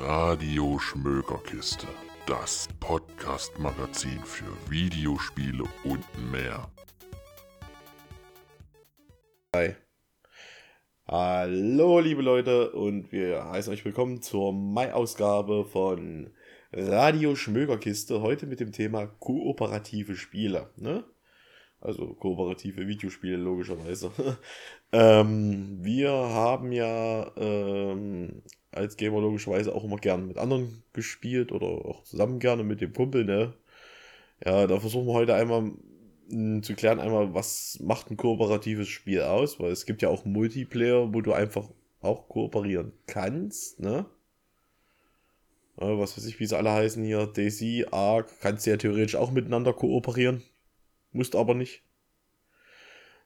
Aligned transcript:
Radio 0.00 0.78
Schmökerkiste, 0.78 1.88
das 2.24 2.68
Podcast-Magazin 2.78 4.20
für 4.24 4.70
Videospiele 4.70 5.64
und 5.82 6.04
mehr. 6.30 6.70
Hi. 9.56 9.74
Hallo, 11.08 11.98
liebe 11.98 12.22
Leute, 12.22 12.70
und 12.70 13.10
wir 13.10 13.44
heißen 13.46 13.72
euch 13.72 13.84
willkommen 13.84 14.22
zur 14.22 14.52
Mai-Ausgabe 14.52 15.64
von 15.64 16.30
Radio 16.70 17.34
Schmökerkiste. 17.34 18.22
Heute 18.22 18.46
mit 18.46 18.60
dem 18.60 18.70
Thema 18.70 19.06
kooperative 19.06 20.14
Spiele. 20.14 20.70
Ne? 20.76 21.02
Also 21.80 22.14
kooperative 22.14 22.86
Videospiele, 22.86 23.36
logischerweise. 23.36 24.12
ähm, 24.92 25.78
wir 25.82 26.12
haben 26.12 26.70
ja 26.70 27.32
ähm, 27.36 28.42
als 28.72 28.96
Gamer 28.96 29.20
logischerweise 29.20 29.74
auch 29.74 29.84
immer 29.84 29.96
gern 29.96 30.26
mit 30.26 30.38
anderen 30.38 30.82
gespielt 30.92 31.52
oder 31.52 31.66
auch 31.66 32.04
zusammen 32.04 32.38
gerne 32.38 32.64
mit 32.64 32.80
dem 32.80 32.92
Kumpel, 32.92 33.24
ne? 33.24 33.54
Ja, 34.44 34.66
da 34.66 34.78
versuchen 34.78 35.06
wir 35.06 35.14
heute 35.14 35.34
einmal 35.34 35.72
mh, 36.28 36.62
zu 36.62 36.74
klären, 36.74 37.00
einmal, 37.00 37.34
was 37.34 37.78
macht 37.82 38.10
ein 38.10 38.16
kooperatives 38.16 38.88
Spiel 38.88 39.22
aus, 39.22 39.58
weil 39.60 39.72
es 39.72 39.86
gibt 39.86 40.02
ja 40.02 40.08
auch 40.10 40.24
Multiplayer, 40.24 41.12
wo 41.12 41.20
du 41.20 41.32
einfach 41.32 41.68
auch 42.00 42.28
kooperieren 42.28 42.92
kannst, 43.06 43.80
ne? 43.80 44.06
Was 45.76 46.16
weiß 46.16 46.26
ich, 46.26 46.40
wie 46.40 46.46
sie 46.46 46.56
alle 46.56 46.72
heißen 46.72 47.04
hier, 47.04 47.26
Daisy, 47.26 47.86
Ark, 47.90 48.28
kannst 48.40 48.66
du 48.66 48.70
ja 48.70 48.76
theoretisch 48.76 49.14
auch 49.14 49.30
miteinander 49.30 49.72
kooperieren, 49.72 50.42
musst 51.12 51.36
aber 51.36 51.54
nicht. 51.54 51.82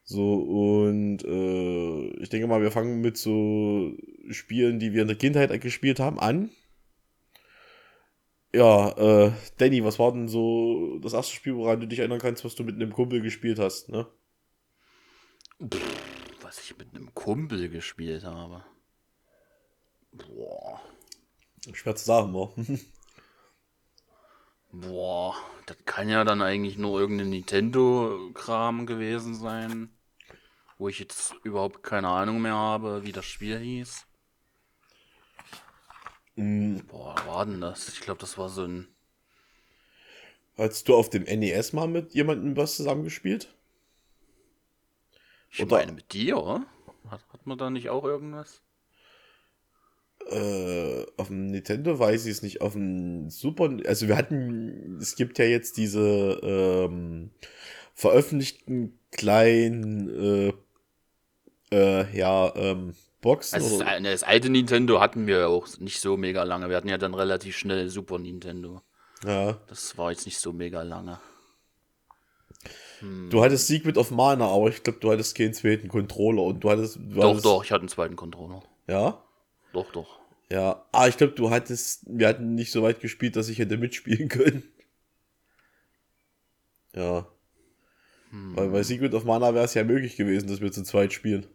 So, 0.04 0.34
und 0.34 1.24
äh, 1.24 2.06
ich 2.22 2.28
denke 2.28 2.46
mal, 2.46 2.60
wir 2.60 2.72
fangen 2.72 3.00
mit 3.00 3.16
so 3.16 3.92
Spielen, 4.30 4.78
die 4.78 4.92
wir 4.92 5.02
in 5.02 5.08
der 5.08 5.16
Kindheit 5.16 5.58
gespielt 5.60 6.00
haben, 6.00 6.18
an. 6.18 6.50
Ja, 8.54 8.90
äh, 8.98 9.32
Danny, 9.56 9.82
was 9.82 9.98
war 9.98 10.12
denn 10.12 10.28
so 10.28 10.98
das 10.98 11.14
erste 11.14 11.34
Spiel, 11.34 11.56
woran 11.56 11.80
du 11.80 11.86
dich 11.86 12.00
erinnern 12.00 12.18
kannst, 12.20 12.44
was 12.44 12.54
du 12.54 12.64
mit 12.64 12.74
einem 12.74 12.92
Kumpel 12.92 13.22
gespielt 13.22 13.58
hast, 13.58 13.88
ne? 13.88 14.06
Pff, 15.62 16.42
was 16.42 16.58
ich 16.58 16.76
mit 16.76 16.94
einem 16.94 17.14
Kumpel 17.14 17.70
gespielt 17.70 18.24
habe. 18.24 18.64
Boah. 20.12 20.82
Schwer 21.72 21.96
zu 21.96 22.04
sagen, 22.04 22.34
wa? 22.34 22.52
Boah, 24.72 25.36
das 25.66 25.76
kann 25.84 26.08
ja 26.08 26.24
dann 26.24 26.40
eigentlich 26.40 26.78
nur 26.78 26.98
irgendein 26.98 27.28
Nintendo-Kram 27.30 28.86
gewesen 28.86 29.34
sein. 29.34 29.90
Wo 30.78 30.88
ich 30.88 30.98
jetzt 30.98 31.34
überhaupt 31.44 31.82
keine 31.82 32.08
Ahnung 32.08 32.40
mehr 32.40 32.54
habe, 32.56 33.04
wie 33.04 33.12
das 33.12 33.26
Spiel 33.26 33.58
hieß. 33.58 34.06
Mm, 36.36 36.78
Boah, 36.88 37.14
war 37.26 37.44
denn 37.46 37.60
das? 37.60 37.88
Ich 37.88 38.00
glaube, 38.00 38.20
das 38.20 38.38
war 38.38 38.48
so 38.48 38.64
ein. 38.64 38.88
Hast 40.56 40.88
du 40.88 40.96
auf 40.96 41.10
dem 41.10 41.24
NES 41.24 41.72
mal 41.72 41.86
mit 41.88 42.14
jemandem 42.14 42.56
was 42.56 42.76
zusammengespielt? 42.76 43.54
Ich 45.50 45.60
Oder- 45.62 45.76
meine 45.76 45.92
mit 45.92 46.12
dir, 46.12 46.38
oder? 46.38 46.64
Hat, 47.10 47.20
hat 47.32 47.46
man 47.46 47.58
da 47.58 47.68
nicht 47.68 47.90
auch 47.90 48.04
irgendwas? 48.04 48.62
Äh, 50.30 51.06
auf 51.16 51.28
dem 51.28 51.46
Nintendo 51.46 51.98
weiß 51.98 52.26
ich 52.26 52.32
es 52.32 52.42
nicht. 52.42 52.60
Auf 52.60 52.72
dem 52.72 53.30
Super, 53.30 53.76
also 53.86 54.08
wir 54.08 54.16
hatten, 54.16 54.98
es 55.00 55.16
gibt 55.16 55.38
ja 55.38 55.44
jetzt 55.44 55.76
diese 55.76 56.40
ähm, 56.42 57.30
veröffentlichten 57.94 58.98
kleinen, 59.10 60.52
äh, 61.70 61.72
äh, 61.72 62.16
ja, 62.18 62.54
ähm, 62.56 62.94
Boxen. 63.20 63.54
Also 63.54 63.78
das, 63.78 64.02
das 64.02 64.22
alte 64.24 64.50
Nintendo 64.50 65.00
hatten 65.00 65.26
wir 65.26 65.38
ja 65.38 65.46
auch 65.46 65.68
nicht 65.78 66.00
so 66.00 66.16
mega 66.16 66.42
lange. 66.42 66.68
Wir 66.68 66.76
hatten 66.76 66.88
ja 66.88 66.98
dann 66.98 67.14
relativ 67.14 67.56
schnell 67.56 67.88
Super 67.88 68.18
Nintendo. 68.18 68.82
ja. 69.24 69.58
Das 69.68 69.96
war 69.96 70.10
jetzt 70.10 70.26
nicht 70.26 70.38
so 70.38 70.52
mega 70.52 70.82
lange. 70.82 71.20
Du 73.30 73.42
hattest 73.42 73.66
Secret 73.66 73.98
of 73.98 74.10
Mana, 74.12 74.46
aber 74.46 74.68
ich 74.68 74.82
glaube, 74.82 75.00
du 75.00 75.10
hattest 75.10 75.36
keinen 75.36 75.54
zweiten 75.54 75.88
Controller 75.88 76.42
und 76.42 76.62
du 76.62 76.70
hattest. 76.70 76.96
Du 76.96 77.14
Doch, 77.14 77.30
hattest, 77.30 77.44
doch, 77.44 77.64
ich 77.64 77.72
hatte 77.72 77.80
einen 77.80 77.88
zweiten 77.88 78.14
Controller. 78.14 78.62
Ja. 78.86 79.22
Doch, 79.72 79.90
doch. 79.90 80.18
Ja. 80.52 80.84
Ah, 80.92 81.08
ich 81.08 81.16
glaube, 81.16 81.32
du 81.32 81.48
hattest. 81.48 82.04
Wir 82.06 82.28
hatten 82.28 82.54
nicht 82.54 82.72
so 82.72 82.82
weit 82.82 83.00
gespielt, 83.00 83.36
dass 83.36 83.48
ich 83.48 83.58
hätte 83.58 83.78
mitspielen 83.78 84.28
können. 84.28 84.62
Ja. 86.94 87.26
Weil 88.30 88.68
bei 88.68 88.82
Secret 88.82 89.14
of 89.14 89.24
Mana 89.24 89.54
wäre 89.54 89.64
es 89.64 89.74
ja 89.74 89.82
möglich 89.82 90.16
gewesen, 90.16 90.48
dass 90.48 90.60
wir 90.60 90.70
zu 90.70 90.82
zweit 90.82 91.14
spielen. 91.14 91.46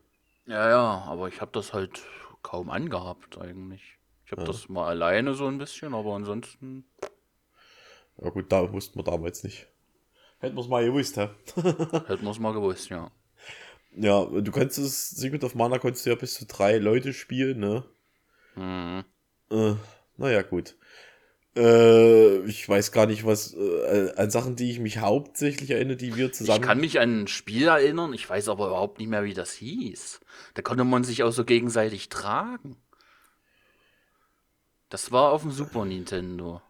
Ja, 0.47 0.67
ja, 0.69 1.03
aber 1.07 1.27
ich 1.27 1.41
habe 1.41 1.51
das 1.53 1.73
halt 1.73 2.01
kaum 2.41 2.71
angehabt 2.71 3.37
eigentlich. 3.37 3.97
Ich 4.25 4.31
habe 4.31 4.43
das 4.43 4.67
mal 4.67 4.87
alleine 4.87 5.35
so 5.35 5.45
ein 5.47 5.59
bisschen, 5.59 5.93
aber 5.93 6.15
ansonsten. 6.15 6.85
Ja 8.19 8.29
gut, 8.29 8.51
da 8.51 8.71
wussten 8.73 8.97
wir 8.97 9.03
damals 9.03 9.43
nicht. 9.43 9.67
Hätten 10.39 10.55
wir 10.55 10.61
es 10.61 10.67
mal 10.67 10.85
gewusst, 10.85 11.17
hä? 11.17 11.29
Hätten 11.55 12.23
wir 12.23 12.31
es 12.31 12.39
mal 12.39 12.53
gewusst, 12.53 12.89
ja. 12.89 13.11
Ja, 13.95 14.25
du 14.25 14.51
kannst 14.51 14.77
es, 14.77 15.11
Secret 15.11 15.43
of 15.43 15.55
Mana 15.55 15.77
konntest 15.77 16.05
du 16.05 16.11
ja 16.11 16.15
bis 16.15 16.35
zu 16.35 16.45
drei 16.45 16.77
Leute 16.77 17.13
spielen, 17.13 17.59
ne? 17.59 17.83
Mhm. 18.57 19.03
Äh, 19.51 19.75
naja, 20.17 20.41
gut. 20.41 20.75
Äh, 21.55 22.39
ich 22.45 22.67
weiß 22.67 22.91
gar 22.91 23.07
nicht, 23.07 23.25
was 23.25 23.53
äh, 23.53 24.13
an 24.15 24.29
Sachen, 24.29 24.55
die 24.55 24.69
ich 24.69 24.79
mich 24.79 24.99
hauptsächlich 24.99 25.71
erinnere, 25.71 25.97
die 25.97 26.15
wir 26.15 26.31
zusammen. 26.31 26.61
Ich 26.61 26.67
kann 26.67 26.79
mich 26.79 26.99
an 26.99 27.23
ein 27.23 27.27
Spiel 27.27 27.67
erinnern, 27.67 28.13
ich 28.13 28.29
weiß 28.29 28.49
aber 28.49 28.67
überhaupt 28.67 28.99
nicht 28.99 29.07
mehr, 29.07 29.23
wie 29.23 29.33
das 29.33 29.53
hieß. 29.53 30.19
Da 30.53 30.61
konnte 30.61 30.83
man 30.83 31.03
sich 31.03 31.23
auch 31.23 31.31
so 31.31 31.45
gegenseitig 31.45 32.09
tragen. 32.09 32.77
Das 34.89 35.11
war 35.11 35.31
auf 35.31 35.41
dem 35.41 35.51
Super 35.51 35.83
Nintendo. 35.85 36.61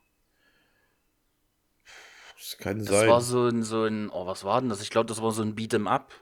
das 2.37 2.57
kann 2.57 2.79
Das 2.79 2.87
sein. 2.87 3.09
war 3.09 3.21
so 3.21 3.47
ein, 3.47 3.63
so 3.63 3.83
ein, 3.83 4.09
oh, 4.09 4.25
was 4.25 4.43
war 4.43 4.61
denn 4.61 4.69
das? 4.69 4.81
Ich 4.81 4.89
glaube, 4.89 5.07
das 5.07 5.21
war 5.21 5.31
so 5.31 5.41
ein 5.41 5.55
Beat'em 5.55 5.87
Up. 5.87 6.13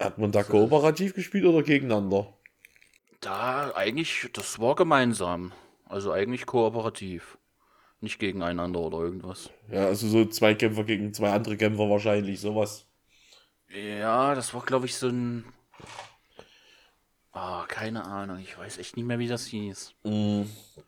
Hat 0.00 0.18
man 0.18 0.30
da 0.32 0.42
kooperativ 0.42 1.14
gespielt 1.14 1.46
oder 1.46 1.62
gegeneinander? 1.62 2.32
Da 3.20 3.72
eigentlich, 3.74 4.28
das 4.32 4.58
war 4.58 4.74
gemeinsam. 4.74 5.52
Also 5.86 6.12
eigentlich 6.12 6.46
kooperativ. 6.46 7.38
Nicht 8.00 8.18
gegeneinander 8.18 8.80
oder 8.80 8.98
irgendwas. 8.98 9.50
Ja, 9.70 9.86
also 9.86 10.06
so 10.08 10.26
zwei 10.26 10.54
Kämpfer 10.54 10.84
gegen 10.84 11.14
zwei 11.14 11.32
andere 11.32 11.56
Kämpfer 11.56 11.88
wahrscheinlich, 11.88 12.40
sowas. 12.40 12.86
Ja, 13.74 14.34
das 14.34 14.52
war, 14.52 14.62
glaube 14.62 14.86
ich, 14.86 14.96
so 14.96 15.08
ein. 15.08 15.44
Ah, 17.32 17.64
keine 17.66 18.04
Ahnung. 18.04 18.38
Ich 18.38 18.56
weiß 18.56 18.78
echt 18.78 18.96
nicht 18.96 19.06
mehr, 19.06 19.18
wie 19.18 19.28
das 19.28 19.46
hieß. 19.46 19.94
Mm, 20.04 20.42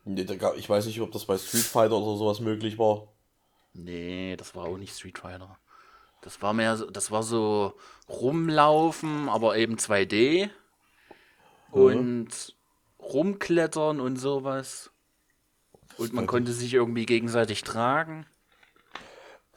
nee, 0.04 0.24
da 0.24 0.34
gab, 0.36 0.56
ich 0.56 0.68
weiß 0.68 0.86
nicht, 0.86 1.00
ob 1.00 1.12
das 1.12 1.24
bei 1.24 1.38
Street 1.38 1.64
Fighter 1.64 1.96
oder 1.96 2.16
sowas 2.18 2.40
möglich 2.40 2.78
war. 2.78 3.08
Nee, 3.72 4.36
das 4.36 4.54
war 4.54 4.64
auch 4.66 4.78
nicht 4.78 4.94
Street 4.94 5.18
Fighter. 5.18 5.58
Das 6.22 6.42
war 6.42 6.52
mehr 6.52 6.76
so, 6.76 6.90
das 6.90 7.10
war 7.10 7.22
so 7.22 7.74
rumlaufen, 8.08 9.28
aber 9.28 9.56
eben 9.56 9.76
2D. 9.76 10.50
Und 11.70 12.54
rumklettern 13.00 14.00
und 14.00 14.16
sowas. 14.16 14.90
Und 15.96 16.12
man 16.12 16.26
konnte 16.26 16.52
sich 16.52 16.74
irgendwie 16.74 17.06
gegenseitig 17.06 17.62
tragen. 17.62 18.26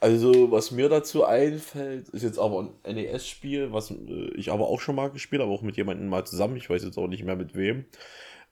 Also, 0.00 0.50
was 0.50 0.72
mir 0.72 0.88
dazu 0.88 1.24
einfällt, 1.24 2.08
ist 2.08 2.24
jetzt 2.24 2.38
aber 2.38 2.72
ein 2.84 2.94
NES-Spiel, 2.96 3.72
was 3.72 3.92
äh, 3.92 4.32
ich 4.34 4.50
aber 4.50 4.66
auch 4.66 4.80
schon 4.80 4.96
mal 4.96 5.10
gespielt 5.10 5.40
habe, 5.40 5.52
auch 5.52 5.62
mit 5.62 5.76
jemandem 5.76 6.08
mal 6.08 6.24
zusammen, 6.24 6.56
ich 6.56 6.68
weiß 6.68 6.82
jetzt 6.82 6.98
auch 6.98 7.06
nicht 7.06 7.22
mehr 7.22 7.36
mit 7.36 7.54
wem. 7.54 7.84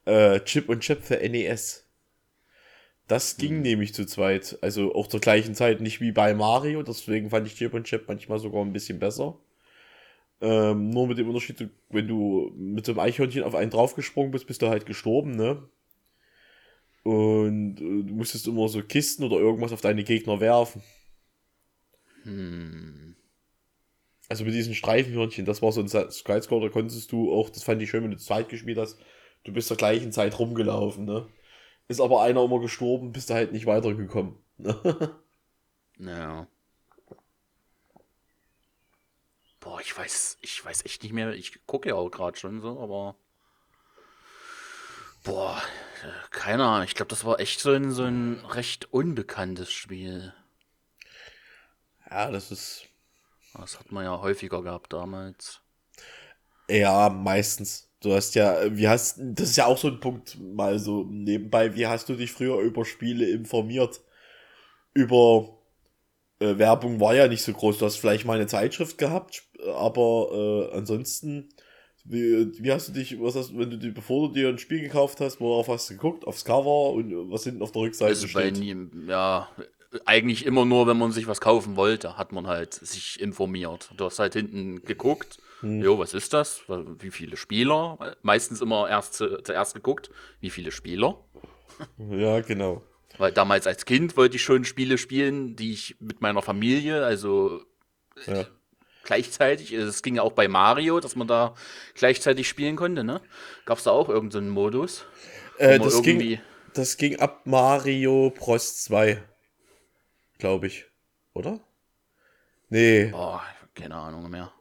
Äh, 0.04 0.38
Chip 0.42 0.68
und 0.68 0.80
Chip 0.80 1.02
für 1.02 1.16
NES. 1.16 1.89
Das 3.10 3.38
ging 3.38 3.60
nämlich 3.60 3.92
zu 3.92 4.06
zweit, 4.06 4.56
also 4.60 4.94
auch 4.94 5.08
zur 5.08 5.18
gleichen 5.18 5.56
Zeit, 5.56 5.80
nicht 5.80 6.00
wie 6.00 6.12
bei 6.12 6.32
Mario, 6.32 6.84
deswegen 6.84 7.28
fand 7.28 7.44
ich 7.44 7.56
Chip 7.56 7.74
und 7.74 7.82
Chip 7.82 8.04
manchmal 8.06 8.38
sogar 8.38 8.64
ein 8.64 8.72
bisschen 8.72 9.00
besser. 9.00 9.36
Ähm, 10.40 10.90
nur 10.90 11.08
mit 11.08 11.18
dem 11.18 11.26
Unterschied, 11.26 11.70
wenn 11.88 12.06
du 12.06 12.52
mit 12.54 12.86
so 12.86 12.92
einem 12.92 13.00
Eichhörnchen 13.00 13.42
auf 13.42 13.56
einen 13.56 13.72
draufgesprungen 13.72 14.30
bist, 14.30 14.46
bist 14.46 14.62
du 14.62 14.68
halt 14.68 14.86
gestorben, 14.86 15.32
ne? 15.32 15.68
Und 17.02 17.80
äh, 17.80 18.04
du 18.04 18.14
musstest 18.14 18.46
immer 18.46 18.68
so 18.68 18.80
Kisten 18.80 19.24
oder 19.24 19.38
irgendwas 19.38 19.72
auf 19.72 19.80
deine 19.80 20.04
Gegner 20.04 20.38
werfen. 20.38 20.80
Hm. 22.22 23.16
Also 24.28 24.44
mit 24.44 24.54
diesen 24.54 24.76
Streifenhörnchen, 24.76 25.46
das 25.46 25.62
war 25.62 25.72
so 25.72 25.80
ein 25.80 25.88
Skyscore, 25.88 26.68
da 26.68 26.68
konntest 26.68 27.10
du 27.10 27.32
auch, 27.32 27.50
das 27.50 27.64
fand 27.64 27.82
ich 27.82 27.90
schön, 27.90 28.04
wenn 28.04 28.12
du 28.12 28.18
zu 28.18 28.26
zweit 28.26 28.48
gespielt 28.48 28.78
hast, 28.78 29.00
du 29.42 29.52
bist 29.52 29.66
zur 29.66 29.76
gleichen 29.76 30.12
Zeit 30.12 30.38
rumgelaufen, 30.38 31.06
ne? 31.06 31.26
Ist 31.90 32.00
aber 32.00 32.22
einer 32.22 32.44
immer 32.44 32.60
gestorben, 32.60 33.10
bist 33.10 33.30
du 33.30 33.34
halt 33.34 33.50
nicht 33.50 33.66
weitergekommen. 33.66 34.36
Ja. 35.98 36.46
Boah, 39.58 39.78
ich 39.82 39.94
weiß, 39.98 40.38
ich 40.40 40.64
weiß 40.64 40.86
echt 40.86 41.02
nicht 41.02 41.12
mehr. 41.12 41.34
Ich 41.34 41.66
gucke 41.66 41.90
ja 41.90 41.94
auch 41.96 42.08
gerade 42.08 42.38
schon 42.38 42.62
so, 42.62 42.80
aber. 42.80 43.16
Boah, 45.24 45.60
keine 46.30 46.64
Ahnung. 46.64 46.86
Ich 46.86 46.94
glaube, 46.94 47.10
das 47.10 47.26
war 47.26 47.38
echt 47.38 47.60
so 47.60 47.72
ein, 47.72 47.90
so 47.90 48.04
ein 48.04 48.42
recht 48.46 48.90
unbekanntes 48.94 49.70
Spiel. 49.70 50.32
Ja, 52.10 52.30
das 52.30 52.50
ist. 52.50 52.86
Das 53.52 53.78
hat 53.78 53.92
man 53.92 54.04
ja 54.04 54.22
häufiger 54.22 54.62
gehabt 54.62 54.94
damals. 54.94 55.60
Ja, 56.70 57.10
meistens. 57.10 57.89
Du 58.02 58.14
hast 58.14 58.34
ja, 58.34 58.74
wie 58.76 58.88
hast, 58.88 59.18
das 59.20 59.50
ist 59.50 59.56
ja 59.56 59.66
auch 59.66 59.76
so 59.76 59.88
ein 59.88 60.00
Punkt, 60.00 60.38
mal 60.40 60.78
so 60.78 61.04
nebenbei, 61.04 61.74
wie 61.74 61.86
hast 61.86 62.08
du 62.08 62.14
dich 62.14 62.32
früher 62.32 62.58
über 62.60 62.84
Spiele 62.86 63.28
informiert? 63.28 64.00
Über 64.94 65.58
äh, 66.40 66.58
Werbung 66.58 67.00
war 67.00 67.14
ja 67.14 67.28
nicht 67.28 67.42
so 67.42 67.52
groß. 67.52 67.78
Du 67.78 67.86
hast 67.86 67.96
vielleicht 67.96 68.24
mal 68.26 68.34
eine 68.36 68.46
Zeitschrift 68.46 68.98
gehabt, 68.98 69.44
aber 69.74 70.70
äh, 70.72 70.76
ansonsten, 70.76 71.50
wie, 72.04 72.52
wie 72.62 72.72
hast 72.72 72.88
du 72.88 72.92
dich, 72.92 73.20
was 73.20 73.36
hast, 73.36 73.56
wenn 73.58 73.70
du 73.70 73.78
dir, 73.78 73.92
bevor 73.92 74.28
du 74.28 74.34
dir 74.34 74.48
ein 74.48 74.58
Spiel 74.58 74.80
gekauft 74.80 75.20
hast, 75.20 75.40
worauf 75.40 75.68
hast 75.68 75.90
du 75.90 75.94
geguckt? 75.94 76.26
Aufs 76.26 76.44
Cover 76.44 76.92
und 76.92 77.30
was 77.30 77.44
hinten 77.44 77.62
auf 77.62 77.72
der 77.72 77.82
Rückseite 77.82 78.12
Also 78.12 78.28
bei 78.28 78.50
steht? 78.50 78.58
nie, 78.58 78.76
ja, 79.08 79.48
eigentlich 80.06 80.46
immer 80.46 80.64
nur, 80.64 80.86
wenn 80.86 80.98
man 80.98 81.12
sich 81.12 81.26
was 81.26 81.40
kaufen 81.40 81.76
wollte, 81.76 82.16
hat 82.16 82.32
man 82.32 82.46
halt 82.46 82.74
sich 82.74 83.20
informiert. 83.20 83.90
Du 83.96 84.04
hast 84.04 84.18
halt 84.18 84.34
hinten 84.34 84.82
geguckt, 84.82 85.38
Hm. 85.60 85.82
jo, 85.82 85.98
was 85.98 86.14
ist 86.14 86.32
das? 86.32 86.62
Wie 86.68 87.10
viele 87.10 87.36
Spieler? 87.36 88.16
Meistens 88.22 88.60
immer 88.60 88.88
erst 88.88 89.14
zu, 89.14 89.42
zuerst 89.42 89.74
geguckt, 89.74 90.10
wie 90.40 90.50
viele 90.50 90.70
Spieler. 90.72 91.18
Ja, 91.98 92.40
genau. 92.40 92.82
Weil 93.18 93.32
damals 93.32 93.66
als 93.66 93.84
Kind 93.84 94.16
wollte 94.16 94.36
ich 94.36 94.42
schon 94.42 94.64
Spiele 94.64 94.96
spielen, 94.96 95.56
die 95.56 95.72
ich 95.72 95.96
mit 96.00 96.20
meiner 96.22 96.40
Familie, 96.40 97.04
also 97.04 97.60
Ja. 98.26 98.46
gleichzeitig, 99.02 99.72
es 99.72 100.02
ging 100.02 100.14
ja 100.16 100.22
auch 100.22 100.32
bei 100.32 100.46
Mario, 100.48 101.00
dass 101.00 101.16
man 101.16 101.26
da 101.26 101.54
gleichzeitig 101.94 102.48
spielen 102.48 102.76
konnte, 102.76 103.02
ne? 103.04 103.20
Gab 103.66 103.78
es 103.78 103.84
da 103.84 103.90
auch 103.90 104.08
irgendeinen 104.08 104.50
Modus? 104.50 105.04
Äh, 105.58 105.78
das, 105.78 106.00
ging, 106.02 106.38
das 106.72 106.96
ging 106.96 107.18
ab 107.18 107.42
Mario 107.44 108.30
Bros 108.30 108.82
2, 108.82 109.22
glaube 110.40 110.66
ich. 110.66 110.86
Oder? 111.34 111.60
Nee, 112.68 113.06
Boah, 113.06 113.42
keine 113.74 113.94
Ahnung 113.94 114.28
mehr. 114.30 114.52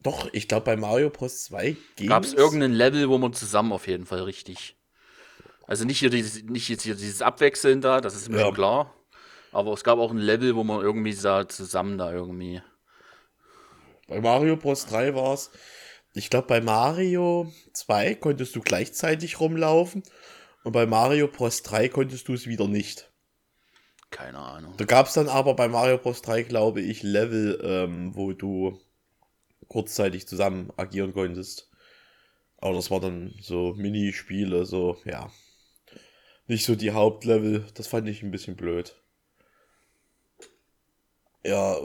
doch, 0.00 0.28
ich 0.32 0.46
glaube 0.48 0.64
bei 0.66 0.76
Mario 0.76 1.10
Bros 1.10 1.44
2 1.44 1.76
ging 1.96 2.08
Gab 2.08 2.24
es 2.24 2.32
irgendein 2.32 2.72
Level, 2.72 3.08
wo 3.08 3.18
man 3.18 3.32
zusammen 3.32 3.72
auf 3.72 3.86
jeden 3.88 4.06
Fall 4.06 4.22
richtig. 4.22 4.76
Also 5.66 5.84
nicht 5.84 5.98
hier 6.00 6.10
dieses, 6.10 6.42
nicht 6.44 6.68
jetzt 6.68 6.82
hier 6.82 6.94
dieses 6.94 7.22
Abwechseln 7.22 7.80
da, 7.80 8.00
das 8.00 8.14
ist 8.14 8.28
mir 8.28 8.38
Ja. 8.38 8.46
schon 8.46 8.54
klar. 8.54 8.94
Aber 9.52 9.72
es 9.74 9.84
gab 9.84 9.98
auch 9.98 10.10
ein 10.10 10.18
Level, 10.18 10.56
wo 10.56 10.64
man 10.64 10.80
irgendwie 10.80 11.14
da 11.14 11.48
zusammen 11.48 11.98
da 11.98 12.12
irgendwie. 12.12 12.62
Bei 14.08 14.20
Mario 14.20 14.56
Bros 14.56 14.86
3 14.86 15.14
war 15.14 15.34
es. 15.34 15.50
Ich 16.14 16.30
glaube, 16.30 16.46
bei 16.48 16.60
Mario 16.60 17.52
2 17.72 18.14
konntest 18.16 18.56
du 18.56 18.60
gleichzeitig 18.60 19.40
rumlaufen 19.40 20.02
und 20.64 20.72
bei 20.72 20.84
Mario 20.86 21.28
Bros 21.28 21.62
3 21.62 21.88
konntest 21.88 22.28
du 22.28 22.34
es 22.34 22.46
wieder 22.46 22.66
nicht. 22.68 23.11
Keine 24.12 24.38
Ahnung. 24.38 24.74
Da 24.76 24.84
gab 24.84 25.06
es 25.06 25.14
dann 25.14 25.28
aber 25.28 25.54
bei 25.54 25.66
Mario 25.66 25.98
Bros 25.98 26.22
3, 26.22 26.42
glaube 26.42 26.80
ich, 26.80 27.02
Level, 27.02 27.58
ähm, 27.64 28.14
wo 28.14 28.32
du 28.32 28.78
kurzzeitig 29.66 30.28
zusammen 30.28 30.70
agieren 30.76 31.14
konntest. 31.14 31.70
Aber 32.58 32.74
das 32.74 32.90
war 32.90 33.00
dann 33.00 33.34
so 33.40 33.72
Minispiele, 33.74 34.66
so, 34.66 34.98
ja. 35.04 35.32
Nicht 36.46 36.64
so 36.66 36.76
die 36.76 36.92
Hauptlevel. 36.92 37.66
Das 37.74 37.88
fand 37.88 38.06
ich 38.08 38.22
ein 38.22 38.30
bisschen 38.30 38.54
blöd. 38.54 38.94
Ja, 41.44 41.76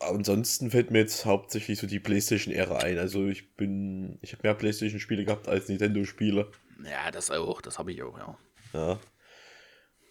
ansonsten 0.00 0.70
fällt 0.70 0.90
mir 0.90 1.00
jetzt 1.00 1.26
hauptsächlich 1.26 1.78
so 1.78 1.86
die 1.86 2.00
PlayStation-Ära 2.00 2.78
ein. 2.78 2.98
Also 2.98 3.26
ich 3.26 3.54
bin, 3.56 4.18
ich 4.22 4.32
habe 4.32 4.44
mehr 4.44 4.54
PlayStation-Spiele 4.54 5.24
gehabt 5.24 5.48
als 5.48 5.68
Nintendo-Spiele. 5.68 6.50
Ja, 6.84 7.10
das 7.10 7.30
auch, 7.30 7.60
das 7.60 7.78
habe 7.78 7.92
ich 7.92 8.02
auch, 8.02 8.16
ja. 8.16 8.38
Ja. 8.72 8.98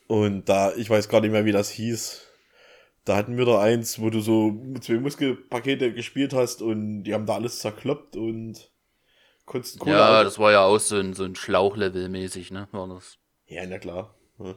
Und 0.08 0.50
da, 0.50 0.74
ich 0.76 0.90
weiß 0.90 1.10
gar 1.10 1.22
nicht 1.22 1.32
mehr, 1.32 1.46
wie 1.46 1.52
das 1.52 1.70
hieß. 1.72 2.28
Da 3.06 3.16
hatten 3.18 3.38
wir 3.38 3.46
da 3.46 3.62
eins, 3.62 4.00
wo 4.00 4.10
du 4.10 4.22
so 4.22 4.54
zwei 4.82 4.96
Muskelpakete 4.96 5.94
gespielt 5.94 6.34
hast 6.34 6.62
und 6.62 7.04
die 7.04 7.14
haben 7.14 7.26
da 7.26 7.36
alles 7.36 7.60
zerkloppt 7.60 8.16
und 8.16 8.72
konntest 9.46 9.80
Kohle 9.80 9.94
Ja, 9.94 10.20
aus- 10.20 10.26
das 10.26 10.40
war 10.40 10.52
ja 10.52 10.64
auch 10.64 10.80
so 10.80 10.98
ein, 10.98 11.14
so 11.14 11.24
ein 11.26 11.36
Schlauchlevel 11.36 12.10
mäßig, 12.10 12.52
ne? 12.52 12.68
War 12.72 12.88
das. 12.88 13.18
Ja, 13.48 13.66
na 13.66 13.78
klar. 13.80 14.16
Ja. 14.40 14.56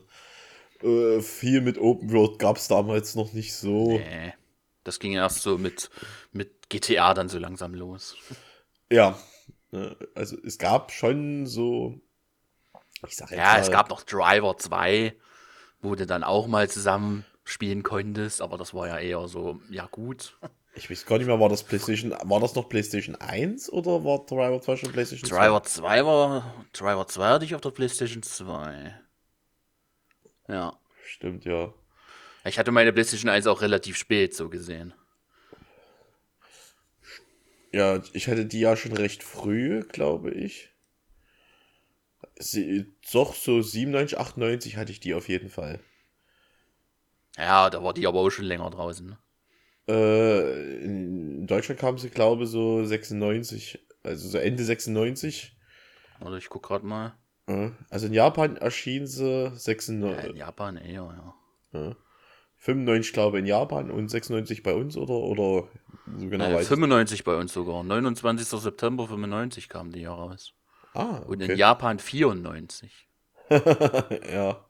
Äh, 0.83 1.23
viel 1.23 1.61
mit 1.63 1.79
Open 1.79 2.13
World 2.13 2.39
gab 2.39 2.57
es 2.59 2.69
damals 2.69 3.15
noch 3.15 3.33
nicht 3.33 3.55
so. 3.55 3.99
Nee. 3.99 4.35
Das 4.85 5.01
ging 5.01 5.13
erst 5.15 5.43
so 5.43 5.59
mit, 5.59 5.91
mit 6.33 6.69
GTA 6.69 7.15
dann 7.15 7.29
so 7.29 7.39
langsam 7.39 7.75
los. 7.75 8.17
Ja. 8.93 9.19
Ne, 9.73 9.97
Also 10.15 10.37
es 10.45 10.59
gab 10.59 10.93
schon 10.93 11.47
so. 11.47 12.01
Ich 13.09 13.17
sag 13.17 13.31
jetzt 13.31 13.39
Ja, 13.39 13.55
mal, 13.55 13.61
es 13.61 13.71
gab 13.71 13.91
noch 13.91 14.03
Driver 14.05 14.57
2, 14.59 15.17
wo 15.81 15.95
du 15.95 16.07
dann 16.07 16.25
auch 16.25 16.47
mal 16.47 16.69
zusammen 16.69 17.25
spielen 17.45 17.83
konntest, 17.83 18.43
aber 18.43 18.59
das 18.59 18.75
war 18.75 18.89
ja 18.89 18.99
eher 18.99 19.29
so, 19.29 19.61
ja 19.71 19.87
gut. 19.87 20.37
Ich 20.75 20.91
weiß 20.91 21.07
gar 21.07 21.19
nicht 21.19 21.27
mehr, 21.27 21.41
war 21.41 21.49
das 21.49 21.63
PlayStation, 21.63 22.11
war 22.11 22.41
das 22.41 22.55
noch 22.55 22.69
PlayStation 22.69 23.17
1 23.17 23.73
oder 23.73 24.05
war 24.05 24.27
Driver 24.27 24.61
2 24.61 24.77
schon 24.77 24.93
PlayStation 24.93 25.29
2? 25.29 25.37
Driver 25.37 25.63
2 25.63 26.05
war, 26.05 26.67
Driver 26.73 27.07
2 27.07 27.29
hatte 27.29 27.45
ich 27.45 27.55
auf 27.55 27.61
der 27.61 27.71
Playstation 27.71 28.23
2. 28.23 29.01
Ja. 30.49 30.79
Stimmt, 31.05 31.45
ja. 31.45 31.73
Ich 32.45 32.59
hatte 32.59 32.73
meine 32.73 32.93
Playstation 32.93 33.31
1 33.31 33.47
auch 33.47 33.63
relativ 33.63 33.97
spät 33.97 34.35
so 34.35 34.49
gesehen. 34.49 34.93
Ja, 37.73 38.03
ich 38.13 38.29
hatte 38.29 38.47
die 38.47 38.61
ja 38.61 38.77
schon 38.77 38.93
recht 38.93 39.23
früh, 39.23 39.83
glaube 39.83 40.31
ich. 40.33 40.71
Doch, 43.13 43.35
so 43.35 43.63
97, 43.63 44.19
98 44.19 44.77
hatte 44.77 44.93
ich 44.93 45.01
die 45.01 45.15
auf 45.15 45.29
jeden 45.29 45.49
Fall. 45.49 45.81
Ja, 47.37 47.71
da 47.71 47.83
war 47.83 47.95
die 47.95 48.07
aber 48.07 48.21
auch 48.21 48.31
schon 48.31 48.45
länger 48.45 48.71
draußen. 48.71 49.07
Ne? 49.07 49.19
Äh, 49.89 50.85
in 50.85 51.47
Deutschland 51.47 51.81
kam 51.81 51.99
sie, 51.99 52.11
glaube 52.11 52.45
ich, 52.45 52.51
so 52.51 52.85
96, 52.85 53.79
also 54.03 54.29
so 54.29 54.39
Ende 54.39 54.65
96. 54.65 55.57
Oder 56.21 56.37
ich 56.39 56.49
guck 56.49 56.63
gerade 56.65 56.87
mal. 56.87 57.15
Also 57.91 58.07
in 58.07 58.13
Japan 58.13 58.57
erschien 58.57 59.07
sie 59.07 59.25
Ja, 59.25 59.47
in 59.49 59.57
96, 59.59 60.35
Japan 60.37 60.77
eher, 60.77 61.35
ja. 61.73 61.97
95, 62.57 63.13
glaube 63.13 63.37
ich, 63.37 63.41
in 63.43 63.47
Japan 63.47 63.91
und 63.91 64.09
96 64.09 64.63
bei 64.65 64.75
uns, 64.75 64.97
oder? 64.97 65.15
Oder 65.15 65.69
so 66.19 66.29
genau 66.29 66.47
Äh, 66.47 66.55
weiß 66.55 66.63
ich- 66.63 66.69
95 66.69 67.23
bei 67.23 67.37
uns 67.37 67.53
sogar. 67.53 67.85
29. 67.85 68.59
September 68.61 69.07
95 69.07 69.69
kam 69.69 69.93
die 69.93 70.01
ja 70.01 70.13
raus. 70.13 70.55
Ah, 70.97 71.19
Und 71.27 71.43
okay. 71.43 71.53
in 71.53 71.59
Japan 71.59 71.99
94. 71.99 73.09
ja. 73.51 74.65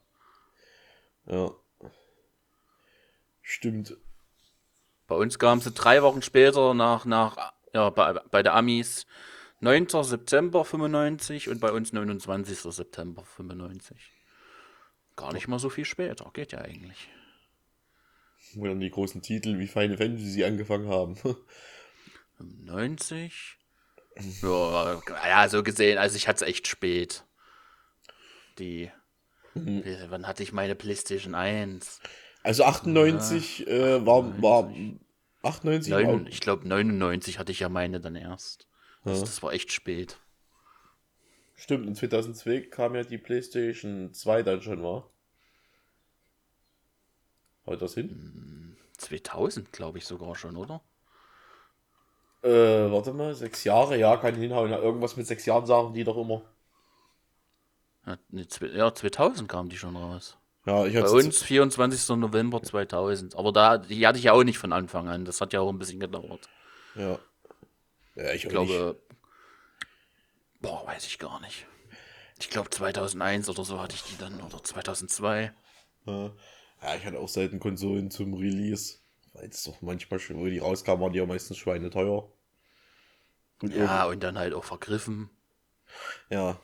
Ja. 1.27 1.51
Stimmt. 3.43 3.97
Bei 5.07 5.15
uns 5.15 5.39
kam 5.39 5.61
sie 5.61 5.71
drei 5.71 6.03
Wochen 6.03 6.23
später 6.23 6.75
nach, 6.75 7.05
nach 7.05 7.53
ja, 7.73 7.91
bei, 7.91 8.13
bei 8.13 8.43
der 8.43 8.55
Amis 8.55 9.07
9. 9.61 9.89
September 10.03 10.65
95 10.65 11.49
und 11.49 11.61
bei 11.61 11.71
uns 11.71 11.93
29. 11.93 12.59
September 12.59 13.25
95. 13.25 14.13
Gar 15.15 15.33
nicht 15.33 15.49
mal 15.49 15.59
so 15.59 15.71
viel 15.71 15.85
später, 15.85 16.31
geht 16.35 16.53
ja 16.53 16.61
eigentlich. 16.61 17.09
Wo 18.55 18.67
dann 18.67 18.81
die 18.81 18.91
großen 18.91 19.23
Titel 19.23 19.59
wie 19.59 19.67
Final 19.67 19.97
Fantasy 19.97 20.45
angefangen 20.45 20.89
haben. 20.89 21.17
90? 22.39 23.59
Ja, 24.43 25.01
ja, 25.29 25.49
so 25.49 25.63
gesehen, 25.63 25.99
also 25.99 26.17
ich 26.17 26.29
hatte 26.29 26.45
es 26.45 26.51
echt 26.51 26.67
spät. 26.67 27.25
Die. 28.59 28.91
Mhm. 29.55 29.85
Wann 30.09 30.27
hatte 30.27 30.43
ich 30.43 30.53
meine 30.53 30.75
PlayStation 30.75 31.35
1? 31.35 32.01
Also 32.43 32.65
98 32.65 33.67
äh, 33.67 34.07
war, 34.07 34.43
war 34.43 34.73
98 35.43 35.93
war, 35.93 36.03
Neun, 36.03 36.27
ich 36.27 36.41
glaube 36.41 36.67
99 36.69 37.39
hatte 37.39 37.53
ich 37.53 37.61
ja 37.61 37.69
meine 37.69 38.01
dann 38.01 38.17
erst. 38.17 38.69
Also 39.03 39.21
Ja. 39.21 39.27
das 39.27 39.43
war 39.43 39.53
echt 39.53 39.73
spät. 39.73 40.19
Stimmt, 41.55 41.87
in 41.87 41.95
2002 41.95 42.61
kam 42.71 42.95
ja 42.95 43.03
die 43.03 43.19
PlayStation 43.19 44.13
2 44.13 44.43
dann 44.43 44.63
schon, 44.63 44.83
war. 44.83 45.11
Haut 47.67 47.83
das 47.83 47.95
hin? 47.95 48.77
2000 48.99 49.73
glaube 49.73 49.99
ich 49.99 50.07
sogar 50.07 50.37
schon, 50.37 50.57
oder? 50.57 50.83
Äh, 52.47 52.93
warte 52.93 53.13
mal, 53.13 53.35
sechs 53.35 53.65
Jahre, 53.65 53.99
ja, 53.99 54.17
kann 54.17 54.35
hinhauen. 54.37 54.71
Irgendwas 54.73 55.17
mit 55.17 55.27
sechs 55.27 55.47
Jahren 55.47 55.67
sagen 55.67 55.95
die 55.95 56.05
doch 56.05 56.17
immer. 56.17 56.43
Ja, 58.07 58.17
zwe- 58.45 58.73
ja, 58.77 58.95
2000 58.95 59.49
kam 59.49 59.69
die 59.69 59.77
schon 59.77 59.97
raus. 59.97 60.37
Ja, 60.65 60.85
ich 60.87 60.95
Bei 60.95 61.09
uns 61.09 61.43
24. 61.43 62.17
November 62.17 62.63
2000. 62.63 63.37
Aber 63.37 63.53
da, 63.53 63.79
die 63.79 64.07
hatte 64.07 64.19
ich 64.19 64.25
ja 64.25 64.33
auch 64.33 64.45
nicht 64.45 64.59
von 64.59 64.73
Anfang 64.73 65.09
an. 65.09 65.25
Das 65.25 65.41
hat 65.41 65.53
ja 65.53 65.61
auch 65.61 65.71
ein 65.71 65.79
bisschen 65.79 66.01
gedauert. 66.01 66.49
Ja. 66.95 67.19
Ja, 68.15 68.33
ich, 68.33 68.45
Ich 68.45 68.49
glaube, 68.49 68.97
boah, 70.61 70.87
weiß 70.87 71.07
ich 71.07 71.19
gar 71.19 71.41
nicht. 71.41 71.67
Ich 72.39 72.51
glaube 72.51 72.71
2001 72.71 73.49
oder 73.49 73.65
so 73.65 73.81
hatte 73.81 73.95
ich 73.95 74.03
die 74.03 74.19
dann, 74.19 74.41
oder 74.41 74.63
2002. 74.63 75.53
Ja. 76.07 76.33
ja, 76.83 76.95
ich 76.97 77.05
hatte 77.05 77.19
auch 77.19 77.29
selten 77.29 77.59
Konsolen 77.61 78.11
zum 78.11 78.35
Release. 78.35 78.99
Weil 79.33 79.49
es 79.49 79.65
doch 79.65 79.81
manchmal 79.83 80.19
schon, 80.19 80.39
wo 80.39 80.47
die 80.47 80.59
rauskamen, 80.59 81.01
waren 81.03 81.13
die 81.13 81.19
ja 81.19 81.27
meistens 81.27 81.59
schweineteuer. 81.59 82.29
Und 83.63 83.75
Ja, 83.75 84.07
und 84.07 84.23
dann 84.23 84.39
halt 84.39 84.55
auch 84.55 84.65
vergriffen. 84.65 85.31
Ja. 86.31 86.59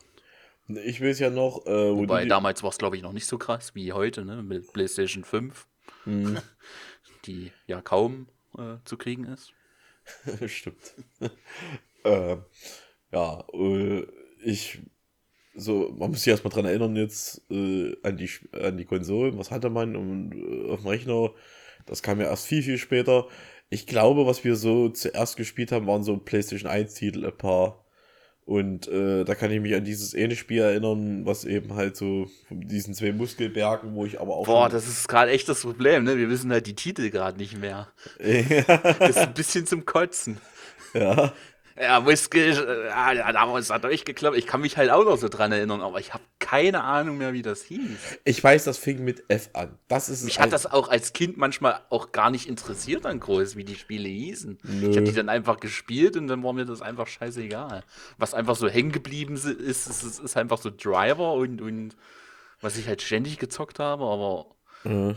Ich 0.68 1.02
weiß 1.02 1.18
ja 1.18 1.30
noch, 1.30 1.66
äh, 1.66 1.92
wo 1.92 1.98
Wobei 1.98 2.24
damals 2.24 2.62
war 2.62 2.70
es, 2.70 2.78
glaube 2.78 2.96
ich, 2.96 3.02
noch 3.02 3.12
nicht 3.12 3.26
so 3.26 3.36
krass 3.38 3.74
wie 3.74 3.92
heute, 3.92 4.24
ne? 4.24 4.42
Mit 4.42 4.72
PlayStation 4.72 5.24
5, 5.24 5.66
Mhm. 6.04 6.38
die 7.26 7.52
ja 7.66 7.80
kaum 7.82 8.28
äh, 8.56 8.76
zu 8.84 8.96
kriegen 8.96 9.24
ist. 9.24 9.52
Stimmt. 10.46 10.94
äh, 12.04 12.36
ja, 13.12 13.44
ich 14.42 14.80
so, 15.54 15.94
man 15.98 16.10
muss 16.10 16.22
sich 16.22 16.30
erstmal 16.30 16.52
dran 16.52 16.64
erinnern 16.64 16.96
jetzt 16.96 17.42
äh, 17.50 17.94
an 18.02 18.16
die 18.16 18.30
an 18.52 18.78
die 18.78 18.86
Konsolen, 18.86 19.38
was 19.38 19.50
hatte 19.50 19.68
man 19.70 19.96
und, 19.96 20.32
äh, 20.32 20.70
auf 20.70 20.80
dem 20.80 20.88
Rechner, 20.88 21.30
das 21.86 22.02
kam 22.02 22.20
ja 22.20 22.26
erst 22.26 22.46
viel, 22.46 22.62
viel 22.62 22.78
später. 22.78 23.28
Ich 23.72 23.86
glaube, 23.86 24.26
was 24.26 24.44
wir 24.44 24.54
so 24.56 24.90
zuerst 24.90 25.38
gespielt 25.38 25.72
haben, 25.72 25.86
waren 25.86 26.04
so 26.04 26.18
PlayStation 26.18 26.70
1 26.70 26.92
Titel, 26.92 27.24
ein 27.24 27.36
paar. 27.36 27.82
Und 28.44 28.86
äh, 28.88 29.24
da 29.24 29.34
kann 29.34 29.50
ich 29.50 29.62
mich 29.62 29.74
an 29.74 29.82
dieses 29.82 30.12
ähnliche 30.12 30.40
Spiel 30.40 30.60
erinnern, 30.60 31.24
was 31.24 31.46
eben 31.46 31.74
halt 31.74 31.96
so 31.96 32.28
von 32.48 32.60
diesen 32.60 32.92
zwei 32.92 33.12
Muskelbergen, 33.12 33.94
wo 33.94 34.04
ich 34.04 34.20
aber 34.20 34.36
auch. 34.36 34.44
Boah, 34.44 34.68
das 34.68 34.86
ist 34.86 35.08
gerade 35.08 35.30
echt 35.30 35.48
das 35.48 35.62
Problem, 35.62 36.04
ne? 36.04 36.18
Wir 36.18 36.28
wissen 36.28 36.52
halt 36.52 36.66
die 36.66 36.74
Titel 36.74 37.08
gerade 37.08 37.38
nicht 37.38 37.56
mehr. 37.56 37.88
das 38.18 39.08
ist 39.10 39.18
ein 39.18 39.32
bisschen 39.32 39.64
zum 39.64 39.86
Kotzen. 39.86 40.36
ja. 40.92 41.32
Ja, 41.80 42.00
Muskel, 42.00 42.52
äh, 42.52 42.88
ja, 42.88 43.32
damals 43.32 43.70
hat 43.70 43.84
durchgeklappt. 43.84 44.36
Ich 44.36 44.46
kann 44.46 44.60
mich 44.60 44.76
halt 44.76 44.90
auch 44.90 45.04
noch 45.04 45.16
so 45.16 45.28
dran 45.28 45.52
erinnern, 45.52 45.80
aber 45.80 46.00
ich 46.00 46.12
habe 46.12 46.22
keine 46.38 46.84
Ahnung 46.84 47.18
mehr, 47.18 47.32
wie 47.32 47.42
das 47.42 47.62
hieß. 47.62 48.18
Ich 48.24 48.42
weiß, 48.42 48.64
das 48.64 48.78
fing 48.78 49.04
mit 49.04 49.24
F 49.28 49.50
an. 49.54 49.78
Das 49.88 50.08
ist 50.08 50.24
Mich 50.24 50.38
hat 50.38 50.52
das 50.52 50.66
auch 50.66 50.88
als 50.88 51.12
Kind 51.12 51.36
manchmal 51.36 51.80
auch 51.88 52.12
gar 52.12 52.30
nicht 52.30 52.46
interessiert 52.48 53.06
an 53.06 53.20
groß, 53.20 53.56
wie 53.56 53.64
die 53.64 53.76
Spiele 53.76 54.08
hießen. 54.08 54.58
Nö. 54.62 54.90
Ich 54.90 54.96
habe 54.96 55.06
die 55.06 55.12
dann 55.12 55.28
einfach 55.28 55.60
gespielt 55.60 56.16
und 56.16 56.28
dann 56.28 56.42
war 56.42 56.52
mir 56.52 56.66
das 56.66 56.82
einfach 56.82 57.06
scheißegal. 57.06 57.82
Was 58.18 58.34
einfach 58.34 58.56
so 58.56 58.68
hängen 58.68 58.92
geblieben 58.92 59.34
ist, 59.34 59.46
ist, 59.46 59.86
ist, 59.86 60.20
ist 60.20 60.36
einfach 60.36 60.58
so 60.58 60.70
Driver 60.70 61.32
und, 61.34 61.60
und 61.62 61.96
was 62.60 62.76
ich 62.76 62.86
halt 62.86 63.02
ständig 63.02 63.38
gezockt 63.38 63.78
habe, 63.78 64.04
aber 64.04 64.46
Mhm. 64.84 65.14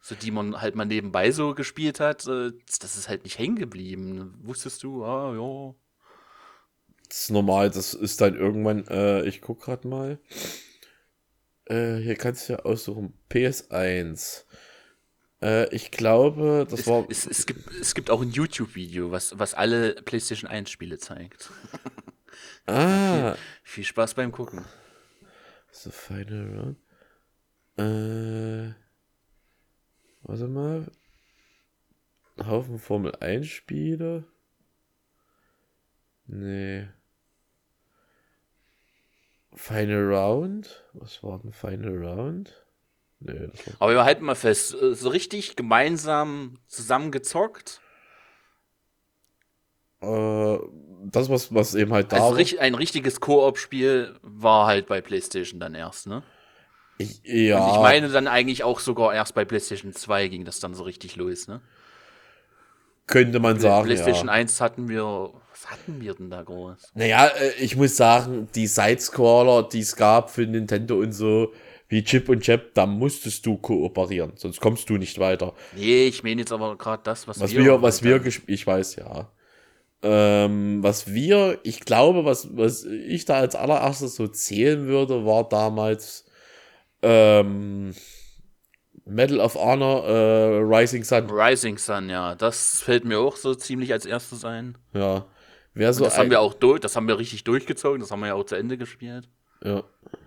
so 0.00 0.14
die 0.14 0.30
man 0.30 0.60
halt 0.60 0.74
mal 0.74 0.84
nebenbei 0.84 1.30
so 1.30 1.54
gespielt 1.54 2.00
hat, 2.00 2.26
äh, 2.26 2.50
das 2.80 2.96
ist 2.96 3.08
halt 3.08 3.24
nicht 3.24 3.38
hängen 3.38 3.56
geblieben. 3.56 4.34
Wusstest 4.42 4.82
du, 4.82 5.04
ah, 5.04 5.32
ja. 5.34 5.74
Das 7.08 7.20
ist 7.22 7.30
normal, 7.30 7.70
das 7.70 7.94
ist 7.94 8.20
dann 8.20 8.34
irgendwann, 8.36 8.86
äh, 8.88 9.22
ich 9.26 9.40
guck 9.40 9.62
grad 9.62 9.84
mal. 9.84 10.18
Äh, 11.66 11.96
hier 11.96 12.16
kannst 12.16 12.48
du 12.48 12.54
ja 12.54 12.58
aussuchen, 12.60 13.14
PS1. 13.30 14.44
Äh, 15.42 15.74
ich 15.74 15.90
glaube, 15.90 16.66
das 16.68 16.80
Es, 16.80 16.86
war. 16.86 17.06
es, 17.08 17.26
es, 17.26 17.46
gibt, 17.46 17.70
es 17.80 17.94
gibt 17.94 18.10
auch 18.10 18.22
ein 18.22 18.30
YouTube-Video, 18.30 19.10
was, 19.10 19.38
was 19.38 19.54
alle 19.54 19.94
PlayStation 19.94 20.50
1-Spiele 20.50 20.98
zeigt. 20.98 21.50
Ah, 22.66 23.36
Viel 23.62 23.84
Spaß 23.84 24.14
beim 24.14 24.32
Gucken. 24.32 24.64
The 25.70 25.90
Final 25.90 26.58
Round. 26.58 26.78
Äh, 27.78 28.74
warte 30.22 30.48
mal. 30.48 30.90
Haufen 32.44 32.78
Formel 32.78 33.14
1 33.20 33.46
Spiele. 33.46 34.24
Nee. 36.26 36.88
Final 39.54 40.12
Round? 40.12 40.84
Was 40.92 41.22
war 41.22 41.38
denn 41.38 41.52
Final 41.52 42.04
Round? 42.04 42.64
Nee. 43.20 43.48
Aber 43.78 43.92
wir 43.92 44.04
halten 44.04 44.24
mal 44.24 44.34
fest, 44.34 44.74
äh, 44.74 44.94
so 44.94 45.08
richtig 45.08 45.56
gemeinsam 45.56 46.58
zusammengezockt. 46.66 47.80
Äh, 50.02 50.58
das, 51.06 51.30
was, 51.30 51.54
was 51.54 51.74
eben 51.74 51.92
halt 51.94 52.12
da 52.12 52.16
Also 52.16 52.36
war. 52.36 52.60
ein 52.62 52.74
richtiges 52.74 53.20
Koop-Spiel 53.20 54.18
war 54.22 54.66
halt 54.66 54.86
bei 54.86 55.00
PlayStation 55.00 55.58
dann 55.58 55.74
erst, 55.74 56.06
ne? 56.06 56.22
Ich, 56.98 57.22
ja. 57.24 57.64
Und 57.64 57.74
ich 57.74 57.80
meine 57.80 58.08
dann 58.08 58.26
eigentlich 58.26 58.64
auch 58.64 58.80
sogar 58.80 59.14
erst 59.14 59.34
bei 59.34 59.44
PlayStation 59.44 59.92
2 59.92 60.28
ging 60.28 60.44
das 60.44 60.60
dann 60.60 60.74
so 60.74 60.82
richtig 60.84 61.16
los, 61.16 61.48
ne? 61.48 61.62
könnte 63.06 63.38
man 63.38 63.58
sagen. 63.58 63.84
PlayStation 63.84 64.26
ja. 64.26 64.32
1 64.34 64.60
hatten 64.60 64.88
wir, 64.88 65.32
was 65.56 65.70
hatten 65.70 66.00
wir 66.00 66.14
denn 66.14 66.30
da 66.30 66.42
groß? 66.42 66.92
Naja, 66.94 67.28
äh, 67.28 67.52
ich 67.62 67.76
muss 67.76 67.96
sagen, 67.96 68.48
die 68.54 68.66
Sidescroller, 68.66 69.68
die 69.68 69.80
es 69.80 69.96
gab 69.96 70.30
für 70.30 70.42
Nintendo 70.42 70.98
und 70.98 71.12
so, 71.12 71.52
wie 71.88 72.02
Chip 72.02 72.28
und 72.28 72.40
Chap, 72.40 72.74
da 72.74 72.84
musstest 72.84 73.46
du 73.46 73.56
kooperieren, 73.56 74.32
sonst 74.36 74.60
kommst 74.60 74.90
du 74.90 74.96
nicht 74.96 75.18
weiter. 75.18 75.54
Nee, 75.76 76.06
ich 76.06 76.22
meine 76.22 76.40
jetzt 76.40 76.52
aber 76.52 76.76
gerade 76.76 77.02
das, 77.04 77.28
was, 77.28 77.40
Was 77.40 77.52
wir 77.52 77.64
wir, 77.64 77.82
was 77.82 78.02
wir 78.02 78.20
ich 78.46 78.66
weiß 78.66 78.96
ja. 78.96 79.30
Ähm, 80.02 80.82
was 80.82 81.12
wir, 81.12 81.58
ich 81.62 81.80
glaube, 81.80 82.24
was, 82.24 82.56
was 82.56 82.84
ich 82.84 83.24
da 83.24 83.36
als 83.36 83.54
allererstes 83.54 84.16
so 84.16 84.28
zählen 84.28 84.86
würde, 84.86 85.24
war 85.24 85.48
damals 85.48 86.26
ähm, 87.02 87.94
Medal 89.06 89.40
of 89.40 89.54
Honor 89.54 90.04
äh, 90.04 90.58
Rising 90.58 91.04
Sun. 91.04 91.30
Rising 91.30 91.78
Sun, 91.78 92.10
ja, 92.10 92.34
das 92.34 92.82
fällt 92.82 93.04
mir 93.04 93.20
auch 93.20 93.36
so 93.36 93.54
ziemlich 93.54 93.92
als 93.92 94.04
erstes 94.04 94.44
ein. 94.44 94.76
Ja. 94.92 95.24
Wer 95.76 95.92
so 95.92 96.04
das 96.04 96.16
haben 96.16 96.24
ein- 96.24 96.30
wir 96.30 96.40
auch 96.40 96.54
durch, 96.54 96.80
das 96.80 96.96
haben 96.96 97.06
wir 97.06 97.18
richtig 97.18 97.44
durchgezogen, 97.44 98.00
das 98.00 98.10
haben 98.10 98.20
wir 98.20 98.28
ja 98.28 98.34
auch 98.34 98.44
zu 98.44 98.54
Ende 98.56 98.78
gespielt. 98.78 99.28
Ja. 99.62 99.82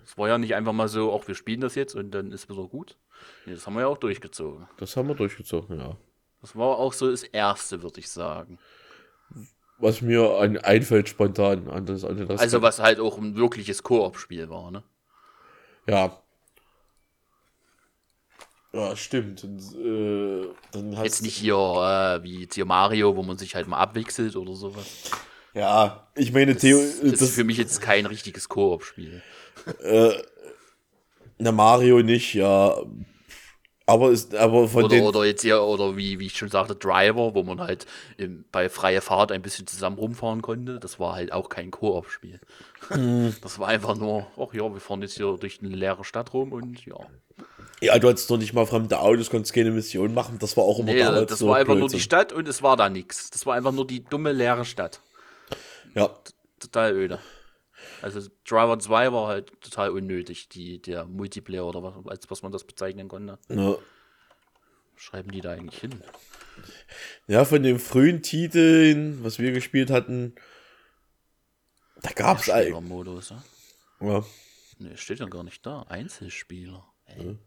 Es 0.05 0.15
war 0.15 0.27
ja 0.27 0.37
nicht 0.37 0.53
einfach 0.53 0.73
mal 0.73 0.87
so, 0.87 1.11
auch 1.11 1.27
wir 1.27 1.33
spielen 1.33 1.59
das 1.61 1.73
jetzt 1.73 1.95
und 1.95 2.11
dann 2.11 2.31
ist 2.31 2.49
wieder 2.49 2.65
gut. 2.67 2.97
Nee, 3.47 3.53
das 3.55 3.65
haben 3.65 3.73
wir 3.73 3.81
ja 3.81 3.87
auch 3.87 3.97
durchgezogen. 3.97 4.67
Das 4.77 4.95
haben 4.95 5.07
wir 5.07 5.15
durchgezogen, 5.15 5.79
ja. 5.79 5.97
Das 6.41 6.55
war 6.55 6.77
auch 6.77 6.93
so 6.93 7.09
das 7.09 7.23
erste, 7.23 7.81
würde 7.81 7.99
ich 7.99 8.09
sagen. 8.09 8.59
Was 9.79 10.01
mir 10.01 10.37
an, 10.37 10.57
einfällt 10.57 11.09
spontan 11.09 11.67
an 11.67 11.85
das, 11.87 12.03
an 12.05 12.27
das 12.27 12.39
Also 12.39 12.61
was 12.61 12.79
halt 12.79 12.99
auch 12.99 13.17
ein 13.17 13.35
wirkliches 13.35 13.81
Koop-Spiel 13.81 14.49
war, 14.49 14.69
ne? 14.69 14.83
Ja. 15.87 16.15
Ja, 18.71 18.95
stimmt. 18.95 19.43
Und, 19.43 19.59
äh, 19.83 20.47
dann 20.71 20.95
hast 20.95 21.05
Jetzt 21.05 21.21
nicht 21.23 21.37
hier 21.37 21.55
äh, 21.55 22.23
wie 22.23 22.47
hier 22.51 22.65
Mario, 22.65 23.15
wo 23.15 23.23
man 23.23 23.37
sich 23.39 23.55
halt 23.55 23.67
mal 23.67 23.77
abwechselt 23.79 24.35
oder 24.35 24.53
sowas. 24.53 25.09
Ja, 25.59 26.07
ich 26.15 26.31
meine, 26.31 26.55
Theo, 26.55 26.79
Das 27.03 27.21
ist 27.21 27.35
für 27.35 27.43
mich 27.43 27.57
jetzt 27.57 27.81
kein 27.81 28.05
richtiges 28.05 28.47
Koop-Spiel. 28.47 29.21
na 31.37 31.51
Mario 31.51 32.01
nicht, 32.01 32.33
ja. 32.33 32.75
Aber 33.85 34.11
ist, 34.11 34.35
aber 34.35 34.67
von 34.67 34.83
Oder, 34.83 34.95
den, 34.95 35.03
oder 35.03 35.25
jetzt 35.25 35.41
hier, 35.41 35.61
oder 35.63 35.97
wie, 35.97 36.19
wie 36.19 36.27
ich 36.27 36.37
schon 36.37 36.49
sagte, 36.49 36.75
Driver, 36.75 37.33
wo 37.33 37.41
man 37.43 37.59
halt 37.59 37.87
im, 38.17 38.45
bei 38.51 38.69
freier 38.69 39.01
Fahrt 39.01 39.31
ein 39.31 39.41
bisschen 39.41 39.65
zusammen 39.65 39.97
rumfahren 39.97 40.43
konnte. 40.43 40.79
Das 40.79 40.99
war 40.99 41.15
halt 41.15 41.33
auch 41.33 41.49
kein 41.49 41.71
Koop-Spiel. 41.71 42.39
Mhm. 42.91 43.35
Das 43.41 43.57
war 43.57 43.67
einfach 43.67 43.95
nur, 43.97 44.27
ach 44.37 44.53
ja, 44.53 44.71
wir 44.71 44.79
fahren 44.79 45.01
jetzt 45.01 45.17
hier 45.17 45.35
durch 45.39 45.59
eine 45.61 45.75
leere 45.75 46.05
Stadt 46.05 46.33
rum 46.33 46.53
und 46.53 46.85
ja. 46.85 46.95
ja, 47.81 47.97
du 47.97 48.09
hattest 48.09 48.29
doch 48.29 48.37
nicht 48.37 48.53
mal 48.53 48.67
fremde 48.67 48.99
Autos, 48.99 49.29
konntest 49.31 49.53
keine 49.53 49.71
Mission 49.71 50.13
machen. 50.13 50.37
Das 50.39 50.55
war 50.55 50.65
auch 50.65 50.79
immer 50.79 50.93
Nee, 50.93 50.99
damals 50.99 51.31
das 51.31 51.39
so 51.39 51.47
war 51.47 51.57
einfach 51.57 51.75
nur 51.75 51.89
die 51.89 51.93
Blödsinn. 51.93 51.99
Stadt 51.99 52.31
und 52.31 52.47
es 52.47 52.61
war 52.61 52.77
da 52.77 52.89
nichts. 52.89 53.31
Das 53.31 53.47
war 53.47 53.55
einfach 53.55 53.71
nur 53.71 53.87
die 53.87 54.03
dumme 54.03 54.31
leere 54.33 54.65
Stadt. 54.65 55.01
Ja, 55.99 56.19
Total 56.59 56.93
öde. 56.93 57.19
Also 58.01 58.19
Driver 58.45 58.77
2 58.77 59.13
war 59.13 59.27
halt 59.27 59.61
total 59.61 59.91
unnötig, 59.91 60.49
die, 60.49 60.81
der 60.81 61.05
Multiplayer 61.05 61.65
oder 61.65 61.81
was, 61.83 62.05
als 62.07 62.29
was 62.29 62.41
man 62.41 62.51
das 62.51 62.65
bezeichnen 62.65 63.07
konnte. 63.07 63.39
ja. 63.49 63.75
Schreiben 64.95 65.31
die 65.31 65.39
da 65.39 65.51
eigentlich 65.51 65.79
hin? 65.79 66.03
ja, 67.27 67.45
von 67.45 67.63
den 67.63 67.79
frühen 67.79 68.21
Titeln, 68.21 69.23
was 69.23 69.39
wir 69.39 69.53
gespielt 69.53 69.89
hatten, 69.89 70.35
da 72.01 72.11
gab's 72.11 72.49
eigentlich. 72.49 72.81
Modus, 72.81 73.29
ja? 73.29 73.43
Ja. 74.01 74.25
Nee, 74.77 74.97
steht 74.97 75.19
ja 75.19 75.25
gar 75.25 75.43
nicht 75.43 75.65
da. 75.65 75.83
Einzelspieler. 75.83 76.85
Hä? 77.05 77.37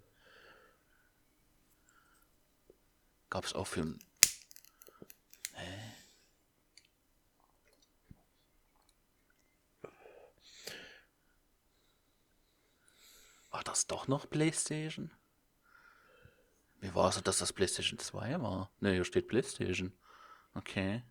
Gab's 3.31 3.55
auch 3.55 3.67
für. 3.67 3.95
War 13.53 13.63
das 13.63 13.87
doch 13.87 14.09
noch 14.09 14.29
PlayStation? 14.29 15.13
Wie 16.81 16.93
war 16.95 17.11
es, 17.11 17.23
dass 17.23 17.39
das 17.39 17.53
PlayStation 17.53 17.99
2 17.99 18.43
war? 18.43 18.73
Ne, 18.81 18.93
hier 18.93 19.05
steht 19.05 19.29
PlayStation. 19.29 19.93
Okay. 20.55 21.05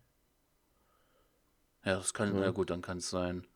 Ja, 1.84 1.96
das 1.96 2.12
kann, 2.12 2.38
na 2.38 2.50
gut, 2.50 2.68
dann 2.68 2.82
kann 2.82 2.98
es 2.98 3.08
sein, 3.08 3.46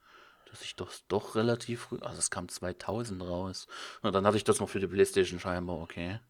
dass 0.50 0.62
ich 0.62 0.74
das 0.74 1.04
doch 1.08 1.34
relativ 1.34 1.82
früh, 1.82 1.98
also 2.00 2.18
es 2.18 2.30
kam 2.30 2.48
2000 2.48 3.22
raus. 3.22 3.66
Und 4.00 4.14
dann 4.14 4.26
hatte 4.26 4.38
ich 4.38 4.44
das 4.44 4.58
noch 4.58 4.70
für 4.70 4.80
die 4.80 4.86
PlayStation 4.86 5.38
scheinbar, 5.38 5.76
okay. 5.76 6.20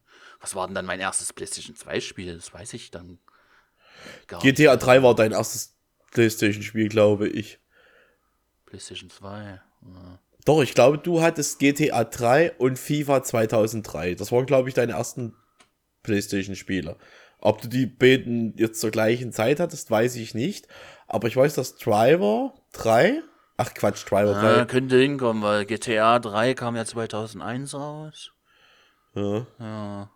Was 0.41 0.53
war 0.53 0.67
denn 0.67 0.75
dann 0.75 0.85
mein 0.85 0.99
erstes 0.99 1.31
PlayStation 1.31 1.75
2 1.75 2.01
Spiel? 2.01 2.35
Das 2.35 2.53
weiß 2.53 2.73
ich 2.73 2.91
dann 2.91 3.19
gar 4.27 4.43
nicht. 4.43 4.57
GTA 4.57 4.75
3 4.75 5.01
war 5.03 5.15
dein 5.15 5.31
erstes 5.31 5.77
Playstation-Spiel, 6.11 6.89
glaube 6.89 7.27
ich. 7.27 7.59
PlayStation 8.65 9.09
2. 9.09 9.61
Ja. 9.81 10.19
Doch, 10.47 10.61
ich 10.61 10.73
glaube, 10.73 10.97
du 10.97 11.21
hattest 11.21 11.59
GTA 11.59 12.05
3 12.05 12.53
und 12.53 12.79
FIFA 12.79 13.21
2003. 13.21 14.15
Das 14.15 14.31
waren, 14.31 14.45
glaube 14.45 14.69
ich, 14.69 14.75
deine 14.75 14.93
ersten 14.93 15.35
PlayStation-Spiele. 16.03 16.95
Ob 17.39 17.61
du 17.61 17.67
die 17.67 17.85
beiden 17.85 18.55
jetzt 18.55 18.79
zur 18.79 18.91
gleichen 18.91 19.33
Zeit 19.33 19.59
hattest, 19.59 19.91
weiß 19.91 20.15
ich 20.15 20.35
nicht. 20.35 20.69
Aber 21.05 21.27
ich 21.27 21.35
weiß, 21.35 21.55
dass 21.55 21.75
Driver 21.75 22.53
3, 22.71 23.21
ach 23.57 23.73
Quatsch, 23.73 24.09
Driver 24.09 24.37
Ah, 24.37 24.59
3, 24.59 24.65
könnte 24.67 24.97
hinkommen, 24.97 25.43
weil 25.43 25.65
GTA 25.65 26.19
3 26.19 26.53
kam 26.53 26.77
ja 26.77 26.85
2001 26.85 27.73
raus. 27.73 28.31
ja, 29.15 29.45
Ja. 29.59 30.09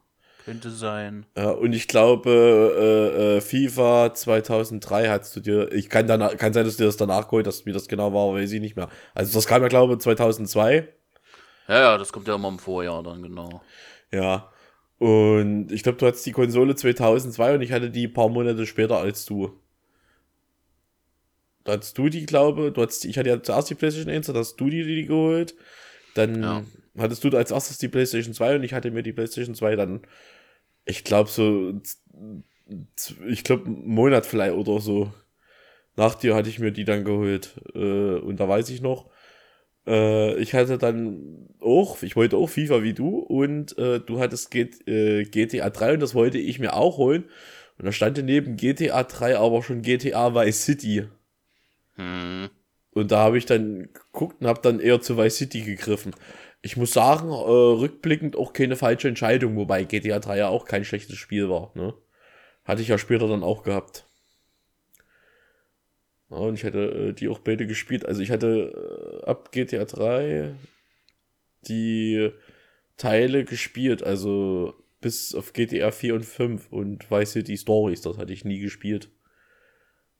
Könnte 0.45 0.71
sein. 0.71 1.25
Ja, 1.37 1.51
und 1.51 1.73
ich 1.73 1.87
glaube, 1.87 2.29
äh, 2.77 3.37
äh, 3.37 3.41
FIFA 3.41 4.13
2003 4.13 5.09
hast 5.09 5.35
du 5.35 5.39
dir, 5.39 5.71
ich 5.71 5.89
kann, 5.89 6.07
dann, 6.07 6.35
kann 6.37 6.53
sein, 6.53 6.65
dass 6.65 6.77
du 6.77 6.83
dir 6.83 6.87
das 6.87 6.97
danach 6.97 7.25
geholt 7.25 7.45
hast, 7.47 7.65
wie 7.65 7.71
das 7.71 7.87
genau 7.87 8.13
war, 8.13 8.33
weiß 8.33 8.51
ich 8.51 8.61
nicht 8.61 8.75
mehr. 8.75 8.89
Also 9.13 9.33
das 9.33 9.45
kam 9.45 9.61
ja, 9.61 9.67
glaube 9.67 9.93
ich, 9.93 9.99
2002. 9.99 10.87
Ja, 11.67 11.79
ja, 11.79 11.97
das 11.97 12.11
kommt 12.11 12.27
ja 12.27 12.35
immer 12.35 12.49
im 12.49 12.59
Vorjahr 12.59 13.03
dann, 13.03 13.21
genau. 13.21 13.61
Ja. 14.11 14.51
Und 14.97 15.71
ich 15.71 15.83
glaube, 15.83 15.97
du 15.97 16.05
hattest 16.07 16.25
die 16.25 16.31
Konsole 16.31 16.75
2002 16.75 17.55
und 17.55 17.61
ich 17.61 17.71
hatte 17.71 17.89
die 17.89 18.07
ein 18.07 18.13
paar 18.13 18.29
Monate 18.29 18.65
später 18.65 18.97
als 18.97 19.25
du. 19.25 19.59
Da 21.63 21.73
hattest 21.73 21.97
du 21.97 22.09
die, 22.09 22.25
glaube 22.25 22.71
du 22.71 22.81
hattest, 22.81 23.05
ich 23.05 23.17
hatte 23.17 23.29
ja 23.29 23.41
zuerst 23.41 23.69
die 23.69 23.75
PlayStation 23.75 24.13
1, 24.13 24.27
dann 24.27 24.37
hast 24.37 24.55
du 24.55 24.69
die, 24.69 24.83
die 24.83 25.05
geholt. 25.05 25.55
Dann 26.15 26.43
Ja. 26.43 26.63
Hattest 26.97 27.23
du 27.23 27.29
als 27.35 27.51
erstes 27.51 27.77
die 27.77 27.87
PlayStation 27.87 28.33
2 28.33 28.55
und 28.55 28.63
ich 28.63 28.73
hatte 28.73 28.91
mir 28.91 29.03
die 29.03 29.13
PlayStation 29.13 29.55
2 29.55 29.75
dann, 29.75 30.01
ich 30.85 31.03
glaube, 31.03 31.29
so, 31.29 31.73
ich 33.27 33.43
glaube, 33.43 33.65
einen 33.65 33.87
Monat 33.87 34.25
vielleicht 34.25 34.53
oder 34.53 34.79
so. 34.79 35.13
Nach 35.95 36.15
dir 36.15 36.35
hatte 36.35 36.49
ich 36.49 36.59
mir 36.59 36.71
die 36.71 36.85
dann 36.85 37.03
geholt. 37.03 37.53
Äh, 37.75 38.15
und 38.15 38.39
da 38.39 38.47
weiß 38.47 38.69
ich 38.69 38.81
noch, 38.81 39.09
äh, 39.87 40.35
ich 40.37 40.53
hatte 40.53 40.77
dann 40.77 41.49
auch, 41.59 42.01
ich 42.03 42.15
wollte 42.15 42.37
auch 42.37 42.47
FIFA 42.47 42.83
wie 42.83 42.93
du 42.93 43.19
und 43.19 43.77
äh, 43.77 43.99
du 43.99 44.19
hattest 44.19 44.51
G 44.51 44.69
äh, 44.85 45.23
GTA 45.25 45.69
3 45.69 45.93
und 45.93 45.99
das 46.01 46.15
wollte 46.15 46.37
ich 46.37 46.59
mir 46.59 46.75
auch 46.75 46.97
holen. 46.97 47.25
Und 47.77 47.85
da 47.85 47.91
stand 47.91 48.23
neben 48.23 48.57
GTA 48.57 49.03
3 49.03 49.37
aber 49.37 49.63
schon 49.63 49.81
GTA 49.81 50.35
Vice 50.35 50.65
City. 50.65 51.07
Hm. 51.95 52.49
Und 52.91 53.11
da 53.11 53.19
habe 53.19 53.37
ich 53.37 53.45
dann 53.45 53.89
geguckt 53.93 54.41
und 54.41 54.47
habe 54.47 54.61
dann 54.61 54.79
eher 54.79 55.01
zu 55.01 55.17
Vice 55.17 55.37
City 55.37 55.61
gegriffen. 55.61 56.13
Ich 56.61 56.77
muss 56.77 56.91
sagen, 56.91 57.29
äh, 57.29 57.33
rückblickend 57.33 58.35
auch 58.35 58.53
keine 58.53 58.75
falsche 58.75 59.07
Entscheidung, 59.07 59.55
wobei 59.55 59.83
GTA 59.83 60.19
3 60.19 60.37
ja 60.37 60.47
auch 60.49 60.65
kein 60.65 60.85
schlechtes 60.85 61.17
Spiel 61.17 61.49
war. 61.49 61.71
Ne? 61.75 61.93
Hatte 62.63 62.81
ich 62.81 62.87
ja 62.87 62.97
später 62.97 63.27
dann 63.27 63.43
auch 63.43 63.63
gehabt. 63.63 64.05
Ja, 66.29 66.37
und 66.37 66.53
ich 66.53 66.63
hätte 66.63 67.09
äh, 67.09 67.13
die 67.13 67.29
auch 67.29 67.39
beide 67.39 67.67
gespielt. 67.67 68.05
Also 68.05 68.21
ich 68.21 68.31
hatte 68.31 69.21
äh, 69.23 69.29
ab 69.29 69.51
GTA 69.51 69.85
3 69.85 70.55
die 71.67 72.31
Teile 72.97 73.43
gespielt, 73.43 74.03
also 74.03 74.75
bis 75.01 75.33
auf 75.33 75.53
GTA 75.53 75.91
4 75.91 76.15
und 76.15 76.25
5 76.25 76.71
und 76.71 77.09
Vice 77.09 77.31
City 77.31 77.57
Stories, 77.57 78.01
das 78.01 78.17
hatte 78.17 78.33
ich 78.33 78.45
nie 78.45 78.59
gespielt. 78.59 79.09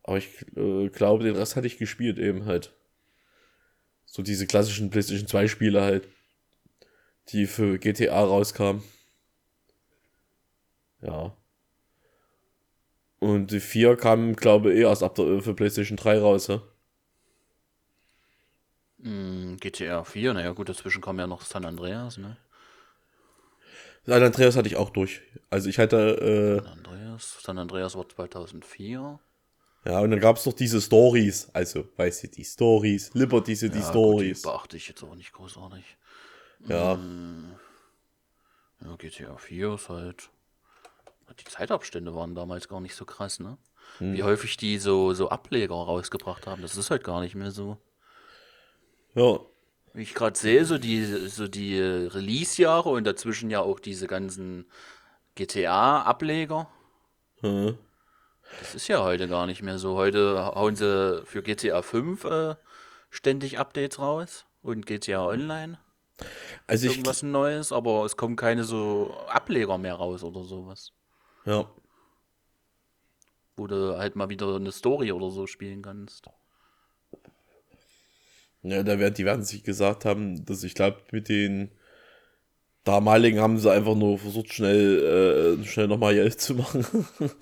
Aber 0.03 0.17
ich 0.17 0.45
äh, 0.57 0.89
glaube, 0.89 1.23
den 1.23 1.35
Rest 1.35 1.55
hatte 1.55 1.67
ich 1.67 1.77
gespielt 1.77 2.17
eben 2.17 2.45
halt. 2.45 2.73
So 4.05 4.23
diese 4.23 4.47
klassischen 4.47 4.89
PlayStation 4.89 5.27
2 5.27 5.47
Spiele 5.47 5.81
halt, 5.81 6.07
die 7.29 7.47
für 7.47 7.79
GTA 7.79 8.23
rauskamen. 8.23 8.83
Ja. 11.01 11.35
Und 13.19 13.51
die 13.51 13.61
4 13.61 13.95
kam, 13.95 14.35
glaube 14.35 14.73
ich, 14.73 14.79
eh 14.79 14.81
erst 14.81 15.01
ab 15.03 15.15
der, 15.15 15.41
für 15.41 15.53
PlayStation 15.53 15.95
3 15.97 16.19
raus, 16.19 16.47
ja? 16.47 16.61
Hm, 19.03 19.57
GTA 19.59 20.03
4, 20.05 20.33
naja 20.33 20.51
gut, 20.53 20.69
dazwischen 20.69 21.01
kam 21.01 21.19
ja 21.19 21.27
noch 21.27 21.41
San 21.41 21.65
Andreas, 21.65 22.17
ne? 22.17 22.37
San 24.05 24.23
Andreas 24.23 24.55
hatte 24.55 24.67
ich 24.67 24.75
auch 24.75 24.89
durch. 24.89 25.21
Also 25.49 25.69
ich 25.69 25.77
hatte, 25.79 26.63
San 26.63 26.65
Andreas, 26.65 27.37
San 27.43 27.57
Andreas 27.59 27.95
war 27.95 28.07
2004. 28.07 29.19
äh, 29.85 29.89
ja, 29.89 29.99
und 29.99 30.11
dann 30.11 30.19
gab 30.19 30.37
es 30.37 30.45
noch 30.45 30.53
diese 30.53 30.81
Stories. 30.81 31.49
Also, 31.53 31.87
weißt 31.97 32.23
du, 32.23 32.27
die 32.29 32.43
Stories, 32.43 33.11
Liberty 33.13 33.55
City 33.55 33.79
Ja, 33.79 33.83
gut, 33.83 33.89
Stories. 33.89 34.41
die 34.41 34.47
beachte 34.47 34.77
ich 34.77 34.87
jetzt 34.87 35.03
auch 35.03 35.15
nicht 35.15 35.33
großartig. 35.33 35.83
Ja, 36.67 36.97
Ja, 38.83 38.95
GTA 38.97 39.37
4 39.37 39.73
ist 39.75 39.89
halt. 39.89 40.29
Die 41.39 41.45
Zeitabstände 41.45 42.13
waren 42.13 42.35
damals 42.35 42.67
gar 42.67 42.81
nicht 42.81 42.95
so 42.95 43.05
krass, 43.05 43.39
ne? 43.39 43.57
Hm. 43.99 44.13
Wie 44.13 44.23
häufig 44.23 44.57
die 44.57 44.77
so, 44.77 45.13
so 45.13 45.29
Ableger 45.29 45.73
rausgebracht 45.75 46.45
haben, 46.47 46.61
das 46.61 46.77
ist 46.77 46.91
halt 46.91 47.03
gar 47.03 47.21
nicht 47.21 47.35
mehr 47.35 47.51
so. 47.51 47.77
ja, 49.15 49.39
Wie 49.93 50.03
ich 50.03 50.13
gerade 50.13 50.37
sehe, 50.37 50.65
so 50.65 50.77
die, 50.77 51.03
so 51.05 51.47
die 51.47 51.77
äh, 51.77 52.07
Release-Jahre 52.07 52.89
und 52.89 53.05
dazwischen 53.05 53.49
ja 53.49 53.61
auch 53.61 53.79
diese 53.79 54.07
ganzen 54.07 54.65
GTA-Ableger. 55.35 56.67
äh, 57.43 57.73
Das 58.59 58.75
ist 58.75 58.87
ja 58.87 59.03
heute 59.03 59.27
gar 59.27 59.45
nicht 59.47 59.61
mehr 59.61 59.79
so. 59.79 59.95
Heute 59.95 60.37
hauen 60.55 60.75
sie 60.75 61.23
für 61.25 61.41
GTA 61.43 61.81
5 61.81 62.23
äh, 62.25 62.55
ständig 63.09 63.59
Updates 63.59 63.99
raus 63.99 64.45
und 64.61 64.85
GTA 64.85 65.25
Online 65.25 65.77
also 66.67 66.87
irgendwas 66.87 67.23
Neues, 67.23 67.71
aber 67.71 68.05
es 68.05 68.15
kommen 68.17 68.35
keine 68.35 68.63
so 68.63 69.13
Ableger 69.27 69.77
mehr 69.77 69.95
raus 69.95 70.23
oder 70.23 70.43
sowas. 70.43 70.93
ja, 71.45 71.69
Wo 73.57 73.67
du 73.67 73.97
halt 73.97 74.15
mal 74.15 74.29
wieder 74.29 74.55
eine 74.55 74.71
Story 74.71 75.11
oder 75.11 75.29
so 75.31 75.47
spielen 75.47 75.81
kannst. 75.81 76.27
Ja, 78.63 78.83
da 78.83 78.99
werden, 78.99 79.15
die 79.15 79.25
werden 79.25 79.43
sich 79.43 79.63
gesagt 79.63 80.05
haben, 80.05 80.45
dass 80.45 80.63
ich 80.63 80.75
glaube, 80.75 80.97
mit 81.11 81.29
den 81.29 81.71
damaligen 82.83 83.39
haben 83.39 83.57
sie 83.57 83.71
einfach 83.71 83.95
nur 83.95 84.17
versucht, 84.19 84.53
schnell, 84.53 85.57
äh, 85.61 85.65
schnell 85.65 85.87
nochmal 85.87 86.13
Geld 86.13 86.39
zu 86.39 86.55
machen. 86.55 86.85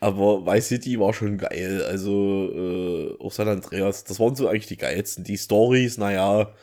Aber 0.00 0.46
Vice 0.46 0.68
City 0.68 0.98
war 1.00 1.12
schon 1.12 1.38
geil. 1.38 1.82
Also, 1.84 2.50
äh, 2.52 3.16
auch 3.22 3.32
San 3.32 3.48
Andreas, 3.48 4.04
das 4.04 4.20
waren 4.20 4.36
so 4.36 4.46
eigentlich 4.48 4.66
die 4.68 4.76
geilsten. 4.76 5.24
Die 5.24 5.36
Stories, 5.38 5.98
naja, 5.98 6.54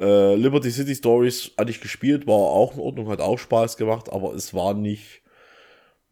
äh, 0.00 0.34
Liberty 0.34 0.70
City 0.70 0.94
Stories 0.94 1.52
hatte 1.58 1.70
ich 1.70 1.80
gespielt, 1.80 2.26
war 2.26 2.34
auch 2.34 2.74
in 2.74 2.80
Ordnung, 2.80 3.08
hat 3.08 3.20
auch 3.20 3.38
Spaß 3.38 3.76
gemacht, 3.76 4.10
aber 4.12 4.34
es 4.34 4.54
war 4.54 4.74
nicht 4.74 5.22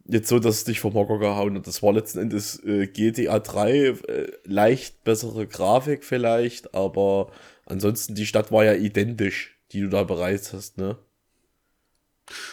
jetzt 0.04 0.28
so, 0.28 0.38
dass 0.38 0.56
es 0.56 0.64
dich 0.64 0.80
vom 0.80 0.94
Hocker 0.94 1.18
gehauen 1.18 1.56
hat. 1.56 1.66
Das 1.66 1.82
war 1.82 1.92
letzten 1.92 2.18
Endes 2.20 2.62
äh, 2.64 2.86
GTA 2.86 3.38
3, 3.38 3.78
äh, 3.78 4.32
leicht 4.44 5.04
bessere 5.04 5.46
Grafik 5.46 6.04
vielleicht, 6.04 6.74
aber 6.74 7.30
ansonsten 7.66 8.14
die 8.14 8.26
Stadt 8.26 8.52
war 8.52 8.64
ja 8.64 8.74
identisch, 8.74 9.56
die 9.72 9.80
du 9.80 9.88
da 9.88 10.02
bereist 10.04 10.52
hast, 10.52 10.78
ne? 10.78 10.98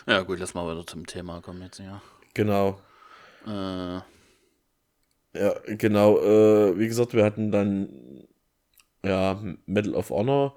Ja, 0.07 0.21
gut, 0.21 0.39
lass 0.39 0.53
mal 0.53 0.71
wieder 0.71 0.85
zum 0.85 1.05
Thema 1.05 1.41
kommen 1.41 1.61
jetzt, 1.61 1.79
ja. 1.79 2.01
Genau. 2.33 2.79
Äh, 3.45 3.99
Ja, 5.33 5.53
genau. 5.65 6.19
Äh, 6.19 6.77
wie 6.77 6.87
gesagt, 6.87 7.13
wir 7.13 7.23
hatten 7.23 7.51
dann 7.51 8.27
ja 9.03 9.41
Medal 9.65 9.93
of 9.95 10.09
Honor. 10.09 10.55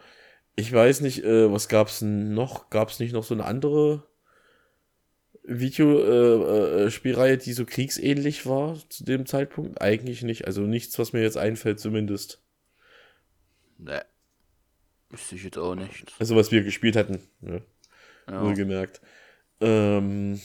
Ich 0.57 0.73
weiß 0.73 1.01
nicht, 1.01 1.25
äh, 1.25 1.51
was 1.51 1.69
gab's 1.69 2.03
noch? 2.03 2.71
Gab's 2.71 3.01
nicht 3.01 3.13
noch 3.13 3.25
so 3.25 3.35
eine 3.35 3.45
andere 3.45 4.07
Videospielreihe, 5.45 7.33
äh, 7.33 7.35
äh, 7.35 7.39
die 7.39 7.53
so 7.53 7.65
kriegsähnlich 7.65 8.47
war 8.47 8.77
zu 8.89 9.05
dem 9.05 9.27
Zeitpunkt? 9.27 9.81
Eigentlich 9.81 10.23
nicht. 10.23 10.47
Also 10.47 10.63
nichts, 10.63 10.99
was 10.99 11.13
mir 11.13 11.23
jetzt 11.23 11.39
einfällt, 11.39 11.81
zumindest. 11.81 12.43
ne. 13.79 14.05
Wüsste 15.09 15.35
ich 15.35 15.45
jetzt 15.45 15.59
auch 15.59 15.75
nicht. 15.75 16.07
Also 16.19 16.37
was 16.37 16.51
wir 16.53 16.63
gespielt 16.63 16.97
hatten. 16.97 17.21
Ne? 17.41 17.63
Ja. 18.29 18.43
Wohlgemerkt. 18.43 19.03
Ähm, 19.61 20.41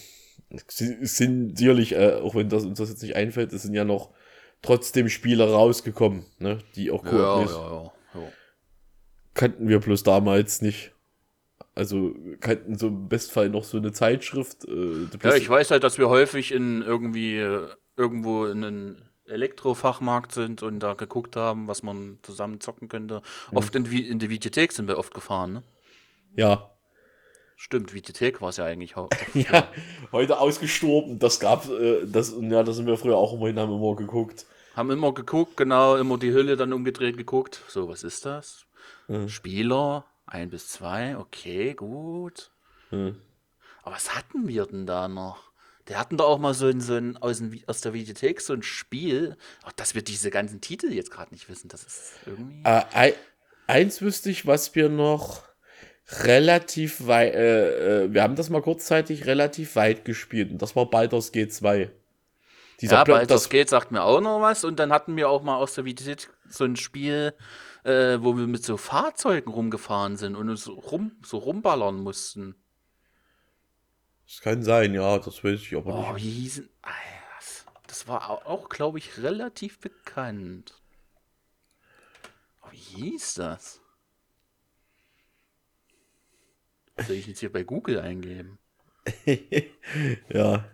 es 0.49 1.17
sind 1.17 1.57
sicherlich, 1.57 1.93
äh, 1.93 2.15
auch 2.15 2.35
wenn 2.35 2.49
das 2.49 2.65
uns 2.65 2.77
das 2.77 2.89
jetzt 2.89 3.01
nicht 3.01 3.15
einfällt, 3.15 3.53
es 3.53 3.63
sind 3.63 3.73
ja 3.73 3.85
noch 3.85 4.13
trotzdem 4.61 5.09
Spiele 5.09 5.49
rausgekommen, 5.49 6.25
ne? 6.39 6.59
Die 6.75 6.91
auch 6.91 7.03
koop 7.03 7.13
ja, 7.13 7.43
ja, 7.43 7.83
ja. 7.83 7.93
Kannten 9.37 9.69
wir 9.69 9.79
bloß 9.79 10.03
damals 10.03 10.61
nicht. 10.61 10.91
Also 11.75 12.13
kannten 12.41 12.77
so 12.77 12.87
im 12.87 13.07
Bestfall 13.07 13.49
noch 13.49 13.63
so 13.63 13.77
eine 13.77 13.91
Zeitschrift. 13.91 14.65
Äh, 14.65 15.07
Ja, 15.23 15.35
ich 15.35 15.47
weiß 15.47 15.71
halt, 15.71 15.83
dass 15.83 15.99
wir 15.99 16.09
häufig 16.09 16.51
in 16.51 16.81
irgendwie 16.81 17.37
äh, 17.37 17.67
irgendwo 17.95 18.45
in 18.45 18.63
einem 18.63 18.97
Elektrofachmarkt 19.25 20.31
sind 20.31 20.63
und 20.63 20.79
da 20.79 20.93
geguckt 20.93 21.35
haben, 21.35 21.67
was 21.67 21.83
man 21.83 22.17
zusammen 22.23 22.59
zocken 22.61 22.87
könnte. 22.87 23.21
Oft 23.53 23.75
in, 23.75 23.85
in 23.85 24.19
die 24.19 24.29
Videothek 24.29 24.71
sind 24.71 24.87
wir 24.87 24.97
oft 24.97 25.13
gefahren, 25.13 25.53
ne? 25.53 25.63
ja. 26.35 26.71
Stimmt, 27.59 27.91
Videothek 27.91 28.39
war 28.39 28.49
es 28.49 28.57
ja 28.57 28.65
eigentlich 28.65 28.93
ja, 29.33 29.67
heute 30.11 30.39
ausgestorben. 30.39 31.17
Das 31.17 31.39
gab, 31.39 31.67
äh, 31.67 32.05
das, 32.05 32.35
ja, 32.39 32.61
da 32.61 32.71
sind 32.71 32.85
wir 32.85 32.97
früher 32.97 33.17
auch 33.17 33.33
immer 33.33 33.47
hin, 33.47 33.57
haben 33.57 33.73
immer 33.73 33.95
geguckt. 33.95 34.45
Haben 34.75 34.91
immer 34.91 35.11
geguckt, 35.11 35.57
genau, 35.57 35.95
immer 35.95 36.19
die 36.19 36.31
Hülle 36.31 36.55
dann 36.55 36.71
umgedreht 36.71 37.17
geguckt. 37.17 37.63
So, 37.67 37.89
was 37.89 38.03
ist 38.03 38.27
das? 38.27 38.66
Mhm. 39.07 39.29
Spieler, 39.29 40.05
ein 40.25 40.49
bis 40.49 40.69
zwei, 40.69 41.17
okay, 41.17 41.73
gut. 41.73 42.51
Mhm. 42.91 43.21
Aber 43.83 43.95
was 43.95 44.15
hatten 44.15 44.47
wir 44.47 44.65
denn 44.65 44.85
da 44.85 45.07
noch? 45.07 45.51
Der 45.87 45.97
hatten 45.97 46.17
da 46.17 46.25
auch 46.25 46.39
mal 46.39 46.53
so 46.53 46.67
ein, 46.67 46.81
so 46.81 46.95
ein 46.95 47.15
aus, 47.17 47.37
dem, 47.37 47.57
aus 47.67 47.79
der 47.79 47.93
Videothek 47.93 48.41
so 48.41 48.53
ein 48.53 48.63
Spiel. 48.63 49.37
Auch 49.63 49.71
dass 49.71 49.95
wir 49.95 50.01
diese 50.01 50.29
ganzen 50.29 50.59
Titel 50.59 50.91
jetzt 50.91 51.11
gerade 51.11 51.33
nicht 51.33 51.47
wissen, 51.47 51.69
das 51.69 51.83
ist 51.83 52.13
irgendwie. 52.25 52.61
Äh, 52.65 52.83
ei- 52.93 53.15
eins 53.67 54.01
wüsste 54.01 54.29
ich, 54.29 54.45
was 54.45 54.75
wir 54.75 54.89
noch 54.89 55.43
relativ 56.09 57.07
weit, 57.07 57.33
äh, 57.35 58.03
äh, 58.03 58.13
wir 58.13 58.23
haben 58.23 58.35
das 58.35 58.49
mal 58.49 58.61
kurzzeitig 58.61 59.25
relativ 59.25 59.75
weit 59.75 60.03
gespielt 60.05 60.51
und 60.51 60.61
das 60.61 60.75
war 60.75 60.89
Baldur's 60.89 61.33
G2. 61.33 61.89
Dieser 62.81 62.97
ja, 62.97 63.03
Baldur's 63.03 63.49
Gate 63.49 63.69
sagt 63.69 63.91
mir 63.91 64.03
auch 64.03 64.21
noch 64.21 64.39
was. 64.41 64.63
Und 64.63 64.79
dann 64.79 64.91
hatten 64.91 65.15
wir 65.15 65.29
auch 65.29 65.41
mal 65.41 65.55
aus 65.57 65.73
der 65.73 65.85
Videothek 65.85 66.29
so 66.47 66.63
ein 66.63 66.75
Spiel, 66.75 67.33
äh, 67.87 68.21
wo 68.21 68.35
wir 68.37 68.47
mit 68.47 68.63
so 68.65 68.77
Fahrzeugen 68.77 69.49
rumgefahren 69.51 70.17
sind 70.17 70.35
und 70.35 70.49
uns 70.49 70.67
rum, 70.67 71.13
so 71.23 71.37
rumballern 71.37 71.95
mussten. 72.03 72.55
Das 74.27 74.41
kann 74.41 74.61
sein, 74.61 74.93
ja, 74.93 75.17
das 75.19 75.43
weiß 75.43 75.61
ich 75.61 75.75
aber 75.75 75.93
Oh, 76.09 76.13
nicht. 76.13 76.23
wie 76.25 76.29
hießen. 76.31 76.69
Ah, 76.81 76.89
Das, 77.87 78.07
war 78.09 78.29
au- 78.29 78.41
auch, 78.45 78.69
glaube 78.69 78.97
ich, 78.97 79.17
relativ 79.23 79.79
bekannt. 79.79 80.73
Oh, 82.63 82.67
wie 82.71 82.77
hieß 82.77 83.35
das? 83.35 83.79
Soll 86.97 87.15
ich 87.15 87.27
jetzt 87.27 87.39
hier 87.39 87.51
bei 87.51 87.63
Google 87.63 87.99
eingeben? 87.99 88.57
ja, 90.33 90.65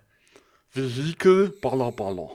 Vehikel 0.71 1.49
Baller 1.61 1.91
Baller. 1.91 2.31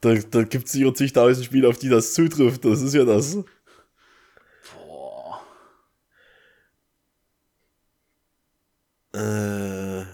da, 0.00 0.14
da 0.14 0.42
gibt 0.44 0.66
es 0.66 0.72
sicher 0.72 0.94
zigtausend 0.94 1.44
Spiele, 1.46 1.68
auf 1.68 1.78
die 1.78 1.88
das 1.88 2.14
zutrifft. 2.14 2.64
Das 2.64 2.80
ist 2.82 2.94
ja 2.94 3.04
das. 3.04 3.38
Äh. 9.20 10.04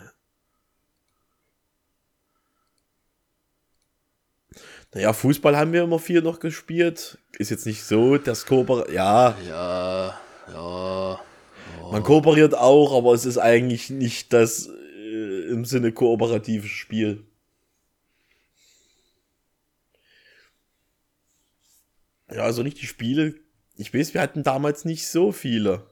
Naja, 4.94 5.12
Fußball 5.12 5.56
haben 5.56 5.72
wir 5.72 5.82
immer 5.82 5.98
viel 5.98 6.22
noch 6.22 6.40
gespielt. 6.40 7.18
Ist 7.38 7.50
jetzt 7.50 7.66
nicht 7.66 7.82
so, 7.84 8.16
das 8.16 8.46
Kooper. 8.46 8.90
Ja, 8.90 9.36
Ja, 9.46 10.18
ja. 10.52 11.20
man 11.90 12.02
kooperiert 12.02 12.54
auch, 12.54 12.96
aber 12.96 13.12
es 13.12 13.26
ist 13.26 13.38
eigentlich 13.38 13.90
nicht 13.90 14.32
das 14.32 14.68
äh, 14.68 15.48
im 15.50 15.64
Sinne 15.64 15.92
kooperatives 15.92 16.70
Spiel. 16.70 17.24
Ja, 22.32 22.42
also 22.42 22.62
nicht 22.62 22.80
die 22.80 22.86
Spiele. 22.86 23.34
Ich 23.76 23.92
weiß, 23.92 24.14
wir 24.14 24.20
hatten 24.20 24.42
damals 24.42 24.84
nicht 24.84 25.06
so 25.06 25.30
viele. 25.30 25.86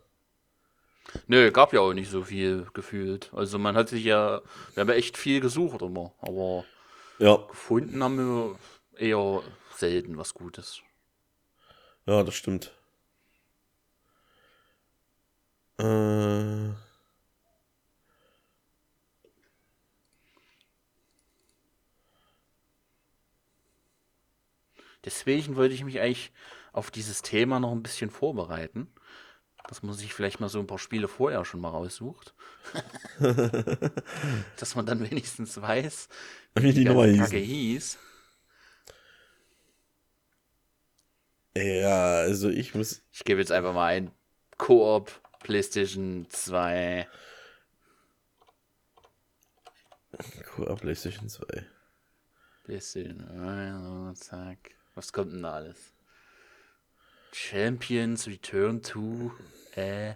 Nö, 1.27 1.51
gab 1.51 1.73
ja 1.73 1.81
auch 1.81 1.93
nicht 1.93 2.11
so 2.11 2.23
viel 2.23 2.67
gefühlt. 2.75 3.31
Also 3.35 3.59
man 3.59 3.77
hat 3.77 3.88
sich 3.88 4.05
ja, 4.05 4.40
wir 4.75 4.81
haben 4.81 4.88
ja 4.88 4.95
echt 4.95 5.17
viel 5.17 5.40
gesucht 5.40 5.83
immer, 5.83 6.12
aber 6.21 6.64
Ja, 7.19 7.37
gefunden 7.49 8.03
haben 8.03 8.19
wir 8.19 8.59
eher 8.97 9.43
selten 9.77 10.17
was 10.19 10.35
Gutes. 10.35 10.83
ja, 12.07 12.23
das 12.23 12.35
stimmt. 12.35 12.73
Äh. 15.79 16.75
Deswegen 25.05 25.57
wollte 25.57 25.75
ich 25.75 25.85
mich 25.85 26.01
eigentlich 26.01 26.33
auf 26.73 26.90
dieses 26.90 27.23
Thema 27.23 27.61
noch 27.61 27.73
ein 27.73 27.83
bisschen 27.83 28.11
vorbereiten. 28.11 28.88
Dass 29.68 29.83
man 29.83 29.94
sich 29.94 30.12
vielleicht 30.12 30.40
mal 30.40 30.48
so 30.48 30.61
ein 30.61 30.66
paar 30.66 30.79
Spiele 30.79 31.09
vorher 31.09 31.44
schon 31.44 31.61
mal 31.61 31.70
raussucht. 31.70 32.35
Dass 34.59 34.74
man 34.74 34.85
dann 34.87 35.00
wenigstens 35.00 35.61
weiß, 35.61 36.09
Wie 36.55 36.72
die 36.72 36.85
ganze 36.85 37.00
Nummer 37.03 37.29
hieß. 37.29 37.98
Ja, 41.57 42.16
also 42.18 42.50
ich 42.50 42.74
muss. 42.74 43.03
Ich 43.12 43.24
gebe 43.24 43.40
jetzt 43.40 43.53
einfach 43.53 43.72
mal 43.72 43.87
ein 43.87 44.11
Koop 44.59 45.20
PlayStation 45.40 46.27
2. 46.29 47.07
Cool, 50.57 50.77
PlayStation 50.77 51.29
2. 51.29 51.66
PlayStation. 52.64 54.11
äh, 54.11 54.14
zack. 54.14 54.59
Was 54.94 55.12
kommt 55.12 55.33
denn 55.33 55.42
da 55.42 55.53
alles? 55.53 55.94
Champions 57.35 58.29
Return 58.29 58.81
to 58.83 59.33
äh, 59.75 60.14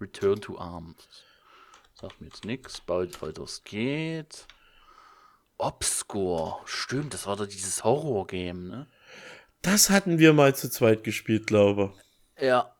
Return 0.00 0.38
to 0.40 0.58
Arms. 0.58 1.08
Sagt 1.94 2.20
mir 2.20 2.26
jetzt 2.28 2.44
nichts. 2.44 2.80
Bald 2.82 3.18
Baldur's 3.18 3.64
geht. 3.64 4.46
Obscure. 5.56 6.58
Stimmt, 6.66 7.14
das 7.14 7.26
war 7.26 7.36
doch 7.36 7.46
dieses 7.46 7.82
Horror-Game, 7.84 8.68
ne? 8.68 8.86
Das 9.62 9.90
hatten 9.90 10.18
wir 10.18 10.32
mal 10.34 10.54
zu 10.54 10.70
zweit 10.70 11.02
gespielt, 11.02 11.46
glaube 11.48 11.92
Ja, 12.38 12.72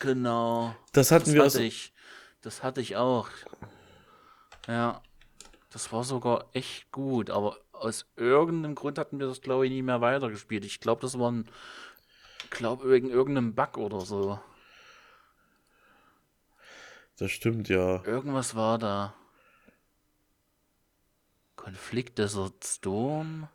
genau. 0.00 0.74
Das 0.92 1.10
hatten 1.12 1.26
Das 1.26 1.34
wir. 1.34 1.40
hatte 1.42 1.48
aus- 1.48 1.54
ich. 1.56 1.92
Das 2.40 2.62
hatte 2.62 2.80
ich 2.80 2.96
auch. 2.96 3.28
Ja. 4.66 5.02
Das 5.72 5.92
war 5.92 6.02
sogar 6.02 6.46
echt 6.52 6.90
gut, 6.90 7.30
aber 7.30 7.58
aus 7.72 8.06
irgendeinem 8.16 8.74
Grund 8.74 8.98
hatten 8.98 9.20
wir 9.20 9.26
das, 9.28 9.40
glaube 9.40 9.66
ich, 9.66 9.70
nie 9.72 9.82
mehr 9.82 10.00
weitergespielt. 10.00 10.64
Ich 10.64 10.80
glaube, 10.80 11.02
das 11.02 11.16
war 11.18 11.30
ein. 11.30 11.48
Glaube 12.50 12.90
wegen 12.90 13.10
irgendeinem 13.10 13.54
Bug 13.54 13.76
oder 13.78 14.00
so. 14.00 14.38
Das 17.18 17.30
stimmt, 17.30 17.68
ja. 17.68 18.02
Irgendwas 18.04 18.54
war 18.54 18.78
da. 18.78 19.14
Konflikt 21.56 22.18
Desert 22.18 22.64
Storm. 22.64 23.48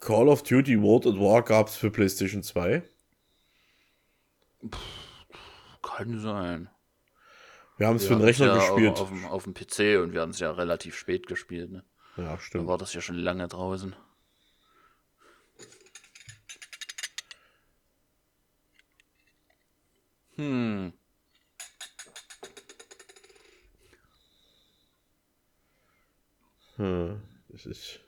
Call 0.00 0.28
of 0.28 0.42
Duty 0.42 0.80
World 0.82 1.06
at 1.06 1.14
War 1.14 1.42
gab's 1.42 1.76
für 1.76 1.90
PlayStation 1.90 2.42
2. 2.42 2.82
Kann 5.82 6.18
sein. 6.20 6.68
Wir 7.76 7.86
haben 7.86 7.96
es 7.96 8.06
für 8.06 8.14
den 8.16 8.22
Rechner 8.24 8.46
ja 8.48 8.54
gespielt. 8.56 8.92
Auf, 8.92 9.00
auf, 9.02 9.08
dem, 9.08 9.24
auf 9.26 9.44
dem 9.44 9.54
PC 9.54 10.02
und 10.02 10.12
wir 10.12 10.20
haben 10.20 10.30
es 10.30 10.40
ja 10.40 10.50
relativ 10.50 10.96
spät 10.96 11.26
gespielt. 11.26 11.70
Ne? 11.70 11.84
Ja, 12.16 12.24
Da 12.24 12.38
stimmt. 12.38 12.66
war 12.66 12.76
das 12.76 12.92
ja 12.92 13.00
schon 13.00 13.16
lange 13.16 13.48
draußen. 13.48 13.94
Hm. 20.40 20.92
Hm, 26.76 27.20
das 27.50 27.66
ist. 27.66 28.00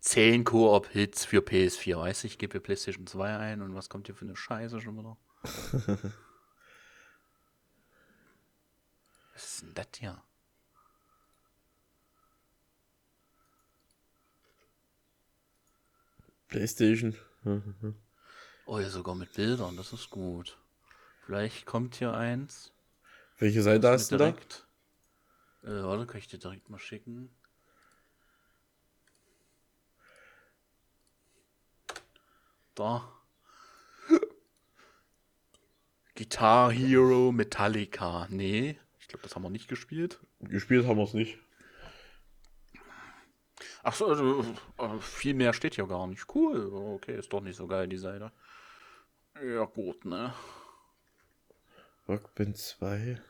Zehn 0.00 0.44
Koop-Hits 0.44 1.24
für 1.24 1.38
PS4. 1.40 1.96
Weißt 1.96 2.24
du, 2.24 2.26
ich 2.26 2.36
gebe 2.36 2.60
PlayStation 2.60 3.06
2 3.06 3.38
ein 3.38 3.62
und 3.62 3.74
was 3.74 3.88
kommt 3.88 4.08
hier 4.08 4.14
für 4.14 4.26
eine 4.26 4.36
Scheiße 4.36 4.78
schon 4.82 4.98
wieder? 4.98 5.16
was 9.32 9.44
ist 9.44 9.62
denn 9.62 9.72
das 9.72 9.86
hier? 9.96 10.22
PlayStation. 16.52 17.16
Oh, 18.66 18.78
ja, 18.78 18.90
sogar 18.90 19.14
mit 19.14 19.32
Bildern, 19.32 19.74
das 19.78 19.94
ist 19.94 20.10
gut. 20.10 20.58
Vielleicht 21.24 21.64
kommt 21.64 21.94
hier 21.94 22.12
eins. 22.12 22.72
Welche 23.38 23.62
Seite 23.62 23.88
hast 23.88 24.12
du 24.12 24.18
da? 24.18 24.26
direkt. 24.26 24.66
Äh, 25.62 25.82
warte, 25.82 26.06
kann 26.06 26.18
ich 26.18 26.28
dir 26.28 26.38
direkt 26.38 26.68
mal 26.68 26.78
schicken. 26.78 27.30
Da. 32.74 33.10
Guitar 36.14 36.70
Hero 36.70 37.32
Metallica. 37.32 38.26
Nee, 38.28 38.78
ich 39.00 39.08
glaube, 39.08 39.22
das 39.22 39.34
haben 39.34 39.42
wir 39.42 39.50
nicht 39.50 39.68
gespielt. 39.68 40.20
Gespielt 40.40 40.86
haben 40.86 40.98
wir 40.98 41.04
es 41.04 41.14
nicht. 41.14 41.38
Ach 43.82 43.94
so, 43.94 44.06
also, 44.06 44.42
äh, 44.78 44.98
viel 45.00 45.34
mehr 45.34 45.52
steht 45.52 45.74
hier 45.74 45.86
gar 45.86 46.06
nicht. 46.06 46.24
Cool. 46.34 46.72
Okay, 46.72 47.18
ist 47.18 47.32
doch 47.32 47.40
nicht 47.40 47.56
so 47.56 47.66
geil, 47.66 47.88
die 47.88 47.98
Seite. 47.98 48.30
Ja, 49.44 49.64
gut, 49.64 50.04
ne? 50.04 50.32
Rockband 52.08 52.56
2. 52.56 53.20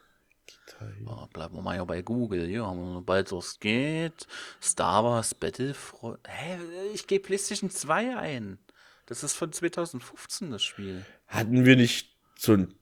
Gitarre. 0.47 0.95
Ah, 1.07 1.29
bleiben 1.33 1.55
wir 1.55 1.63
mal 1.63 1.77
hier 1.77 1.85
bei 1.85 2.03
Google. 2.03 2.47
Hier 2.47 2.67
haben 2.67 2.95
wir 2.95 3.03
Baldur's 3.03 3.59
Gate, 3.61 4.27
Star 4.61 5.05
Wars 5.05 5.35
Battlefront. 5.35 6.19
Hä, 6.27 6.59
ich 6.93 7.07
gebe 7.07 7.25
PlayStation 7.25 7.71
2 7.71 8.17
ein. 8.17 8.59
Das 9.07 9.23
ist 9.23 9.35
von 9.35 9.53
2015 9.53 10.51
das 10.51 10.63
Spiel. 10.63 11.05
Hatten 11.27 11.65
wir 11.65 11.77
nicht 11.77 12.17
so 12.37 12.55
ein. 12.55 12.75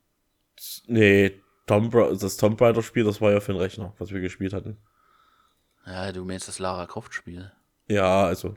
Nee, 0.86 1.40
Tomb 1.66 1.92
das 1.92 2.36
Tomb 2.36 2.60
Raider 2.60 2.82
Spiel, 2.82 3.04
das 3.04 3.20
war 3.20 3.32
ja 3.32 3.40
für 3.40 3.52
den 3.52 3.60
Rechner, 3.60 3.94
was 3.98 4.10
wir 4.10 4.20
gespielt 4.20 4.52
hatten. 4.52 4.76
Ja, 5.86 6.12
du 6.12 6.24
meinst 6.24 6.48
das 6.48 6.58
Lara 6.58 6.86
Croft 6.86 7.14
Spiel. 7.14 7.52
Ja, 7.90 8.26
also. 8.26 8.54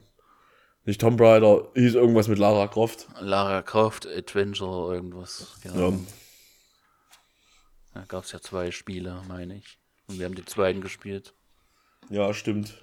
Nicht 0.85 1.01
Tomb 1.01 1.19
Raider, 1.19 1.71
hieß 1.73 1.95
irgendwas 1.95 2.27
mit 2.27 2.37
Lara 2.37 2.67
Croft. 2.67 3.07
Lara 3.19 3.63
Croft 3.63 4.05
Adventure 4.05 4.93
irgendwas. 4.93 5.57
Genau. 5.63 5.91
Ja. 5.91 5.99
Da 7.95 8.05
gab 8.05 8.25
es 8.25 8.31
ja 8.31 8.41
zwei 8.41 8.69
Spiele, 8.69 9.23
meine 9.27 9.55
ich. 9.55 9.79
Und 10.07 10.19
wir 10.19 10.25
haben 10.25 10.35
die 10.35 10.45
zweiten 10.45 10.81
gespielt. 10.81 11.33
Ja, 12.09 12.31
stimmt. 12.33 12.79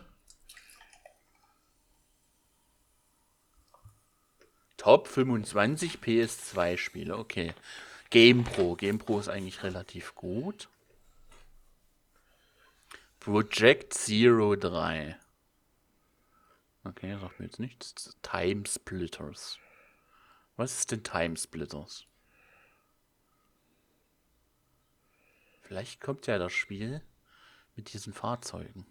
Top 4.77 5.07
25 5.07 5.99
PS2 5.99 6.79
Spiele, 6.79 7.17
okay. 7.17 7.55
GamePro. 8.11 8.75
GamePro 8.75 9.21
ist 9.21 9.29
eigentlich 9.29 9.63
relativ 9.63 10.17
gut. 10.17 10.69
Project 13.21 13.95
Zero 13.95 14.57
3. 14.57 15.20
Okay, 16.85 17.17
sagt 17.21 17.39
mir 17.39 17.47
jetzt 17.47 17.61
nichts. 17.61 18.17
Time 18.23 18.63
Splitters. 18.67 19.59
Was 20.57 20.79
ist 20.79 20.91
denn 20.91 21.03
Time 21.03 21.37
Splitters? 21.37 22.07
Vielleicht 25.63 26.01
kommt 26.01 26.27
ja 26.27 26.39
das 26.39 26.53
Spiel 26.53 27.03
mit 27.77 27.93
diesen 27.93 28.13
Fahrzeugen. 28.13 28.87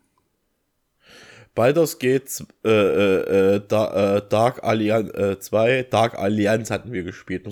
Baldur's 1.56 1.98
Gate 1.98 2.46
äh, 2.64 2.70
äh, 2.70 3.56
äh, 3.56 3.62
da, 3.68 4.18
äh, 4.18 4.30
Dark 4.30 4.64
Allianz 4.64 5.10
äh, 5.16 5.40
2, 5.40 5.84
Dark 5.84 6.16
Allianz 6.18 6.70
hatten 6.70 6.94
wir 6.94 7.04
gespielt. 7.04 7.48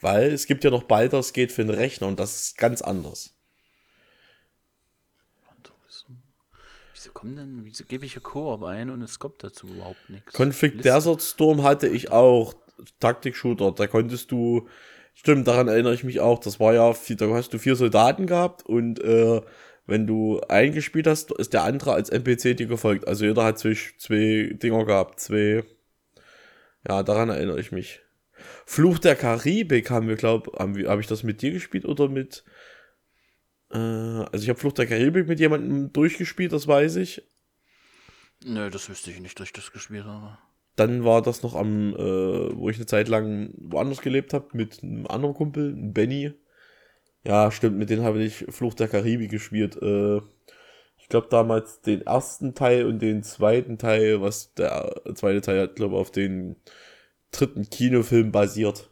Weil 0.00 0.32
es 0.32 0.46
gibt 0.46 0.62
ja 0.62 0.70
noch 0.70 0.84
Baldur's 0.84 1.32
Gate 1.32 1.52
für 1.52 1.64
den 1.64 1.74
Rechner 1.74 2.06
und 2.06 2.20
das 2.20 2.40
ist 2.40 2.58
ganz 2.58 2.80
anders. 2.80 3.34
Kommen 7.20 7.36
denn, 7.36 7.60
wieso 7.64 7.84
gebe 7.84 8.06
ich 8.06 8.14
hier 8.14 8.22
Koop 8.22 8.62
ein 8.62 8.88
und 8.88 9.02
es 9.02 9.18
kommt 9.18 9.44
dazu 9.44 9.66
überhaupt 9.66 10.08
nichts? 10.08 10.32
Conflict. 10.32 10.84
Desert 10.84 11.22
Storm 11.22 11.62
hatte 11.62 11.86
ich 11.86 12.10
auch. 12.10 12.54
Taktik-Shooter, 12.98 13.72
da 13.72 13.86
konntest 13.86 14.30
du, 14.30 14.66
stimmt, 15.12 15.46
daran 15.46 15.68
erinnere 15.68 15.92
ich 15.92 16.02
mich 16.02 16.20
auch, 16.20 16.38
das 16.38 16.58
war 16.60 16.72
ja, 16.72 16.94
da 17.10 17.28
hast 17.34 17.52
du 17.52 17.58
vier 17.58 17.76
Soldaten 17.76 18.26
gehabt 18.26 18.64
und 18.64 19.04
äh, 19.04 19.42
wenn 19.86 20.06
du 20.06 20.40
eingespielt 20.48 21.06
hast, 21.06 21.30
ist 21.32 21.52
der 21.52 21.64
andere 21.64 21.92
als 21.92 22.08
NPC 22.08 22.56
dir 22.56 22.66
gefolgt. 22.66 23.06
Also 23.06 23.26
jeder 23.26 23.44
hat 23.44 23.58
zwei, 23.58 23.76
zwei 23.98 24.50
Dinger 24.54 24.86
gehabt, 24.86 25.20
zwei. 25.20 25.62
Ja, 26.88 27.02
daran 27.02 27.28
erinnere 27.28 27.60
ich 27.60 27.70
mich. 27.70 28.00
Fluch 28.64 28.98
der 28.98 29.14
Karibik 29.14 29.90
haben 29.90 30.08
wir, 30.08 30.16
glaube 30.16 30.52
ich, 30.78 30.86
habe 30.86 31.02
ich 31.02 31.06
das 31.06 31.22
mit 31.22 31.42
dir 31.42 31.50
gespielt 31.50 31.84
oder 31.84 32.08
mit. 32.08 32.44
Äh, 33.72 33.78
also 33.78 34.42
ich 34.42 34.48
habe 34.48 34.58
Fluch 34.58 34.72
der 34.72 34.86
Karibik 34.86 35.28
mit 35.28 35.40
jemandem 35.40 35.92
durchgespielt, 35.92 36.52
das 36.52 36.66
weiß 36.66 36.96
ich. 36.96 37.22
Nö, 38.44 38.70
das 38.70 38.88
wüsste 38.88 39.10
ich 39.10 39.20
nicht, 39.20 39.38
dass 39.38 39.48
ich 39.48 39.52
das 39.52 39.72
gespielt 39.72 40.04
habe. 40.04 40.38
Dann 40.76 41.04
war 41.04 41.20
das 41.20 41.42
noch 41.42 41.54
am, 41.54 41.94
äh, 41.94 42.56
wo 42.56 42.70
ich 42.70 42.76
eine 42.76 42.86
Zeit 42.86 43.08
lang 43.08 43.52
woanders 43.58 44.00
gelebt 44.00 44.32
habe, 44.32 44.48
mit 44.52 44.82
einem 44.82 45.06
anderen 45.06 45.34
Kumpel, 45.34 45.74
Benny. 45.76 46.32
Ja, 47.24 47.50
stimmt, 47.50 47.76
mit 47.76 47.90
denen 47.90 48.02
habe 48.02 48.22
ich 48.22 48.46
Fluch 48.48 48.74
der 48.74 48.88
Karibik 48.88 49.30
gespielt. 49.30 49.76
Äh, 49.82 50.18
ich 50.96 51.08
glaube 51.08 51.28
damals 51.30 51.82
den 51.82 52.02
ersten 52.02 52.54
Teil 52.54 52.86
und 52.86 53.00
den 53.00 53.22
zweiten 53.22 53.78
Teil, 53.78 54.22
was 54.22 54.54
der 54.54 55.02
zweite 55.14 55.42
Teil 55.42 55.60
hat, 55.60 55.76
glaube 55.76 55.96
auf 55.96 56.10
den 56.10 56.56
dritten 57.30 57.68
Kinofilm 57.68 58.32
basiert. 58.32 58.90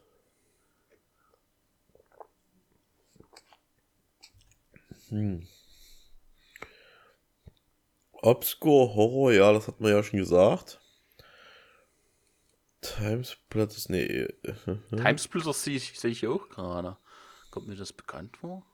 Hm. 5.09 5.47
Obscure 8.13 8.95
Horror, 8.95 9.33
ja, 9.33 9.53
das 9.53 9.69
hat 9.69 9.81
man 9.81 9.93
ja 9.93 10.03
schon 10.03 10.19
gesagt. 10.19 10.81
Timesplitters, 12.81 13.89
nee. 13.89 14.29
Timesplitters 14.91 15.63
sehe 15.63 15.77
ich, 15.77 15.99
seh 15.99 16.09
ich 16.09 16.27
auch 16.27 16.49
gerade. 16.49 16.97
Kommt 17.51 17.69
mir 17.69 17.77
das 17.77 17.93
bekannt 17.93 18.37
vor? 18.37 18.65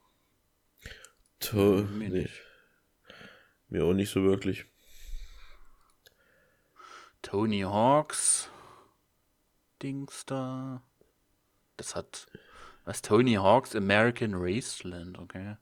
To 1.39 1.83
mir 1.83 2.09
nee. 2.09 2.21
nicht. 2.21 2.41
Mir 3.69 3.85
auch 3.85 3.93
nicht 3.93 4.11
so 4.11 4.23
wirklich. 4.23 4.65
Tony 7.21 7.61
Hawks 7.61 8.49
Dings 9.81 10.25
da. 10.25 10.81
Das 11.77 11.95
hat. 11.95 12.27
Was 12.85 13.01
Tony 13.01 13.33
Hawks 13.33 13.75
American 13.75 14.33
Raceland, 14.35 15.17
okay. 15.17 15.57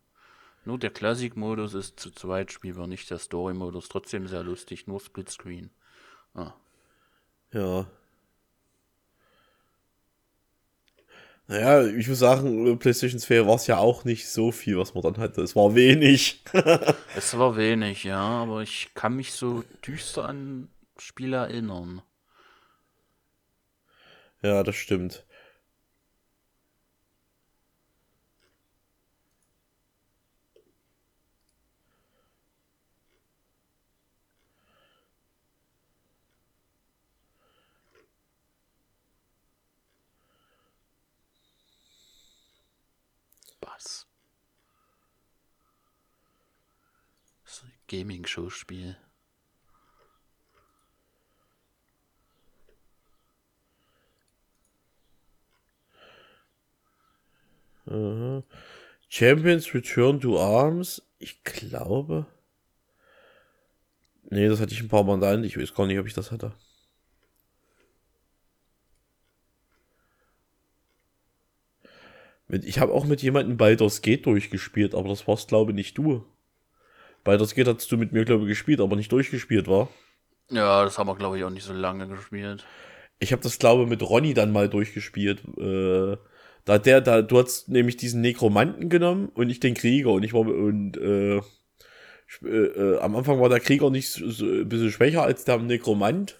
Nur 0.65 0.79
der 0.79 0.91
Classic-Modus 0.91 1.73
ist 1.73 1.99
zu 1.99 2.11
zweit 2.11 2.51
spielbar, 2.51 2.87
nicht 2.87 3.09
der 3.09 3.19
Story-Modus. 3.19 3.89
Trotzdem 3.89 4.27
sehr 4.27 4.43
lustig, 4.43 4.87
nur 4.87 4.99
Splitscreen. 4.99 5.69
Ah. 6.33 6.53
Ja. 7.51 7.85
Naja, 11.47 11.85
ich 11.85 12.07
muss 12.07 12.19
sagen, 12.19 12.79
PlayStation 12.79 13.19
2 13.19 13.45
war 13.45 13.55
es 13.55 13.67
ja 13.67 13.77
auch 13.77 14.05
nicht 14.05 14.29
so 14.29 14.53
viel, 14.53 14.77
was 14.77 14.93
man 14.93 15.03
dann 15.03 15.17
hatte. 15.17 15.41
Es 15.41 15.55
war 15.55 15.75
wenig. 15.75 16.41
es 17.15 17.37
war 17.37 17.57
wenig, 17.57 18.05
ja, 18.05 18.21
aber 18.21 18.61
ich 18.61 18.91
kann 18.93 19.15
mich 19.17 19.33
so 19.33 19.63
düster 19.85 20.25
an 20.25 20.69
Spiele 20.97 21.37
erinnern. 21.37 22.01
Ja, 24.41 24.63
das 24.63 24.75
stimmt. 24.75 25.25
Gaming-Show-Spiel. 47.93 48.97
Champions 59.09 59.75
Return 59.75 60.19
to 60.19 60.39
Arms. 60.39 61.03
Ich 61.19 61.43
glaube. 61.43 62.25
Nee, 64.31 64.47
das 64.47 64.59
hatte 64.59 64.73
ich 64.73 64.81
ein 64.81 64.87
paar 64.87 65.03
Mal 65.03 65.19
da. 65.19 65.39
Ich 65.43 65.55
weiß 65.55 65.75
gar 65.75 65.85
nicht, 65.85 65.99
ob 65.99 66.07
ich 66.07 66.15
das 66.15 66.31
hatte. 66.31 66.51
Ich 72.47 72.79
habe 72.79 72.91
auch 72.91 73.05
mit 73.05 73.21
jemandem 73.21 73.57
Baldur's 73.57 74.01
Gate 74.01 74.25
durchgespielt, 74.25 74.95
aber 74.95 75.09
das 75.09 75.27
warst, 75.27 75.49
glaube 75.49 75.71
ich, 75.71 75.75
nicht 75.75 75.97
du. 75.99 76.25
Baldur's 77.23 77.55
Gate 77.55 77.67
hast 77.67 77.91
du 77.91 77.97
mit 77.97 78.11
mir, 78.11 78.25
glaube 78.25 78.43
ich, 78.43 78.49
gespielt, 78.49 78.81
aber 78.81 78.95
nicht 78.95 79.11
durchgespielt, 79.11 79.67
war? 79.67 79.89
Ja, 80.49 80.83
das 80.83 80.97
haben 80.97 81.07
wir, 81.07 81.15
glaube 81.15 81.37
ich, 81.37 81.43
auch 81.43 81.49
nicht 81.49 81.63
so 81.63 81.73
lange 81.73 82.07
gespielt. 82.07 82.65
Ich 83.19 83.31
habe 83.31 83.41
das, 83.41 83.59
glaube 83.59 83.83
ich, 83.83 83.89
mit 83.89 84.01
Ronny 84.01 84.33
dann 84.33 84.51
mal 84.51 84.67
durchgespielt. 84.67 85.41
Äh, 85.57 86.17
da 86.65 86.77
der, 86.77 87.01
da, 87.01 87.21
du 87.21 87.39
hast 87.39 87.69
nämlich 87.69 87.97
diesen 87.97 88.21
Nekromanten 88.21 88.89
genommen 88.89 89.29
und 89.33 89.49
ich 89.49 89.59
den 89.59 89.73
Krieger 89.73 90.11
und 90.11 90.23
ich 90.23 90.33
war 90.33 90.41
und 90.41 90.97
äh, 90.97 91.37
äh, 91.37 92.47
äh, 92.47 92.99
am 92.99 93.15
Anfang 93.15 93.39
war 93.39 93.49
der 93.49 93.59
Krieger 93.59 93.89
nicht 93.89 94.09
so, 94.09 94.29
so, 94.29 94.45
ein 94.45 94.69
bisschen 94.69 94.91
schwächer 94.91 95.23
als 95.23 95.45
der 95.45 95.57
Nekromant. 95.59 96.39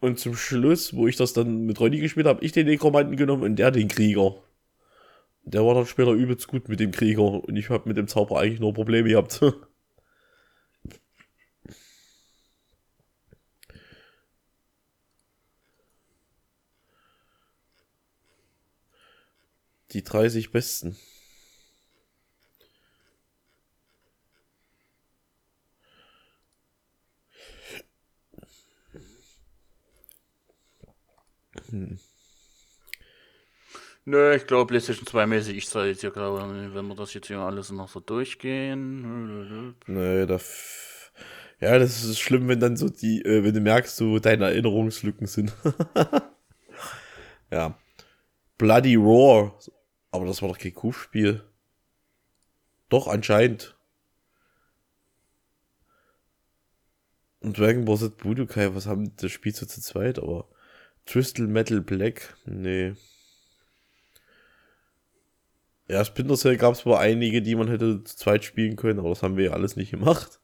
Und 0.00 0.18
zum 0.18 0.34
Schluss, 0.34 0.94
wo 0.94 1.06
ich 1.08 1.16
das 1.16 1.34
dann 1.34 1.66
mit 1.66 1.78
Ronny 1.78 1.98
gespielt 1.98 2.26
habe, 2.26 2.42
ich 2.42 2.52
den 2.52 2.66
Nekromanten 2.66 3.16
genommen 3.16 3.42
und 3.42 3.56
der 3.56 3.70
den 3.70 3.88
Krieger. 3.88 4.36
Der 5.44 5.64
war 5.66 5.74
dann 5.74 5.86
später 5.86 6.12
übelst 6.12 6.48
gut 6.48 6.68
mit 6.68 6.80
dem 6.80 6.92
Krieger 6.92 7.22
und 7.44 7.56
ich 7.56 7.68
habe 7.70 7.88
mit 7.88 7.96
dem 7.98 8.08
Zauber 8.08 8.40
eigentlich 8.40 8.60
nur 8.60 8.72
Probleme 8.72 9.08
gehabt. 9.10 9.40
Die 19.92 20.02
30 20.04 20.52
besten. 20.52 20.96
Hm. 31.70 31.98
Nö, 34.06 34.34
ich 34.34 34.46
glaube, 34.46 34.66
PlayStation 34.68 35.06
2 35.06 35.26
mäßig, 35.26 35.56
ich 35.56 35.68
soll 35.68 35.86
jetzt 35.86 36.00
hier 36.00 36.10
gerade, 36.10 36.74
wenn 36.74 36.86
wir 36.86 36.94
das 36.94 37.14
jetzt 37.14 37.26
hier 37.26 37.38
alles 37.38 37.70
noch 37.70 37.88
so 37.88 38.00
durchgehen. 38.00 39.76
Nö, 39.86 40.26
da. 40.26 40.38
Ja, 41.60 41.78
das 41.78 42.04
ist 42.04 42.18
schlimm, 42.18 42.48
wenn 42.48 42.60
dann 42.60 42.76
so 42.76 42.88
die, 42.88 43.22
äh, 43.22 43.44
wenn 43.44 43.52
du 43.52 43.60
merkst, 43.60 43.94
so 43.94 44.18
deine 44.18 44.46
Erinnerungslücken 44.46 45.26
sind. 45.26 45.52
ja. 47.50 47.78
Bloody 48.56 48.94
Roar. 48.94 49.58
Aber 50.10 50.26
das 50.26 50.40
war 50.40 50.48
doch 50.48 50.58
kein 50.58 50.74
Kuhspiel. 50.74 51.44
Doch, 52.88 53.06
anscheinend. 53.06 53.76
Und 57.40 57.58
Dragon 57.58 57.84
Ball 57.84 57.96
Z 57.96 58.18
Budokai, 58.18 58.74
was 58.74 58.86
haben 58.86 59.16
das 59.16 59.32
Spiel 59.32 59.54
so 59.54 59.64
zu 59.66 59.80
zweit, 59.80 60.18
aber 60.18 60.48
Crystal 61.06 61.46
Metal 61.46 61.80
Black, 61.80 62.36
nee. 62.44 62.94
Ja, 65.90 66.04
Splinter 66.04 66.36
Cell 66.36 66.56
gab 66.56 66.74
es 66.74 66.86
wohl 66.86 66.94
einige, 66.94 67.42
die 67.42 67.56
man 67.56 67.66
hätte 67.66 68.04
zu 68.04 68.16
zweit 68.16 68.44
spielen 68.44 68.76
können, 68.76 69.00
aber 69.00 69.08
das 69.08 69.24
haben 69.24 69.36
wir 69.36 69.46
ja 69.46 69.50
alles 69.54 69.74
nicht 69.74 69.90
gemacht. 69.90 70.38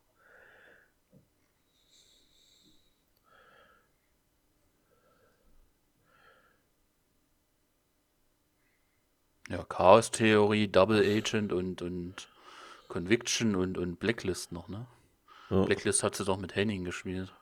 Ja, 9.49 9.63
Chaos-Theorie, 9.63 10.67
Double 10.67 10.99
Agent 10.99 11.53
und, 11.53 11.81
und 11.81 12.29
Conviction 12.89 13.55
und, 13.55 13.79
und 13.79 14.01
Blacklist 14.01 14.51
noch, 14.51 14.67
ne? 14.67 14.89
Ja. 15.51 15.63
Blacklist 15.63 16.03
hat 16.03 16.17
sie 16.17 16.25
doch 16.25 16.39
mit 16.39 16.57
Henning 16.57 16.83
gespielt. 16.83 17.33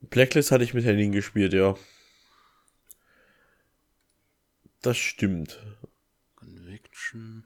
Blacklist 0.00 0.50
hatte 0.50 0.64
ich 0.64 0.72
mit 0.72 0.86
Henning 0.86 1.12
gespielt, 1.12 1.52
ja. 1.52 1.74
Das 4.82 4.96
stimmt. 4.96 5.58
Conviction. 6.36 7.44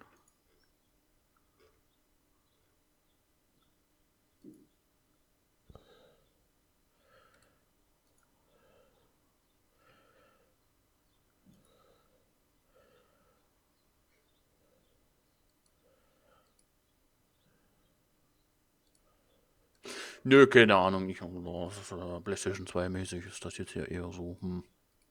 Nö, 20.23 20.47
keine 20.47 20.77
Ahnung. 20.77 21.09
Ich, 21.09 21.21
habe 21.21 21.33
nur 21.33 21.71
äh, 21.71 22.21
PlayStation 22.21 22.67
2 22.67 22.89
mäßig 22.89 23.27
ist 23.27 23.45
das 23.45 23.59
jetzt 23.59 23.75
ja 23.75 23.85
eher 23.85 24.11
so. 24.13 24.39
Hm. 24.41 24.65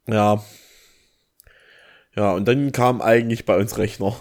Ja, 0.07 0.43
ja, 2.15 2.33
und 2.33 2.47
dann 2.47 2.71
kam 2.71 3.01
eigentlich 3.01 3.45
bei 3.45 3.57
uns 3.57 3.77
Rechner. 3.77 4.15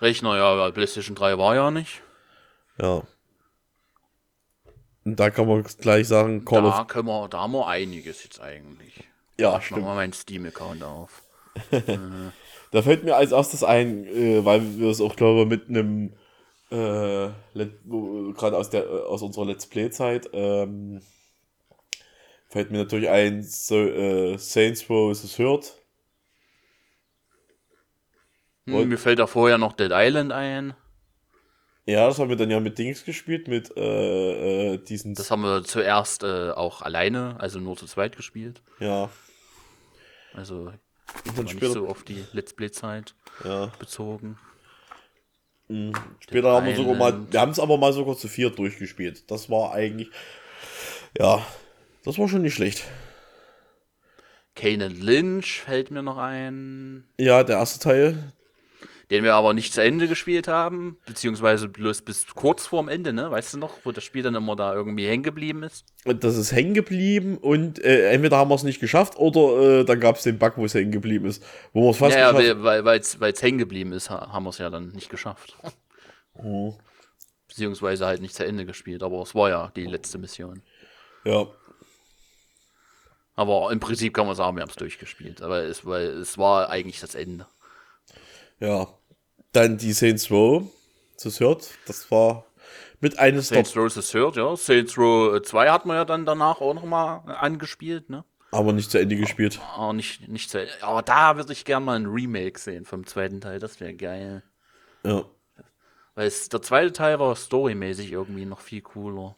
Rechner, 0.00 0.36
ja, 0.36 0.56
weil 0.58 0.72
PlayStation 0.72 1.16
3 1.16 1.38
war 1.38 1.54
ja 1.54 1.70
nicht. 1.70 2.02
Ja. 2.80 3.02
Und 5.04 5.20
da 5.20 5.30
kann 5.30 5.46
man 5.46 5.62
gleich 5.62 6.08
sagen, 6.08 6.44
Call 6.44 6.62
Da 6.62 6.80
of 6.80 6.86
können 6.86 7.08
wir, 7.08 7.28
da 7.28 7.40
haben 7.40 7.52
wir 7.52 7.66
einiges 7.66 8.24
jetzt 8.24 8.40
eigentlich. 8.40 9.04
Ja, 9.38 9.58
Ich 9.58 9.70
mach 9.70 9.78
mal 9.78 9.94
meinen 9.94 10.12
Steam-Account 10.12 10.82
auf. 10.82 11.22
Da 12.74 12.82
fällt 12.82 13.04
mir 13.04 13.14
als 13.14 13.30
erstes 13.30 13.62
ein, 13.62 14.04
äh, 14.04 14.44
weil 14.44 14.80
wir 14.80 14.90
es 14.90 15.00
auch, 15.00 15.14
glaube 15.14 15.42
ich, 15.42 15.46
mit 15.46 15.68
einem 15.68 16.12
äh, 16.72 17.28
gerade 18.32 18.56
aus 18.56 18.68
der 18.68 18.84
äh, 18.84 19.02
aus 19.02 19.22
unserer 19.22 19.46
Let's 19.46 19.66
Play-Zeit 19.66 20.30
ähm, 20.32 21.00
fällt 22.48 22.72
mir 22.72 22.78
natürlich 22.78 23.08
ein 23.10 23.44
so, 23.44 23.76
äh, 23.76 24.36
Saints 24.38 24.90
Row 24.90 25.12
es 25.12 25.38
hört. 25.38 25.83
Hm, 28.66 28.88
mir 28.88 28.98
fällt 28.98 29.18
da 29.18 29.26
vorher 29.26 29.58
noch 29.58 29.72
Dead 29.72 29.90
Island 29.92 30.32
ein. 30.32 30.74
Ja, 31.86 32.06
das 32.06 32.18
haben 32.18 32.30
wir 32.30 32.36
dann 32.36 32.50
ja 32.50 32.60
mit 32.60 32.78
Dings 32.78 33.04
gespielt, 33.04 33.46
mit 33.46 33.76
äh, 33.76 34.74
äh, 34.74 34.78
diesen. 34.78 35.14
Das 35.14 35.30
haben 35.30 35.42
wir 35.42 35.64
zuerst 35.64 36.22
äh, 36.22 36.50
auch 36.50 36.80
alleine, 36.80 37.36
also 37.38 37.58
nur 37.60 37.76
zu 37.76 37.86
zweit 37.86 38.16
gespielt. 38.16 38.62
ja. 38.80 39.10
Also 40.32 40.72
Und 41.26 41.38
dann 41.38 41.44
nicht 41.44 41.52
später, 41.52 41.74
so 41.74 41.88
auf 41.88 42.02
die 42.02 42.24
Let's 42.32 42.54
Play-Zeit 42.54 43.14
ja, 43.44 43.66
bezogen. 43.78 44.36
später 46.18 46.50
haben 46.50 46.66
wir 46.66 46.74
sogar 46.74 46.96
mal, 46.96 47.30
wir 47.30 47.40
haben 47.40 47.52
es 47.52 47.60
aber 47.60 47.76
mal 47.78 47.92
sogar 47.92 48.16
zu 48.16 48.26
viert 48.26 48.58
durchgespielt. 48.58 49.30
Das 49.30 49.48
war 49.48 49.72
eigentlich, 49.72 50.10
ja, 51.16 51.46
das 52.04 52.18
war 52.18 52.28
schon 52.28 52.42
nicht 52.42 52.54
schlecht. 52.54 52.82
Kane 54.56 54.88
Lynch 54.88 55.60
fällt 55.60 55.92
mir 55.92 56.02
noch 56.02 56.18
ein, 56.18 57.04
Ja, 57.18 57.44
der 57.44 57.58
erste 57.58 57.78
Teil, 57.78 58.32
den 59.10 59.24
wir 59.24 59.34
aber 59.34 59.54
nicht 59.54 59.72
zu 59.72 59.82
Ende 59.82 60.08
gespielt 60.08 60.48
haben, 60.48 60.98
beziehungsweise 61.06 61.68
bloß 61.68 62.02
bis 62.02 62.26
kurz 62.34 62.66
vorm 62.66 62.88
Ende, 62.88 63.12
ne? 63.12 63.30
Weißt 63.30 63.54
du 63.54 63.58
noch, 63.58 63.78
wo 63.84 63.92
das 63.92 64.04
Spiel 64.04 64.22
dann 64.22 64.34
immer 64.34 64.56
da 64.56 64.74
irgendwie 64.74 65.06
hängen 65.06 65.22
geblieben 65.22 65.62
ist? 65.62 65.84
Und 66.04 66.24
das 66.24 66.36
ist 66.36 66.52
hängen 66.52 66.74
geblieben 66.74 67.36
und 67.38 67.82
äh, 67.84 68.10
entweder 68.10 68.36
haben 68.38 68.50
wir 68.50 68.54
es 68.54 68.62
nicht 68.62 68.80
geschafft 68.80 69.18
oder 69.18 69.80
äh, 69.80 69.84
dann 69.84 70.00
gab 70.00 70.16
es 70.16 70.22
den 70.22 70.38
Bug, 70.38 70.54
wo 70.56 70.64
es 70.64 70.74
hängen 70.74 70.92
geblieben 70.92 71.26
ist. 71.26 71.44
Wo 71.72 71.82
wir 71.84 71.90
es 71.90 71.96
fast 71.98 72.16
ja, 72.16 72.38
ja, 72.40 72.62
weil 72.62 72.84
weil 72.84 72.98
es 73.00 73.42
hängen 73.42 73.58
geblieben 73.58 73.92
ist, 73.92 74.10
ha- 74.10 74.32
haben 74.32 74.44
wir 74.44 74.50
es 74.50 74.58
ja 74.58 74.70
dann 74.70 74.88
nicht 74.88 75.10
geschafft. 75.10 75.56
Mhm. 76.42 76.74
Beziehungsweise 77.46 78.06
halt 78.06 78.20
nicht 78.20 78.34
zu 78.34 78.44
Ende 78.44 78.66
gespielt, 78.66 79.04
aber 79.04 79.22
es 79.22 79.36
war 79.36 79.50
ja 79.50 79.70
die 79.76 79.86
letzte 79.86 80.18
Mission. 80.18 80.62
Ja, 81.24 81.46
Aber 83.36 83.70
im 83.72 83.80
Prinzip 83.80 84.14
kann 84.14 84.26
man 84.26 84.36
sagen, 84.36 84.56
wir 84.56 84.62
haben 84.62 84.70
es 84.70 84.76
durchgespielt. 84.76 85.42
Aber 85.42 85.62
es, 85.62 85.84
weil 85.86 86.06
es 86.08 86.38
war 86.38 86.70
eigentlich 86.70 87.00
das 87.00 87.14
Ende. 87.14 87.46
Ja. 88.60 88.88
Dann 89.52 89.78
die 89.78 89.92
Saints 89.92 90.30
Row, 90.30 90.64
das 91.22 91.38
hört, 91.40 91.70
das 91.86 92.10
war 92.10 92.44
mit 93.00 93.18
eines 93.18 93.48
Saints 93.48 93.76
Row 93.76 93.94
ist 93.94 94.14
hört, 94.14 94.36
ja. 94.36 94.56
Saints 94.56 94.96
Row 94.98 95.40
2 95.40 95.70
hat 95.70 95.86
man 95.86 95.96
ja 95.96 96.04
dann 96.04 96.26
danach 96.26 96.60
auch 96.60 96.74
nochmal 96.74 97.22
angespielt, 97.26 98.10
ne? 98.10 98.24
aber 98.54 98.72
nicht 98.72 98.90
zu 98.90 98.98
Ende 98.98 99.16
gespielt. 99.16 99.60
Aber 99.74 99.92
nicht, 99.92 100.28
nicht 100.28 100.48
zu, 100.48 100.66
aber 100.80 101.02
da 101.02 101.36
würde 101.36 101.52
ich 101.52 101.64
gerne 101.64 101.84
mal 101.84 101.96
ein 101.96 102.06
Remake 102.06 102.58
sehen 102.58 102.84
vom 102.84 103.06
zweiten 103.06 103.40
Teil. 103.40 103.58
Das 103.58 103.80
wäre 103.80 103.94
geil. 103.94 104.42
Ja. 105.04 105.24
Weil 106.14 106.28
es, 106.28 106.48
der 106.48 106.62
zweite 106.62 106.92
Teil 106.92 107.18
war 107.18 107.34
storymäßig 107.34 108.12
irgendwie 108.12 108.44
noch 108.44 108.60
viel 108.60 108.82
cooler. 108.82 109.34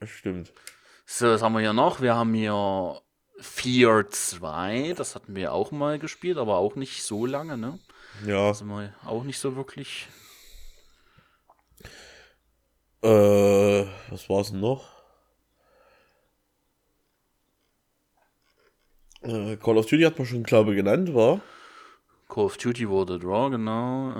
Das 0.00 0.08
stimmt. 0.08 0.52
So, 1.04 1.28
was 1.28 1.42
haben 1.42 1.52
wir 1.52 1.60
hier 1.60 1.74
noch? 1.74 2.00
Wir 2.00 2.14
haben 2.14 2.32
hier 2.32 3.02
Fear 3.44 4.10
2. 4.10 4.94
Das 4.96 5.14
hatten 5.14 5.36
wir 5.36 5.52
auch 5.52 5.70
mal 5.70 5.98
gespielt, 5.98 6.38
aber 6.38 6.56
auch 6.56 6.74
nicht 6.74 7.02
so 7.02 7.26
lange, 7.26 7.56
ne? 7.56 7.78
Ja. 8.26 8.52
Sind 8.54 8.68
wir 8.68 8.94
auch 9.04 9.24
nicht 9.24 9.38
so 9.38 9.54
wirklich. 9.54 10.08
Äh, 13.02 13.86
was 14.08 14.28
war's 14.28 14.50
denn 14.50 14.60
noch? 14.60 14.94
Äh, 19.20 19.56
Call 19.56 19.78
of 19.78 19.86
Duty 19.86 20.02
hat 20.02 20.18
man 20.18 20.26
schon, 20.26 20.42
glaube 20.42 20.72
ich, 20.72 20.76
genannt, 20.76 21.14
war. 21.14 21.40
Call 22.28 22.44
of 22.44 22.56
Duty 22.56 22.88
wurde 22.88 23.18
Draw, 23.18 23.50
genau. 23.50 24.10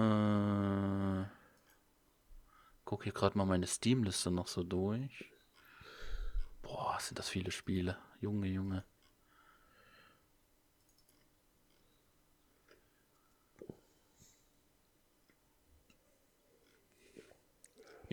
Äh, 1.22 1.24
guck 2.84 3.04
hier 3.04 3.12
gerade 3.12 3.37
mal 3.38 3.46
meine 3.46 3.66
Steam-Liste 3.66 4.30
noch 4.30 4.48
so 4.48 4.62
durch. 4.62 5.30
Boah, 6.62 6.98
sind 7.00 7.18
das 7.18 7.28
viele 7.28 7.50
Spiele. 7.50 7.96
Junge, 8.20 8.48
Junge. 8.48 8.84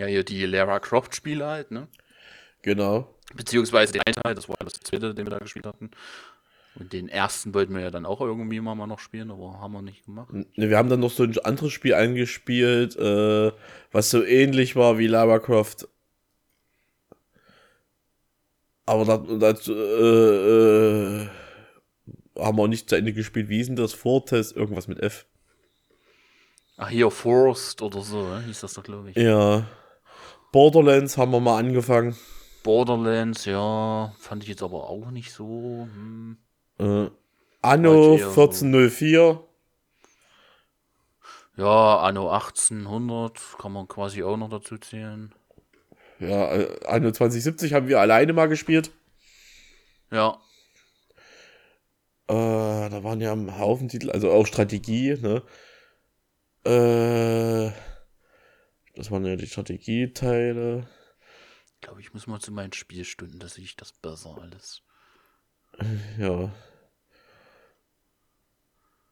Ja, 0.01 0.07
hier 0.07 0.23
die 0.23 0.47
Lara 0.47 0.79
Croft-Spiele 0.79 1.45
halt, 1.45 1.69
ne? 1.69 1.87
Genau. 2.63 3.13
Beziehungsweise 3.35 3.93
den 3.93 4.01
einen 4.01 4.15
Teil, 4.15 4.33
das 4.33 4.49
war 4.49 4.55
das 4.61 4.73
zweite, 4.73 5.13
den 5.13 5.27
wir 5.27 5.29
da 5.29 5.37
gespielt 5.37 5.67
hatten. 5.67 5.91
Und 6.73 6.91
den 6.91 7.07
ersten 7.07 7.53
wollten 7.53 7.75
wir 7.75 7.81
ja 7.81 7.91
dann 7.91 8.07
auch 8.07 8.19
irgendwie 8.19 8.59
mal 8.61 8.73
noch 8.87 8.97
spielen, 8.97 9.29
aber 9.29 9.59
haben 9.59 9.73
wir 9.73 9.83
nicht 9.83 10.05
gemacht. 10.05 10.33
Ne, 10.33 10.47
Wir 10.55 10.75
haben 10.79 10.89
dann 10.89 11.01
noch 11.01 11.11
so 11.11 11.21
ein 11.21 11.37
anderes 11.37 11.71
Spiel 11.71 11.93
eingespielt, 11.93 12.95
äh, 12.95 13.51
was 13.91 14.09
so 14.09 14.23
ähnlich 14.23 14.75
war 14.75 14.97
wie 14.97 15.05
Lara 15.05 15.37
Croft. 15.37 15.87
Aber 18.87 19.05
dazu 19.05 19.37
das, 19.37 19.67
äh, 19.67 21.25
äh, 21.25 21.29
haben 22.39 22.57
wir 22.57 22.67
nicht 22.67 22.89
zu 22.89 22.95
Ende 22.95 23.13
gespielt. 23.13 23.49
Wie 23.49 23.57
hieß 23.57 23.67
denn 23.67 23.75
das? 23.75 23.93
Fortes? 23.93 24.51
Irgendwas 24.51 24.87
mit 24.87 24.99
F. 24.99 25.27
Ach, 26.77 26.89
hier 26.89 27.11
Forest 27.11 27.83
oder 27.83 28.01
so, 28.01 28.27
ne? 28.27 28.41
hieß 28.47 28.61
das 28.61 28.73
doch, 28.73 28.81
glaube 28.81 29.11
ich. 29.11 29.15
Ja. 29.15 29.67
Borderlands 30.51 31.17
haben 31.17 31.31
wir 31.31 31.39
mal 31.39 31.57
angefangen. 31.57 32.15
Borderlands, 32.63 33.45
ja, 33.45 34.13
fand 34.19 34.43
ich 34.43 34.49
jetzt 34.49 34.63
aber 34.63 34.89
auch 34.89 35.09
nicht 35.11 35.31
so. 35.33 35.87
Hm. 35.93 36.37
Äh, 36.79 37.09
Anno 37.61 37.93
Wollte 37.93 38.21
eher 38.23 38.29
so- 38.31 38.41
1404. 38.41 39.43
Ja, 41.57 41.99
Anno 41.99 42.29
1800 42.29 43.39
kann 43.59 43.71
man 43.71 43.87
quasi 43.87 44.23
auch 44.23 44.37
noch 44.37 44.49
dazu 44.49 44.77
zählen. 44.77 45.33
Ja, 46.19 46.51
äh, 46.53 46.85
Anno 46.85 47.11
2070 47.11 47.73
haben 47.73 47.87
wir 47.87 47.99
alleine 47.99 48.33
mal 48.33 48.47
gespielt. 48.47 48.91
Ja, 50.11 50.37
Äh, 52.27 52.89
da 52.89 53.03
waren 53.03 53.19
ja 53.19 53.33
ein 53.33 53.57
Haufen 53.59 53.89
Titel, 53.89 54.09
also 54.11 54.31
auch 54.31 54.45
Strategie, 54.47 55.17
ne? 55.21 55.41
Äh, 56.63 57.71
das 58.95 59.11
waren 59.11 59.25
ja 59.25 59.35
die 59.35 59.47
Strategieteile. 59.47 60.87
ich 61.75 61.81
glaube, 61.81 62.01
ich 62.01 62.13
muss 62.13 62.27
mal 62.27 62.39
zu 62.39 62.51
meinen 62.51 62.73
Spielstunden, 62.73 63.39
da 63.39 63.47
sehe 63.47 63.63
ich 63.63 63.75
das 63.75 63.91
besser 63.93 64.37
alles. 64.41 64.81
Ja. 66.17 66.51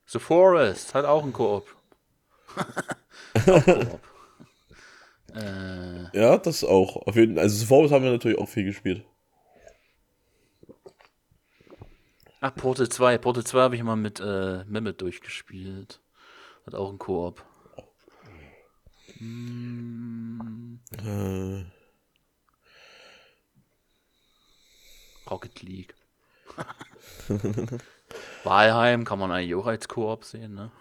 The 0.08 0.20
Forest 0.20 0.94
hat 0.94 1.06
auch 1.06 1.24
einen 1.24 1.34
Koop. 1.34 1.76
Auch 3.48 3.64
Koop. 3.66 4.02
äh, 5.36 6.18
Ja, 6.18 6.38
das 6.38 6.64
auch. 6.64 6.96
Auf 7.08 7.16
jeden 7.16 7.38
Also 7.38 7.56
sofort 7.58 7.92
haben 7.92 8.04
wir 8.04 8.12
natürlich 8.12 8.40
auch 8.40 8.50
viel 8.50 8.66
gespielt. 8.66 9.06
ach, 12.42 12.56
Portal 12.56 12.90
2. 12.90 13.18
Portal 13.20 13.44
2 13.46 13.60
habe 13.62 13.76
ich 13.76 13.84
mal 13.84 13.96
mit 13.96 14.20
äh, 14.20 14.64
Mehmet 14.66 15.02
durchgespielt. 15.02 16.02
Hat 16.66 16.76
auch 16.76 16.90
einen 16.90 17.00
Koop. 17.00 17.46
Hm, 19.20 20.80
Äh, 20.98 21.66
Rocket 25.30 25.62
League. 25.62 25.94
Walheim 28.44 29.06
kann 29.06 29.20
man 29.20 29.32
eigentlich 29.32 29.56
auch 29.56 29.68
als 29.68 29.88
Koop 29.88 30.24
sehen, 30.26 30.56
ne? 30.56 30.72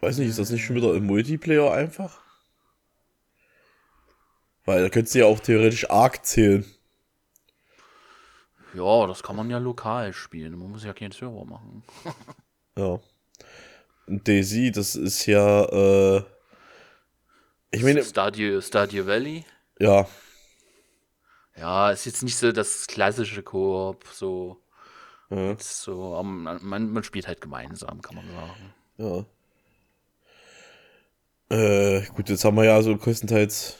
weiß 0.00 0.18
nicht, 0.18 0.28
ist 0.28 0.38
das 0.38 0.50
nicht 0.50 0.64
schon 0.64 0.76
wieder 0.76 0.94
im 0.94 1.06
Multiplayer 1.06 1.72
einfach? 1.72 2.20
Weil 4.66 4.82
da 4.82 4.88
könntest 4.90 5.14
du 5.14 5.20
ja 5.20 5.26
auch 5.26 5.40
theoretisch 5.40 5.90
Arc 5.90 6.24
zählen. 6.26 6.64
Ja, 8.74 9.06
das 9.06 9.22
kann 9.22 9.36
man 9.36 9.50
ja 9.50 9.58
lokal 9.58 10.12
spielen. 10.12 10.58
Man 10.58 10.70
muss 10.70 10.84
ja 10.84 10.92
keinen 10.92 11.12
Server 11.12 11.44
machen. 11.44 11.82
Ja. 12.76 12.98
Daisy, 14.08 14.72
das 14.72 14.96
ist 14.96 15.26
ja, 15.26 15.62
äh, 15.66 16.24
ich 17.74 17.82
meine, 17.82 18.02
Stadio, 18.02 18.60
Stadio 18.60 19.06
Valley. 19.06 19.44
ja, 19.78 20.06
Ja, 21.56 21.90
ist 21.90 22.06
jetzt 22.06 22.22
nicht 22.22 22.36
so 22.36 22.52
das 22.52 22.86
klassische 22.86 23.42
Koop, 23.42 24.04
so, 24.12 24.60
ja, 25.30 25.56
so 25.58 26.14
aber 26.14 26.24
man, 26.24 26.90
man 26.90 27.04
spielt 27.04 27.26
halt 27.26 27.40
gemeinsam, 27.40 28.00
kann 28.02 28.16
man 28.16 28.26
sagen. 28.28 28.74
ja. 28.98 29.24
Äh, 31.50 32.06
gut, 32.06 32.28
jetzt 32.30 32.44
haben 32.44 32.56
wir 32.56 32.64
ja 32.64 32.80
so 32.82 32.96
größtenteils. 32.96 33.76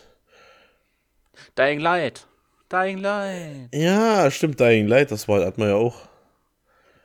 Dying 1.58 1.80
Light. 1.80 2.26
Dying 2.70 2.98
Light. 2.98 3.74
Ja, 3.74 4.30
stimmt, 4.30 4.60
Dying 4.60 4.86
Light, 4.86 5.10
das 5.10 5.28
war, 5.28 5.44
hat 5.44 5.58
man 5.58 5.68
ja 5.68 5.74
auch. 5.74 5.96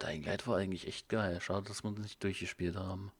Dying 0.01 0.23
Light 0.23 0.47
war 0.47 0.57
eigentlich 0.57 0.87
echt 0.87 1.09
geil. 1.09 1.39
Schade, 1.41 1.67
dass 1.67 1.83
wir 1.83 1.91
das 1.91 1.99
nicht 1.99 2.23
durchgespielt 2.23 2.75
haben. 2.75 3.11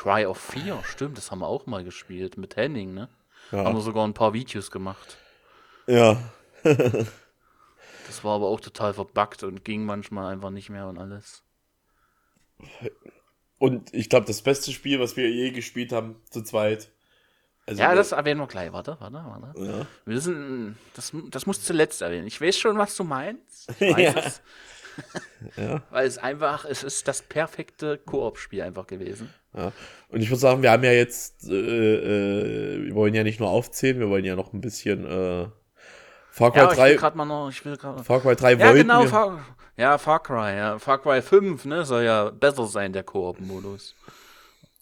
Cry 0.00 0.24
of 0.24 0.38
Fear, 0.38 0.82
stimmt, 0.84 1.18
das 1.18 1.30
haben 1.30 1.40
wir 1.40 1.48
auch 1.48 1.66
mal 1.66 1.84
gespielt 1.84 2.38
mit 2.38 2.56
Henning, 2.56 2.94
ne? 2.94 3.10
Ja. 3.52 3.64
Haben 3.64 3.74
wir 3.74 3.82
sogar 3.82 4.06
ein 4.06 4.14
paar 4.14 4.32
Videos 4.32 4.70
gemacht. 4.70 5.18
Ja. 5.86 6.16
Das 6.62 8.24
war 8.24 8.36
aber 8.36 8.46
auch 8.46 8.60
total 8.60 8.94
verbuggt 8.94 9.42
und 9.42 9.62
ging 9.62 9.84
manchmal 9.84 10.32
einfach 10.32 10.48
nicht 10.50 10.70
mehr 10.70 10.86
und 10.86 10.96
alles. 10.98 11.42
Und 13.58 13.92
ich 13.92 14.08
glaube, 14.08 14.26
das 14.26 14.40
beste 14.40 14.72
Spiel, 14.72 15.00
was 15.00 15.16
wir 15.16 15.30
je 15.30 15.50
gespielt 15.50 15.92
haben, 15.92 16.16
zu 16.30 16.42
zweit. 16.42 16.90
Also, 17.66 17.82
Ja, 17.82 17.94
das 17.94 18.12
erwähnen 18.12 18.40
wir 18.40 18.46
gleich. 18.46 18.72
Warte, 18.72 18.96
warte, 19.00 19.14
warte. 19.14 19.60
Ja. 19.62 19.86
Wir 20.06 20.14
müssen, 20.14 20.78
das, 20.94 21.12
das 21.28 21.44
musst 21.46 21.62
du 21.62 21.66
zuletzt 21.66 22.00
erwähnen. 22.00 22.26
Ich 22.26 22.40
weiß 22.40 22.58
schon, 22.58 22.78
was 22.78 22.96
du 22.96 23.04
meinst. 23.04 23.70
Ich 23.78 23.80
weiß 23.96 24.14
Ja. 24.14 24.20
es. 24.20 24.40
Ja. 25.56 25.82
Weil 25.90 26.06
es 26.06 26.18
einfach, 26.18 26.64
es 26.64 26.82
ist 26.82 27.08
das 27.08 27.22
perfekte 27.22 27.98
Koop-Spiel 27.98 28.62
einfach 28.62 28.86
gewesen. 28.86 29.32
Ja. 29.56 29.72
Und 30.08 30.20
ich 30.20 30.28
würde 30.28 30.40
sagen, 30.40 30.62
wir 30.62 30.70
haben 30.70 30.84
ja 30.84 30.92
jetzt, 30.92 31.48
äh, 31.48 31.54
äh, 31.54 32.86
wir 32.86 32.94
wollen 32.94 33.14
ja 33.14 33.22
nicht 33.22 33.40
nur 33.40 33.48
aufzählen, 33.48 33.98
wir 33.98 34.08
wollen 34.08 34.24
ja 34.24 34.36
noch 34.36 34.52
ein 34.52 34.60
bisschen 34.60 35.04
äh, 35.04 35.46
Far 36.30 36.52
Cry 36.52 36.58
Ja, 36.58 36.64
aber 36.64 36.72
ich 36.72 36.78
will 36.78 36.84
3, 36.84 36.94
gerade 36.94 37.16
mal 37.16 37.24
noch, 37.24 37.50
ich 37.50 37.64
will 37.64 37.76
gerade. 37.76 38.04
Far 38.04 38.20
Cry 38.20 38.36
3 38.36 38.52
Ja, 38.54 38.72
genau. 38.72 39.06
Far, 39.06 39.44
ja, 39.76 39.98
Far 39.98 40.22
Cry, 40.22 40.56
ja. 40.56 40.78
Far 40.78 40.98
Cry 40.98 41.22
5, 41.22 41.64
ne, 41.64 41.84
soll 41.84 42.04
ja 42.04 42.30
besser 42.30 42.66
sein, 42.66 42.92
der 42.92 43.02
Koop-Modus. 43.02 43.94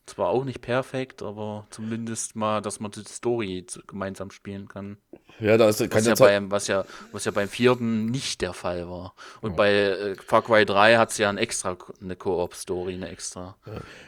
Zwar 0.08 0.28
auch 0.28 0.44
nicht 0.44 0.60
perfekt, 0.62 1.22
aber 1.22 1.66
zumindest 1.70 2.34
mal, 2.34 2.60
dass 2.62 2.80
man 2.80 2.90
die 2.90 3.04
Story 3.04 3.64
gemeinsam 3.86 4.30
spielen 4.30 4.66
kann. 4.66 4.96
ja, 5.38 5.56
da 5.56 5.68
ist, 5.68 5.78
kann 5.80 5.90
Was 5.92 6.04
ja, 6.04 6.10
halt- 6.10 6.18
beim, 6.18 6.50
was, 6.50 6.66
ja, 6.66 6.84
was 7.12 7.24
ja 7.26 7.30
beim 7.30 7.48
vierten 7.48 8.06
nicht 8.06 8.40
der 8.40 8.54
Fall 8.54 8.88
war. 8.88 9.14
Und 9.42 9.54
bei 9.56 9.72
äh, 9.74 10.14
Far 10.26 10.42
Cry 10.42 10.64
3 10.64 10.96
hat 10.96 11.10
es 11.10 11.18
ja 11.18 11.28
ein 11.28 11.36
extra, 11.38 11.76
eine 12.02 12.16
Koop-Story, 12.16 12.94
eine 12.94 13.08
extra, 13.10 13.56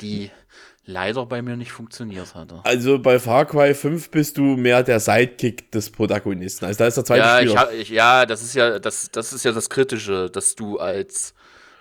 die 0.01 0.31
leider 0.87 1.27
bei 1.27 1.43
mir 1.43 1.57
nicht 1.57 1.71
funktioniert 1.71 2.35
hatte. 2.35 2.61
also 2.65 2.99
bei 2.99 3.21
Far 3.21 3.45
Cry 3.45 3.75
5 3.75 4.11
bist 4.11 4.39
du 4.39 4.43
mehr 4.43 4.83
der 4.83 4.99
Sidekick 4.99 5.71
des 5.71 5.91
Protagonisten. 5.91 6.65
Also 6.65 6.79
da 6.79 6.87
ist 6.87 6.97
der 6.97 7.05
zweite 7.05 7.21
Ja, 7.21 7.39
ich, 7.41 7.49
Spieler. 7.51 7.61
hab- 7.61 7.73
ich, 7.75 7.89
ja, 7.91 8.27
das 8.27 8.43
ist 8.43 8.55
ja 8.55 8.79
das, 8.79 9.11
das 9.13 9.33
ist 9.35 9.45
ja 9.45 9.53
das 9.53 9.69
Kritische, 9.71 10.31
dass 10.31 10.55
du 10.57 10.79
als, 10.79 11.35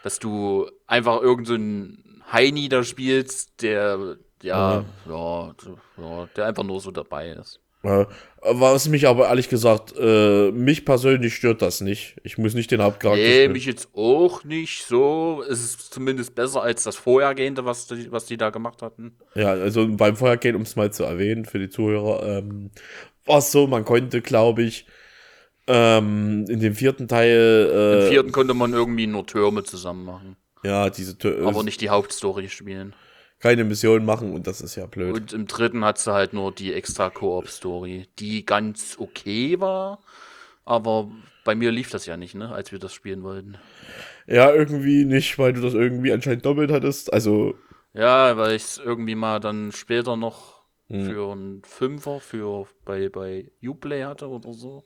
dass 0.04 0.20
du 0.20 0.70
einfach 0.86 1.22
irgend 1.22 1.48
so 1.48 1.56
Heini 2.32 2.70
da 2.70 2.84
spielst, 2.84 3.62
der 3.62 4.18
ja, 4.42 4.86
ja, 5.08 5.56
ja, 5.98 6.30
der 6.36 6.46
einfach 6.46 6.64
nur 6.64 6.80
so 6.80 6.92
dabei 6.92 7.30
ist. 7.30 7.60
Ja, 7.82 8.08
was 8.42 8.90
mich 8.90 9.08
aber 9.08 9.28
ehrlich 9.28 9.48
gesagt, 9.48 9.94
äh, 9.98 10.52
mich 10.52 10.84
persönlich 10.84 11.36
stört 11.36 11.62
das 11.62 11.80
nicht. 11.80 12.18
Ich 12.24 12.38
muss 12.38 12.54
nicht 12.54 12.72
den 12.72 12.82
Hauptcharakter 12.82 13.22
Nee, 13.22 13.36
spielen. 13.36 13.52
mich 13.54 13.66
jetzt 13.66 13.90
auch 13.94 14.44
nicht 14.44 14.86
so. 14.86 15.44
Es 15.50 15.64
ist 15.64 15.94
zumindest 15.94 16.36
besser 16.36 16.62
als 16.62 16.84
das 16.84 16.98
vorhergehende, 16.98 17.64
was 17.64 17.88
die, 17.88 18.12
was 18.12 18.26
die 18.26 18.36
da 18.36 18.50
gemacht 18.50 18.82
hatten. 18.82 19.14
Ja, 19.34 19.52
also 19.52 19.88
beim 19.88 20.18
Vorhergehen, 20.18 20.58
um 20.58 20.64
es 20.64 20.76
mal 20.76 20.92
zu 20.92 21.04
erwähnen 21.04 21.46
für 21.46 21.60
die 21.60 21.70
Zuhörer, 21.70 22.40
ähm, 22.40 22.72
war 23.26 23.38
es 23.38 23.52
so, 23.52 23.66
man 23.68 23.86
konnte, 23.86 24.22
glaube 24.22 24.64
ich, 24.64 24.86
ähm, 25.68 26.46
in 26.50 26.60
dem 26.60 26.76
vierten 26.76 27.08
Teil, 27.08 27.70
äh, 27.72 28.06
Im 28.06 28.10
vierten 28.10 28.32
konnte 28.34 28.54
man 28.56 28.74
irgendwie 28.74 29.08
nur 29.08 29.26
Türme 29.26 29.64
zusammen 29.64 30.04
machen, 30.04 30.36
ja, 30.64 30.90
diese 30.90 31.14
Tö- 31.14 31.48
aber 31.48 31.64
nicht 31.64 31.82
die 31.82 31.90
Hauptstory 31.90 32.50
spielen. 32.50 32.96
keine 33.40 33.64
Mission 33.64 34.06
machen 34.06 34.34
und 34.34 34.48
das 34.48 34.62
ist 34.62 34.76
ja 34.76 34.86
blöd. 34.86 35.16
Und 35.16 35.34
im 35.34 35.48
dritten 35.48 35.86
hat 35.86 35.98
sie 35.98 36.12
halt 36.14 36.34
nur 36.34 36.52
die 36.54 36.74
extra 36.74 37.10
Koop-Story, 37.10 38.08
die 38.20 38.46
ganz 38.46 38.98
okay 39.00 39.60
war, 39.60 40.04
aber 40.66 41.10
bei 41.46 41.56
mir 41.56 41.72
lief 41.72 41.90
das 41.90 42.06
ja 42.06 42.18
nicht, 42.18 42.36
ne, 42.36 42.52
als 42.52 42.72
wir 42.72 42.80
das 42.80 42.94
spielen 42.94 43.24
wollten. 43.24 43.58
ja, 44.28 44.54
irgendwie 44.54 45.06
nicht, 45.06 45.38
weil 45.40 45.54
du 45.54 45.62
das 45.62 45.74
irgendwie 45.74 46.12
anscheinend 46.12 46.46
doppelt 46.46 46.72
hattest. 46.72 47.12
Also, 47.14 47.56
Ja, 47.94 48.38
weil 48.38 48.56
ich 48.56 48.64
es 48.64 48.78
irgendwie 48.78 49.16
mal 49.16 49.40
dann 49.40 49.72
später 49.72 50.16
noch 50.16 50.60
Hm. 50.90 51.06
für 51.06 51.32
einen 51.32 51.64
Fünfer 51.64 52.20
für 52.20 52.68
bei, 52.84 53.10
bei 53.10 53.52
Uplay 53.64 54.04
hatte 54.06 54.28
oder 54.28 54.54
so. 54.54 54.84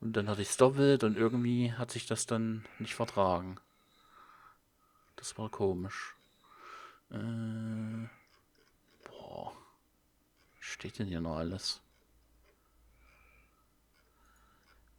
Und 0.00 0.16
dann 0.16 0.28
hatte 0.28 0.42
ich 0.42 0.50
es 0.50 0.56
doppelt 0.58 1.04
und 1.04 1.16
irgendwie 1.16 1.72
hat 1.72 1.90
sich 1.90 2.06
das 2.06 2.26
dann 2.26 2.64
nicht 2.78 2.94
vertragen. 2.94 3.56
Das 5.16 5.36
war 5.38 5.48
komisch. 5.48 6.14
Äh, 7.10 8.08
boah. 9.08 9.52
Was 10.58 10.66
steht 10.66 10.98
denn 10.98 11.06
hier 11.06 11.20
noch 11.20 11.36
alles? 11.36 11.80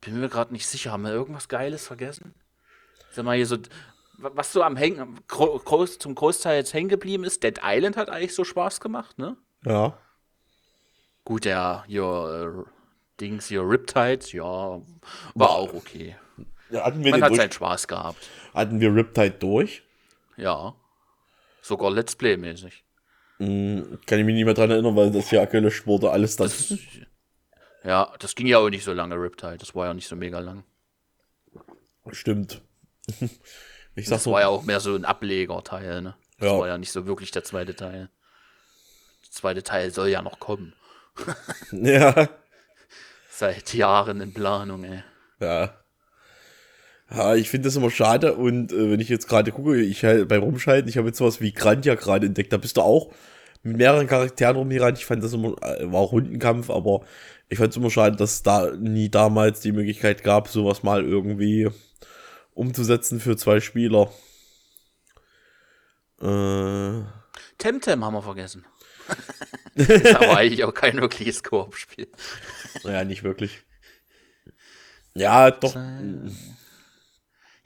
Bin 0.02 0.20
mir 0.20 0.30
gerade 0.30 0.54
nicht 0.54 0.68
sicher. 0.68 0.92
Haben 0.92 1.04
wir 1.04 1.12
irgendwas 1.12 1.48
Geiles 1.48 1.86
vergessen? 1.88 2.34
Sag 3.12 3.26
mal 3.26 3.36
hier 3.36 3.46
so, 3.48 3.58
wa- 4.18 4.32
was 4.34 4.54
so 4.54 4.64
am 4.64 4.76
Hängen, 4.78 5.20
gro 5.28 5.58
groß, 5.60 6.00
zum 6.00 6.16
Großteil 6.16 6.58
jetzt 6.58 6.74
hängen 6.74 6.90
geblieben 6.90 7.24
ist, 7.24 7.44
Dead 7.44 7.60
Island 7.64 7.98
hat 7.98 8.10
eigentlich 8.10 8.36
so 8.36 8.44
Spaß 8.44 8.80
gemacht, 8.80 9.18
ne? 9.18 9.38
ja. 9.66 9.98
Gut, 11.26 11.44
ja, 11.44 11.84
your 11.90 12.66
äh, 12.68 12.72
Dings, 13.20 13.52
your 13.52 13.70
Riptide, 13.70 14.26
ja, 14.32 14.82
war 15.36 15.50
auch 15.50 15.74
okay. 15.74 16.16
hatten, 16.72 17.04
wir 17.04 17.12
Man 17.12 17.20
den 17.20 17.24
hat 17.24 17.32
durch, 17.32 17.38
seinen 17.42 17.52
Spaß 17.52 17.88
gehabt. 17.90 18.30
hatten 18.54 18.80
wir 18.80 18.96
Riptide 18.96 19.32
durch? 19.32 19.84
Ja. 20.38 20.76
Sogar 21.62 21.92
Let's 21.92 22.16
Play-mäßig. 22.16 22.84
Hm, 23.40 24.00
kann 24.06 24.20
ich 24.20 24.26
mich 24.26 24.36
nicht 24.36 24.46
mehr 24.46 24.54
dran 24.54 24.72
erinnern, 24.72 24.96
weil 24.96 25.12
das 25.12 25.30
ja 25.32 25.46
gelöscht 25.46 25.86
wurde, 25.86 26.10
alles 26.12 26.36
das. 26.38 26.74
Ja, 27.84 28.14
das 28.20 28.34
ging 28.36 28.48
ja 28.48 28.58
auch 28.58 28.70
nicht 28.70 28.84
so 28.84 28.94
lange, 28.94 29.16
Riptide. 29.16 29.58
Das 29.58 29.76
war 29.76 29.86
ja 29.88 29.94
nicht 29.94 30.08
so 30.08 30.16
mega 30.16 30.40
lang. 30.40 30.64
Stimmt. 32.12 32.62
Ich 34.00 34.06
sag 34.06 34.18
Das 34.18 34.26
so, 34.26 34.32
war 34.34 34.42
ja 34.42 34.48
auch 34.50 34.62
mehr 34.62 34.80
so 34.80 34.94
ein 34.96 35.06
Ablegerteil, 35.06 36.04
ne? 36.04 36.16
Das 36.38 36.52
Ja. 36.52 36.60
war 36.60 36.68
ja 36.68 36.78
nicht 36.78 36.92
so 36.92 37.08
wirklich 37.08 37.32
der 37.32 37.44
zweite 37.44 37.76
Teil. 37.76 38.12
Der 39.24 39.32
zweite 39.32 39.64
Teil 39.64 39.90
soll 39.90 40.10
ja 40.10 40.22
noch 40.22 40.40
kommen. 40.40 40.76
ja. 41.72 42.30
Seit 43.28 43.74
Jahren 43.74 44.22
in 44.22 44.36
Planung, 44.36 44.84
ey. 44.84 45.04
Ja. 45.40 45.80
Ja, 47.10 47.36
ich 47.36 47.50
finde 47.50 47.68
das 47.68 47.76
immer 47.76 47.90
schade 47.90 48.34
und 48.34 48.74
äh, 48.74 48.92
wenn 48.92 49.00
ich 49.00 49.08
jetzt 49.08 49.28
gerade 49.28 49.52
gucke, 49.52 49.80
ich 49.80 50.04
halt 50.04 50.28
beim 50.28 50.44
Rumschalten, 50.44 50.90
ich 50.90 50.98
habe 50.98 51.08
jetzt 51.08 51.18
sowas 51.18 51.40
wie 51.40 51.54
Grandia 51.54 51.96
gerade 51.96 52.28
entdeckt, 52.28 52.52
da 52.52 52.58
bist 52.58 52.78
du 52.78 52.82
auch 52.82 53.14
mit 53.64 53.78
mehreren 53.78 54.08
Charakteren 54.08 54.58
rumgerannt. 54.58 54.98
Ich 54.98 55.06
fand 55.06 55.24
das 55.24 55.34
immer, 55.34 55.56
äh, 55.64 55.92
war 55.92 56.02
auch 56.02 56.12
Rundenkampf, 56.12 56.70
aber 56.70 57.06
ich 57.50 57.58
fand 57.58 57.72
es 57.72 57.78
immer 57.78 57.90
schade, 57.90 58.18
dass 58.18 58.34
es 58.36 58.44
da 58.44 58.72
nie 58.76 59.10
damals 59.10 59.62
die 59.62 59.72
Möglichkeit 59.72 60.24
gab, 60.24 60.50
sowas 60.50 60.84
mal 60.84 61.06
irgendwie 61.06 61.70
umzusetzen 62.54 63.20
für 63.20 63.38
zwei 63.38 63.62
Spieler. 63.62 64.12
Äh, 66.22 67.04
Temtem 67.58 68.04
haben 68.04 68.14
wir 68.14 68.22
vergessen. 68.22 68.66
ist 69.76 70.16
aber 70.16 70.38
eigentlich 70.38 70.64
auch 70.66 70.74
kein 70.74 71.00
wirkliches 71.00 71.44
Koop-Spiel. 71.44 72.10
naja, 72.84 73.06
nicht 73.06 73.24
wirklich. 73.24 73.64
Ja, 75.14 75.52
doch. 75.52 75.76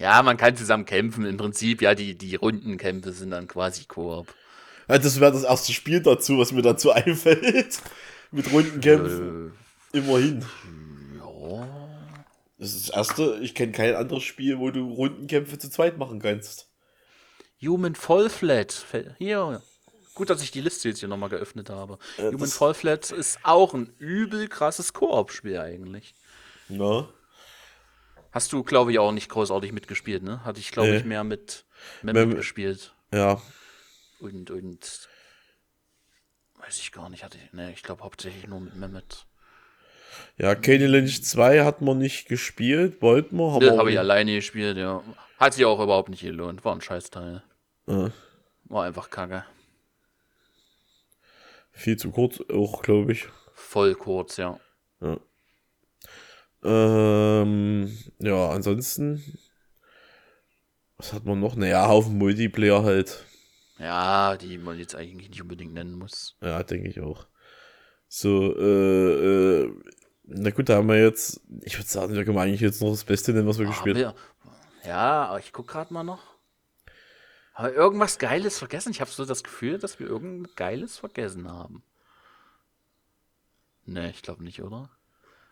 Ja, 0.02 0.24
man 0.24 0.38
kann 0.38 0.56
zusammen 0.56 0.86
kämpfen. 0.86 1.26
Im 1.26 1.38
Prinzip, 1.38 1.82
ja, 1.82 1.94
die, 1.96 2.18
die 2.18 2.36
Rundenkämpfe 2.36 3.12
sind 3.12 3.32
dann 3.32 3.48
quasi 3.48 3.86
Koop. 3.86 4.34
Ja, 4.90 4.98
das 4.98 5.20
wäre 5.20 5.32
das 5.32 5.44
erste 5.44 5.74
Spiel 5.74 6.02
dazu, 6.02 6.38
was 6.40 6.52
mir 6.52 6.62
dazu 6.64 6.92
einfällt. 6.92 7.80
Mit 8.32 8.52
Rundenkämpfen. 8.52 9.54
Äh, 9.94 9.98
Immerhin. 10.00 10.46
ja. 11.18 11.68
Das 12.58 12.74
ist 12.76 12.90
das 12.90 12.96
erste, 12.96 13.40
ich 13.42 13.56
kenne 13.56 13.72
kein 13.72 13.96
anderes 13.96 14.24
Spiel, 14.24 14.60
wo 14.60 14.70
du 14.72 14.92
Rundenkämpfe 14.94 15.58
zu 15.58 15.70
zweit 15.70 15.98
machen 15.98 16.20
kannst. 16.20 16.68
Human 17.64 17.96
Fall 17.96 18.30
Flat. 18.30 18.86
Hier. 19.18 19.62
Gut, 20.14 20.30
dass 20.30 20.44
ich 20.44 20.52
die 20.52 20.62
Liste 20.62 20.90
jetzt 20.90 21.00
hier 21.00 21.10
nochmal 21.10 21.30
geöffnet 21.30 21.70
habe. 21.70 21.98
Human 22.18 22.38
das- 22.40 22.54
Fall 22.56 22.74
Flat 22.74 23.12
ist 23.12 23.40
auch 23.44 23.74
ein 23.74 23.94
übel 24.00 24.48
krasses 24.48 24.94
Koop-Spiel 24.94 25.58
eigentlich. 25.60 26.14
Na? 26.70 27.08
Hast 28.32 28.54
du, 28.54 28.64
glaube 28.64 28.92
ich, 28.92 29.00
auch 29.00 29.12
nicht 29.12 29.30
großartig 29.30 29.72
mitgespielt, 29.74 30.24
ne? 30.24 30.44
Hatte 30.46 30.60
ich, 30.60 30.72
glaube 30.72 30.90
Nee. 30.92 30.98
ich, 30.98 31.06
mehr 31.06 31.24
mit 31.24 31.66
Mehr 32.02 32.14
Mehmet 32.14 32.30
mit- 32.30 32.38
gespielt. 32.38 32.94
Ja. 33.14 33.42
Und, 34.20 34.50
und. 34.52 35.10
Weiß 36.60 36.78
ich 36.78 36.92
gar 36.92 37.10
nicht, 37.10 37.24
hatte 37.24 37.38
ich. 37.44 37.52
Ne, 37.54 37.72
ich 37.74 37.82
glaube 37.84 38.04
hauptsächlich 38.04 38.48
nur 38.48 38.60
mit 38.62 38.76
Mehmet. 38.76 39.26
Ja, 40.38 40.56
Kane 40.56 40.88
Lynch 40.88 41.24
2 41.24 41.64
hat 41.66 41.82
man 41.82 41.98
nicht 41.98 42.28
gespielt, 42.28 43.02
wollten 43.02 43.36
wir, 43.38 43.52
haben 43.54 43.66
Das 43.66 43.78
habe 43.78 43.92
ich 43.92 43.98
alleine 44.00 44.36
gespielt, 44.36 44.78
ja. 44.78 45.04
Hat 45.40 45.54
sich 45.56 45.66
auch 45.66 45.82
überhaupt 45.82 46.10
nicht 46.10 46.22
gelohnt. 46.22 46.64
War 46.64 46.76
ein 46.76 46.82
Scheißteil. 46.82 47.42
nicht. 47.88 48.12
War 48.66 48.86
einfach 48.86 49.10
kacke. 49.10 49.44
viel 51.72 51.98
zu 51.98 52.12
kurz 52.12 52.40
auch, 52.54 52.82
glaube 52.84 53.14
ich. 53.14 53.28
Voll 53.54 53.96
kurz, 53.96 54.38
ja. 54.38 54.60
Ähm, 56.64 57.98
ja, 58.20 58.50
ansonsten. 58.50 59.24
Was 60.98 61.14
hat 61.14 61.26
man 61.26 61.40
noch? 61.40 61.56
Naja, 61.56 61.88
Haufen 61.88 62.18
Multiplayer 62.18 62.84
halt. 62.84 63.26
Ja, 63.80 64.38
die 64.38 64.60
man 64.60 64.78
jetzt 64.78 64.94
eigentlich 64.96 65.30
nicht 65.30 65.42
unbedingt 65.42 65.74
nennen 65.74 65.96
muss. 65.98 66.38
Ja, 66.42 66.62
denke 66.62 66.88
ich 66.90 67.02
auch. 67.02 67.26
So, 68.08 68.56
äh, 68.56 69.62
äh, 69.64 69.74
na 70.26 70.52
gut, 70.52 70.70
da 70.70 70.76
haben 70.76 70.88
wir 70.88 71.02
jetzt, 71.02 71.42
ich 71.64 71.78
würde 71.78 71.90
sagen, 71.90 72.14
wir 72.14 72.24
können 72.26 72.38
eigentlich 72.38 72.62
jetzt 72.62 72.82
noch 72.82 72.92
das 72.92 73.04
Beste 73.06 73.34
nennen, 73.34 73.48
was 73.48 73.58
wir 73.58 73.66
Ah, 73.66 73.70
gespielt 73.70 74.06
haben. 74.06 74.18
Ja, 74.86 75.26
aber 75.26 75.40
ich 75.40 75.52
guck 75.52 75.68
gerade 75.68 75.94
mal 75.94 76.04
noch. 76.04 76.22
Haben 77.56 77.68
wir 77.70 77.74
irgendwas 77.74 78.20
Geiles 78.20 78.60
vergessen? 78.60 78.92
Ich 78.92 79.02
habe 79.02 79.10
so 79.12 79.26
das 79.26 79.44
Gefühl, 79.44 79.80
dass 79.80 80.00
wir 80.00 80.08
irgendwas 80.08 80.56
Geiles 80.56 80.98
vergessen 80.98 81.50
haben. 81.50 81.84
Ne, 83.86 84.12
ich 84.12 84.22
glaube 84.22 84.44
nicht, 84.44 84.62
oder? 84.62 84.90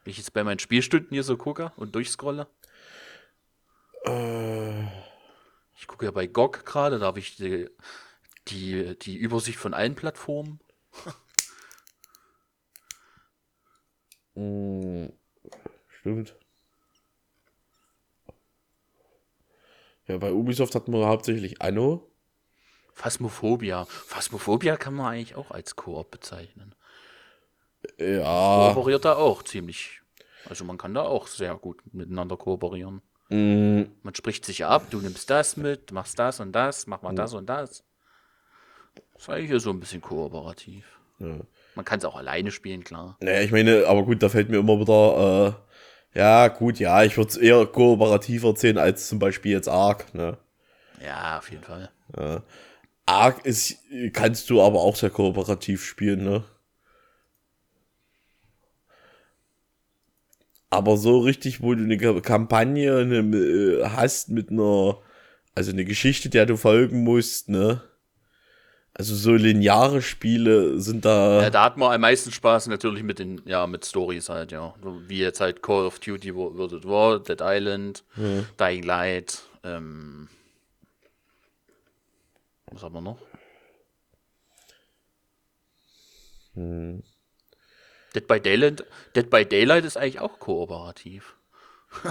Wenn 0.10 0.14
ich 0.14 0.18
jetzt 0.18 0.34
bei 0.34 0.44
meinen 0.44 0.58
Spielstunden 0.58 1.10
hier 1.12 1.22
so 1.22 1.38
gucke 1.38 1.72
und 1.76 1.94
durchscrolle. 1.94 2.48
Äh, 4.06 4.86
Ich 5.78 5.86
gucke 5.86 6.06
ja 6.06 6.10
bei 6.10 6.26
GOG 6.26 6.66
gerade, 6.66 6.98
da 6.98 7.06
habe 7.06 7.20
ich 7.20 7.36
die, 7.36 7.70
die, 8.48 8.98
die 8.98 9.18
Übersicht 9.18 9.60
von 9.60 9.76
allen 9.76 9.94
Plattformen. 9.94 10.62
mh, 14.34 15.10
stimmt. 16.00 16.36
Ja, 20.08 20.18
bei 20.18 20.34
Ubisoft 20.34 20.74
hatten 20.74 20.92
wir 20.92 21.06
hauptsächlich 21.06 21.62
Anno. 21.62 22.10
Phasmophobia. 22.96 23.86
Phasmophobia 23.86 24.76
kann 24.76 24.96
man 24.96 25.14
eigentlich 25.14 25.36
auch 25.36 25.52
als 25.52 25.76
Koop 25.76 26.10
bezeichnen. 26.10 26.74
Ja, 27.98 28.72
Kooperiert 28.74 29.06
da 29.06 29.16
auch 29.16 29.44
ziemlich. 29.44 29.99
Also 30.48 30.64
man 30.64 30.78
kann 30.78 30.94
da 30.94 31.02
auch 31.04 31.28
sehr 31.28 31.56
gut 31.56 31.82
miteinander 31.92 32.38
kooperieren. 32.38 33.02
mh, 33.30 33.86
Man 34.04 34.16
spricht 34.16 34.46
sich 34.46 34.66
ab, 34.66 34.84
du 34.90 35.00
nimmst 35.00 35.30
das 35.30 35.58
mit, 35.58 35.92
machst 35.92 36.18
das 36.20 36.40
und 36.40 36.52
das, 36.54 36.88
mach 36.88 37.02
mal 37.02 37.14
das 37.14 37.34
und 37.34 37.48
das. 37.48 37.84
Das 39.14 39.24
ist 39.24 39.30
eigentlich 39.30 39.62
so 39.62 39.70
ein 39.72 39.80
bisschen 39.80 40.02
kooperativ. 40.02 40.86
ja. 41.20 41.38
Man 41.76 41.86
kann 41.86 42.00
es 42.00 42.06
auch 42.06 42.16
alleine 42.18 42.52
spielen, 42.52 42.84
klar. 42.84 43.16
Naja, 43.22 43.42
ich 43.42 43.52
meine, 43.52 43.86
aber 43.88 44.04
gut, 44.04 44.22
da 44.24 44.28
fällt 44.28 44.50
mir 44.50 44.58
immer 44.58 44.80
wieder, 44.80 45.56
äh, 46.14 46.18
ja, 46.20 46.48
gut, 46.48 46.80
ja, 46.80 47.04
ich 47.04 47.16
würde 47.16 47.30
es 47.30 47.38
eher 47.38 47.66
kooperativer 47.68 48.56
sehen 48.56 48.78
als 48.78 49.08
zum 49.08 49.20
Beispiel 49.20 49.52
jetzt 49.52 49.70
Ark, 49.70 50.14
ne? 50.14 50.38
Ja, 51.02 51.38
auf 51.38 51.50
jeden 51.52 51.64
Fall. 51.64 51.92
Ark 53.06 53.46
ist, 53.46 53.78
kannst 54.14 54.50
du 54.50 54.62
aber 54.62 54.80
auch 54.82 54.96
sehr 54.96 55.10
kooperativ 55.10 55.86
spielen, 55.86 56.24
ne? 56.24 56.44
Aber 60.70 60.98
so 60.98 61.20
richtig, 61.20 61.62
wo 61.62 61.74
du 61.74 61.84
eine 61.84 61.98
Ka- 61.98 62.20
Kampagne 62.22 63.02
äh, 63.02 63.86
hast 63.90 64.30
mit 64.30 64.52
einer, 64.52 64.98
also 65.56 65.72
eine 65.72 65.84
Geschichte, 65.86 66.30
der 66.30 66.46
du 66.46 66.58
folgen 66.58 67.04
musst, 67.04 67.50
ne? 67.50 67.82
Also 68.94 69.16
so 69.16 69.34
lineare 69.34 70.02
Spiele 70.02 70.80
sind 70.82 71.06
da. 71.06 71.42
Ja, 71.44 71.50
da 71.50 71.64
hat 71.64 71.78
man 71.78 71.94
am 71.94 72.02
meisten 72.02 72.32
Spaß 72.32 72.68
natürlich 72.68 73.02
mit 73.02 73.18
den, 73.20 73.42
ja, 73.46 73.66
mit 73.66 73.86
Stories 73.86 74.28
halt, 74.30 74.52
ja. 74.52 74.76
Wie 75.08 75.20
jetzt 75.20 75.40
halt 75.40 75.64
Call 75.64 75.86
of 75.86 76.00
Duty 76.00 76.36
Wo- 76.36 76.56
World 76.58 76.74
at 76.74 76.86
War, 76.86 77.20
Dead 77.20 77.40
Island, 77.42 78.04
Dying 78.60 78.84
Light, 78.84 79.42
ähm. 79.64 80.28
Was 82.72 82.84
haben 82.84 82.94
wir 82.94 83.02
noch? 83.02 83.18
Dead 88.16 88.26
by 88.28 88.40
Daylight, 88.40 88.84
Dead 89.16 89.30
by 89.30 89.46
Daylight 89.46 89.86
ist 89.86 89.98
eigentlich 89.98 90.20
auch 90.20 90.40
kooperativ. 90.40 91.36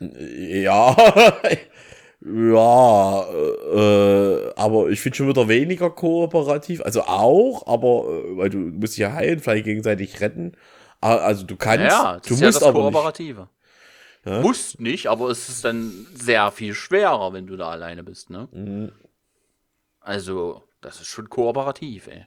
Ja, 0.00 0.94
ja, 2.20 3.22
äh, 3.30 4.52
aber 4.56 4.90
ich 4.90 5.00
finde 5.00 5.16
schon 5.16 5.28
wieder 5.28 5.48
weniger 5.48 5.90
kooperativ. 5.90 6.82
Also 6.82 7.02
auch, 7.02 7.66
aber 7.66 8.04
äh, 8.08 8.36
weil 8.36 8.50
du 8.50 8.58
musst 8.58 8.92
dich 8.94 8.98
ja 9.00 9.12
heilen, 9.12 9.40
vielleicht 9.40 9.64
gegenseitig 9.64 10.20
retten. 10.20 10.52
Ah, 11.00 11.16
Also 11.16 11.44
du 11.46 11.56
kannst, 11.56 11.84
Ja, 11.84 12.18
das 12.18 12.22
du 12.28 12.34
ist 12.34 12.40
ja 12.40 12.46
musst 12.46 12.62
das 12.62 12.68
aber 12.68 12.84
nicht. 12.84 12.92
Kooperative. 12.92 13.48
Musst 14.24 14.78
nicht, 14.80 15.06
aber 15.06 15.30
es 15.30 15.48
ist 15.48 15.64
dann 15.64 16.06
sehr 16.14 16.50
viel 16.52 16.74
schwerer, 16.74 17.32
wenn 17.32 17.46
du 17.46 17.56
da 17.56 17.70
alleine 17.70 18.02
bist, 18.02 18.28
ne? 18.28 18.46
Mhm. 18.52 18.92
Also, 20.00 20.64
das 20.82 21.00
ist 21.00 21.06
schon 21.06 21.30
kooperativ, 21.30 22.08
ey. 22.08 22.26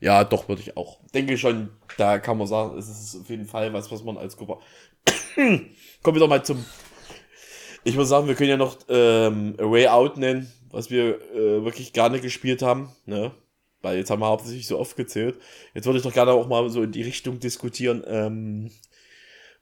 Ja, 0.00 0.24
doch, 0.24 0.48
würde 0.48 0.62
ich 0.62 0.76
auch. 0.76 0.98
Denke 1.12 1.36
schon, 1.36 1.68
da 1.98 2.18
kann 2.18 2.38
man 2.38 2.46
sagen, 2.46 2.78
es 2.78 2.88
ist 2.88 3.20
auf 3.20 3.28
jeden 3.28 3.44
Fall 3.44 3.72
was, 3.72 3.90
was 3.92 4.02
man 4.02 4.16
als 4.16 4.36
Gruppe. 4.36 4.58
Kommen 5.34 6.16
wir 6.16 6.20
doch 6.20 6.28
mal 6.28 6.44
zum. 6.44 6.64
Ich 7.84 7.96
muss 7.96 8.08
sagen, 8.08 8.26
wir 8.26 8.34
können 8.34 8.50
ja 8.50 8.56
noch 8.56 8.78
ähm, 8.88 9.54
A 9.58 9.70
Way 9.70 9.88
Out 9.88 10.16
nennen, 10.16 10.50
was 10.70 10.90
wir 10.90 11.20
äh, 11.32 11.64
wirklich 11.64 11.92
gerne 11.92 12.20
gespielt 12.20 12.62
haben, 12.62 12.90
ne? 13.06 13.32
Weil 13.82 13.98
jetzt 13.98 14.10
haben 14.10 14.20
wir 14.20 14.26
hauptsächlich 14.26 14.66
so 14.66 14.78
oft 14.78 14.96
gezählt. 14.96 15.38
Jetzt 15.74 15.86
würde 15.86 15.98
ich 15.98 16.04
doch 16.04 16.12
gerne 16.12 16.32
auch 16.32 16.48
mal 16.48 16.68
so 16.68 16.82
in 16.82 16.92
die 16.92 17.02
Richtung 17.02 17.40
diskutieren. 17.40 18.02
Ähm, 18.06 18.70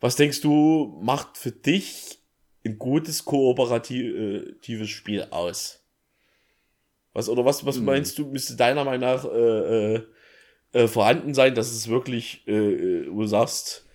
was 0.01 0.17
denkst 0.17 0.41
du, 0.41 0.99
macht 1.01 1.39
für 1.39 1.53
dich 1.53 2.19
ein 2.65 2.79
gutes 2.79 3.25
kooperatives 3.25 4.89
Spiel 4.89 5.27
aus? 5.31 5.85
Was 7.13 7.29
oder 7.29 7.45
was, 7.45 7.65
was 7.65 7.79
meinst 7.79 8.19
du, 8.19 8.27
müsste 8.27 8.57
deiner 8.57 8.85
Meinung 8.85 9.01
nach 9.01 9.25
äh, 9.25 9.95
äh, 9.95 10.03
äh, 10.73 10.87
vorhanden 10.87 11.35
sein, 11.35 11.55
dass 11.55 11.71
es 11.71 11.89
wirklich, 11.89 12.47
äh, 12.47 12.53
äh, 12.53 13.07
wo 13.11 13.23
du 13.23 13.27
sagst, 13.27 13.87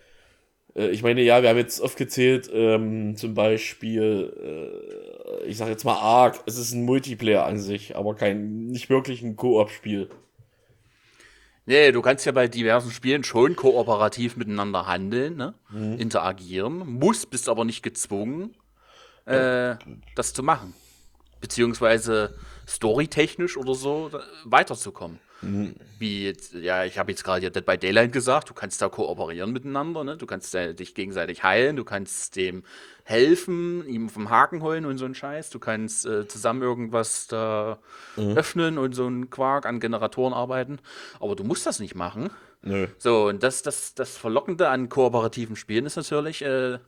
äh, 0.76 0.90
ich 0.90 1.04
meine, 1.04 1.22
ja, 1.22 1.42
wir 1.42 1.50
haben 1.50 1.58
jetzt 1.58 1.82
oft 1.82 1.98
gezählt, 1.98 2.50
ähm, 2.54 3.16
zum 3.16 3.34
Beispiel, 3.34 5.42
äh, 5.44 5.48
ich 5.48 5.58
sag 5.58 5.70
jetzt 5.70 5.86
mal 5.86 5.98
Ark, 5.98 6.40
es 6.46 6.58
ist 6.58 6.74
ein 6.74 6.86
Multiplayer 6.86 7.46
an 7.46 7.60
sich, 7.60 7.96
aber 7.96 8.16
kein, 8.16 8.68
nicht 8.68 8.90
wirklich 8.90 9.22
ein 9.22 9.36
Koop-Spiel. 9.36 10.10
Nee, 11.66 11.94
du 11.94 12.02
kannst 12.02 12.26
ja 12.26 12.34
bei 12.34 12.50
diversen 12.50 12.92
Spielen 12.92 13.24
schon 13.24 13.56
kooperativ 13.56 14.36
miteinander 14.36 14.86
handeln, 14.86 15.38
ne? 15.38 15.54
interagieren, 15.98 16.80
musst, 16.80 17.30
bist 17.30 17.48
aber 17.48 17.64
nicht 17.64 17.84
gezwungen, 17.84 18.54
äh, 19.26 19.76
das 20.16 20.34
zu 20.34 20.44
machen. 20.44 20.74
Beziehungsweise 21.40 22.36
storytechnisch 22.68 23.56
oder 23.58 23.76
so 23.76 24.10
da- 24.10 24.24
weiterzukommen. 25.44 25.76
Wie 26.00 26.26
jetzt, 26.26 26.54
ja, 26.54 26.86
ich 26.86 26.98
habe 26.98 27.12
jetzt 27.12 27.24
gerade 27.24 27.44
ja 27.44 27.50
Dead 27.50 27.66
by 27.66 27.78
Daylight 27.78 28.12
gesagt, 28.12 28.50
du 28.50 28.54
kannst 28.54 28.82
da 28.82 28.90
kooperieren 28.90 29.52
miteinander, 29.52 30.04
ne? 30.04 30.18
Du 30.18 30.26
kannst 30.26 30.54
äh, 30.56 30.74
dich 30.74 30.96
gegenseitig 30.96 31.44
heilen, 31.44 31.76
du 31.76 31.84
kannst 31.84 32.36
dem 32.36 32.64
helfen, 33.04 33.86
ihm 33.88 34.10
vom 34.10 34.30
Haken 34.30 34.62
holen 34.62 34.86
und 34.86 34.98
so 34.98 35.06
ein 35.06 35.16
Scheiß. 35.16 35.50
Du 35.50 35.60
kannst 35.60 36.06
äh, 36.06 36.28
zusammen 36.28 36.62
irgendwas 36.62 37.28
da 37.28 37.80
öffnen 38.16 38.78
und 38.78 38.94
so 38.94 39.08
ein 39.08 39.30
Quark 39.30 39.66
an 39.66 39.80
Generatoren 39.80 40.34
arbeiten. 40.34 40.80
Aber 41.20 41.36
du 41.36 41.44
musst 41.44 41.66
das 41.66 41.80
nicht 41.80 41.96
machen. 41.96 42.30
Nö. 42.62 42.88
So, 42.98 43.28
und 43.28 43.44
das, 43.44 43.62
das, 43.62 43.94
das 43.94 44.16
Verlockende 44.18 44.70
an 44.70 44.88
kooperativen 44.88 45.58
Spielen 45.58 45.86
ist 45.86 45.98
natürlich, 45.98 46.42
äh, 46.44 46.80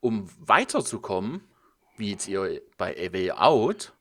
um 0.00 0.28
weiterzukommen, 0.40 1.42
wie 1.96 2.12
jetzt 2.12 2.28
ihr 2.28 2.60
bei 2.76 2.96
A 2.96 3.12
Way 3.12 3.32
Out, 3.32 3.92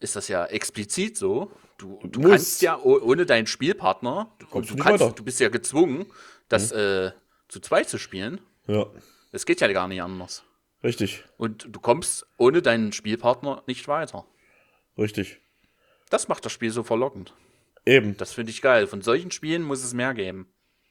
ist 0.00 0.16
das 0.16 0.28
ja 0.28 0.44
explizit 0.46 1.16
so. 1.16 1.50
Du, 1.78 1.98
du 2.04 2.20
kannst 2.22 2.62
ja 2.62 2.78
oh- 2.82 3.00
ohne 3.02 3.26
deinen 3.26 3.46
Spielpartner, 3.46 4.32
du, 4.38 4.60
du, 4.60 4.76
kannst, 4.76 5.18
du 5.18 5.24
bist 5.24 5.40
ja 5.40 5.48
gezwungen, 5.48 6.06
das 6.48 6.70
äh, 6.72 7.10
zu 7.48 7.60
zweit 7.60 7.88
zu 7.88 7.98
spielen. 7.98 8.40
Ja, 8.66 8.86
Das 9.32 9.44
geht 9.46 9.60
ja 9.60 9.70
gar 9.72 9.88
nicht 9.88 10.00
anders. 10.02 10.44
richtig, 10.82 11.24
Und 11.36 11.66
du 11.70 11.80
kommst 11.80 12.26
ohne 12.38 12.62
deinen 12.62 12.92
Spielpartner 12.92 13.62
nicht 13.66 13.88
weiter. 13.88 14.24
richtig. 14.96 15.40
Das 16.10 16.28
macht 16.28 16.44
das 16.44 16.52
Spiel 16.52 16.70
so 16.70 16.82
verlockend. 16.84 17.34
Eben. 17.86 18.16
Das 18.16 18.32
finde 18.32 18.50
ich 18.50 18.62
geil. 18.62 18.86
Von 18.86 19.02
solchen 19.02 19.30
Spielen 19.30 19.62
muss 19.62 19.82
es 19.82 19.92
mehr 19.94 20.14
geben. 20.14 20.46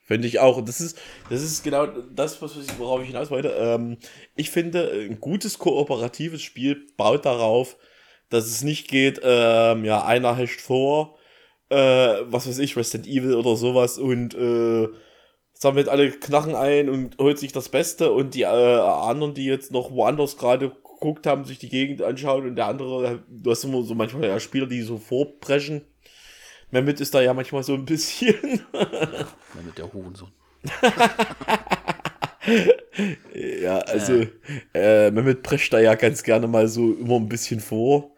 Finde 0.06 0.28
ich 0.28 0.40
auch. 0.40 0.58
Und 0.58 0.68
das 0.68 0.82
ist, 0.82 1.00
das 1.30 1.42
ist 1.42 1.64
genau 1.64 1.88
das, 1.88 2.42
worauf 2.78 3.02
ich 3.02 3.08
hinaus 3.08 3.32
wollte. 3.32 3.50
Ähm, 3.50 3.98
ich 4.36 4.52
finde, 4.52 4.92
ein 4.92 5.20
gutes 5.22 5.58
kooperatives 5.60 6.42
Spiel 6.42 6.88
baut 6.98 7.26
darauf, 7.26 7.78
dass 8.34 8.48
es 8.48 8.64
nicht 8.64 8.88
geht, 8.88 9.22
ähm, 9.24 9.86
ja, 9.86 10.04
einer 10.04 10.36
hasht 10.36 10.60
vor, 10.60 11.20
äh, 11.70 11.76
was 11.76 12.48
weiß 12.48 12.58
ich, 12.60 12.76
Resident 12.76 13.08
Evil 13.08 13.36
oder 13.36 13.56
sowas 13.56 14.00
und 14.00 14.34
äh, 14.34 14.88
sammelt 15.54 15.88
alle 15.88 16.10
Knarren 16.10 16.56
ein 16.56 16.90
und 16.90 17.20
holt 17.20 17.38
sich 17.38 17.52
das 17.52 17.70
Beste 17.70 18.12
und 18.12 18.34
die 18.34 18.42
äh, 18.42 18.46
anderen, 18.48 19.36
die 19.36 19.46
jetzt 19.46 19.72
noch 19.72 19.92
woanders 19.92 20.38
gerade 20.38 20.70
geguckt 20.70 21.28
haben, 21.28 21.46
sich 21.46 21.60
die 21.60 21.70
Gegend 21.70 22.02
anschauen 22.02 22.48
und 22.48 22.56
der 22.56 22.66
andere, 22.66 23.24
du 23.30 23.52
hast 23.52 23.66
immer 23.66 23.84
so 23.84 23.94
manchmal 23.94 24.28
ja 24.28 24.40
Spieler, 24.40 24.66
die 24.66 24.82
so 24.82 24.98
vorpreschen. 24.98 25.86
Mehmet 26.72 27.00
ist 27.02 27.14
da 27.14 27.22
ja 27.22 27.36
manchmal 27.36 27.62
so 27.62 27.76
ein 27.76 27.86
bisschen. 27.86 28.36
Ja, 28.74 29.62
Mit 29.62 29.78
der 29.78 29.94
Hurensohn. 29.94 30.32
Ja, 33.62 33.78
also 33.80 34.26
äh, 34.74 35.12
Mehmet 35.12 35.44
prescht 35.44 35.72
da 35.72 35.80
ja 35.80 35.96
ganz 35.96 36.24
gerne 36.24 36.48
mal 36.48 36.68
so 36.68 36.94
immer 36.94 37.16
ein 37.16 37.30
bisschen 37.30 37.60
vor. 37.60 38.13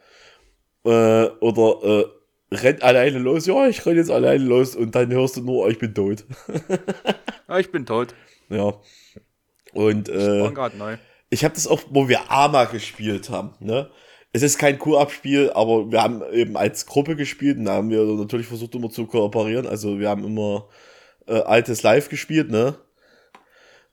Äh, 0.86 1.30
oder 1.40 1.84
äh, 1.84 2.56
rennt 2.56 2.84
alleine 2.84 3.20
los. 3.20 3.46
Ja, 3.46 3.68
ich 3.68 3.86
renn 3.86 3.98
jetzt 3.98 4.12
alleine 4.12 4.44
los 4.44 4.76
und 4.76 4.96
dann 4.96 5.12
hörst 5.12 5.38
du 5.38 5.42
nur, 5.42 5.66
oh, 5.66 5.68
ich 5.68 5.80
bin 5.80 5.94
tot. 5.94 6.26
Ja, 7.48 7.60
ich 7.60 7.72
bin 7.72 7.86
tot. 7.86 8.16
ja. 8.50 8.74
Und 9.74 10.10
äh, 10.10 10.50
gerade 10.52 10.76
neu. 10.78 10.98
ich 11.30 11.44
habe 11.44 11.54
das 11.54 11.68
auch, 11.68 11.80
wo 11.92 12.10
wir 12.10 12.32
Arma 12.32 12.66
gespielt 12.66 13.30
haben, 13.30 13.54
ne? 13.60 13.92
es 14.36 14.44
ist 14.44 14.58
kein 14.58 14.78
Koop-Spiel, 14.78 15.52
aber 15.54 15.90
wir 15.94 16.04
haben 16.04 16.22
eben 16.34 16.58
als 16.58 16.86
Gruppe 16.86 17.16
gespielt 17.16 17.58
und 17.58 17.66
da 17.66 17.76
haben 17.76 17.90
wir 17.90 18.04
natürlich 18.04 18.48
versucht 18.48 18.76
immer 18.76 18.90
zu 18.90 19.08
kooperieren. 19.08 19.66
Also 19.66 19.98
wir 19.98 20.10
haben 20.10 20.26
immer 20.26 20.68
äh, 21.26 21.40
altes 21.40 21.84
Live 21.84 22.10
gespielt, 22.10 22.52
ne? 22.52 22.76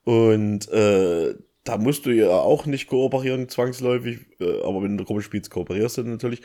Und 0.02 0.68
äh, 0.72 1.36
da 1.62 1.76
musst 1.78 2.06
du 2.06 2.10
ja 2.10 2.30
auch 2.30 2.66
nicht 2.66 2.88
kooperieren, 2.88 3.48
zwangsläufig, 3.48 4.18
äh, 4.40 4.62
aber 4.62 4.82
wenn 4.82 4.88
du 4.88 4.88
in 4.88 4.96
der 4.96 5.06
Gruppe 5.06 5.22
spielst, 5.22 5.52
kooperierst 5.52 5.98
du 5.98 6.02
natürlich. 6.02 6.42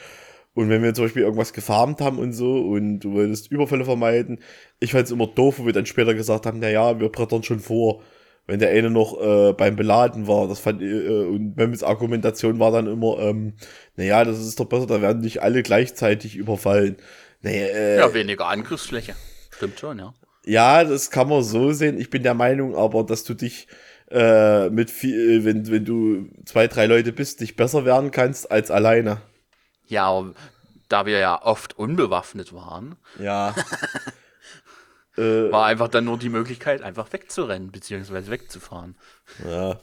Und 0.58 0.72
wenn 0.72 0.82
wir 0.82 0.91
zum 0.95 1.05
Beispiel 1.05 1.22
irgendwas 1.22 1.53
gefarmt 1.53 2.01
haben 2.01 2.18
und 2.18 2.34
so 2.34 2.60
und 2.60 3.01
du 3.01 3.14
wolltest 3.14 3.51
Überfälle 3.51 3.86
vermeiden, 3.86 4.39
ich 4.80 4.91
fand 4.91 5.05
es 5.05 5.12
immer 5.12 5.28
doof, 5.28 5.60
wo 5.60 5.68
wir 5.68 5.72
dann 5.72 5.86
später 5.86 6.16
gesagt 6.16 6.47
haben, 6.47 6.58
na 6.60 6.68
ja, 6.68 6.99
wir 6.99 7.10
brettern 7.10 7.43
schon 7.43 7.60
vor, 7.60 8.01
wenn 8.47 8.58
der 8.58 8.72
eine 8.72 8.89
noch 8.89 9.22
äh, 9.22 9.53
beim 9.53 9.76
Beladen 9.76 10.26
war. 10.26 10.47
Das 10.47 10.60
fand 10.60 10.82
äh, 10.82 11.26
und 11.26 11.58
Memmels 11.58 11.84
Argumentation 11.84 12.58
war 12.58 12.72
dann 12.72 12.88
immer, 12.88 13.20
ähm, 13.20 13.53
naja, 13.97 14.26
das 14.26 14.39
ist 14.39 14.60
doch 14.60 14.66
besser, 14.66 14.88
da 14.88 14.99
werden 14.99 15.22
nicht 15.22 15.43
alle 15.43 15.62
gleichzeitig 15.62 16.36
überfallen. 16.36 16.97
Naja, 17.43 17.68
äh, 17.68 17.97
Ja, 17.99 18.12
weniger 18.16 18.47
Angriffsfläche. 18.47 19.14
Stimmt 19.55 19.80
schon, 19.80 19.99
ja. 19.99 20.16
ja, 20.43 20.84
das 20.84 21.12
kann 21.12 21.30
man 21.30 21.43
so 21.43 21.72
sehen. 21.72 21.99
Ich 21.99 22.10
bin 22.10 22.24
der 22.24 22.34
Meinung 22.34 22.76
aber, 22.76 23.03
dass 23.03 23.24
du 23.24 23.36
dich 23.36 23.68
äh, 24.10 24.72
mit 24.72 24.89
viel, 24.89 25.45
wenn, 25.45 25.70
wenn 25.70 25.86
du 25.86 26.30
zwei, 26.45 26.66
drei 26.66 26.88
Leute 26.88 27.14
bist, 27.14 27.41
dich 27.41 27.55
besser 27.55 27.86
wehren 27.86 28.10
kannst 28.10 28.51
als 28.51 28.72
alleine. 28.72 29.22
Ja, 29.88 30.06
aber 30.08 30.34
da 30.90 31.06
wir 31.06 31.18
ja 31.20 31.42
oft 31.42 31.78
unbewaffnet 31.78 32.54
waren, 32.54 32.96
Ja. 33.20 33.54
äh, 35.18 35.52
war 35.52 35.66
einfach 35.66 35.88
dann 35.88 36.06
nur 36.06 36.18
die 36.18 36.30
Möglichkeit, 36.30 36.82
einfach 36.82 37.12
wegzurennen, 37.12 37.72
beziehungsweise 37.72 38.32
wegzufahren. 38.32 38.96
ja. 39.46 39.80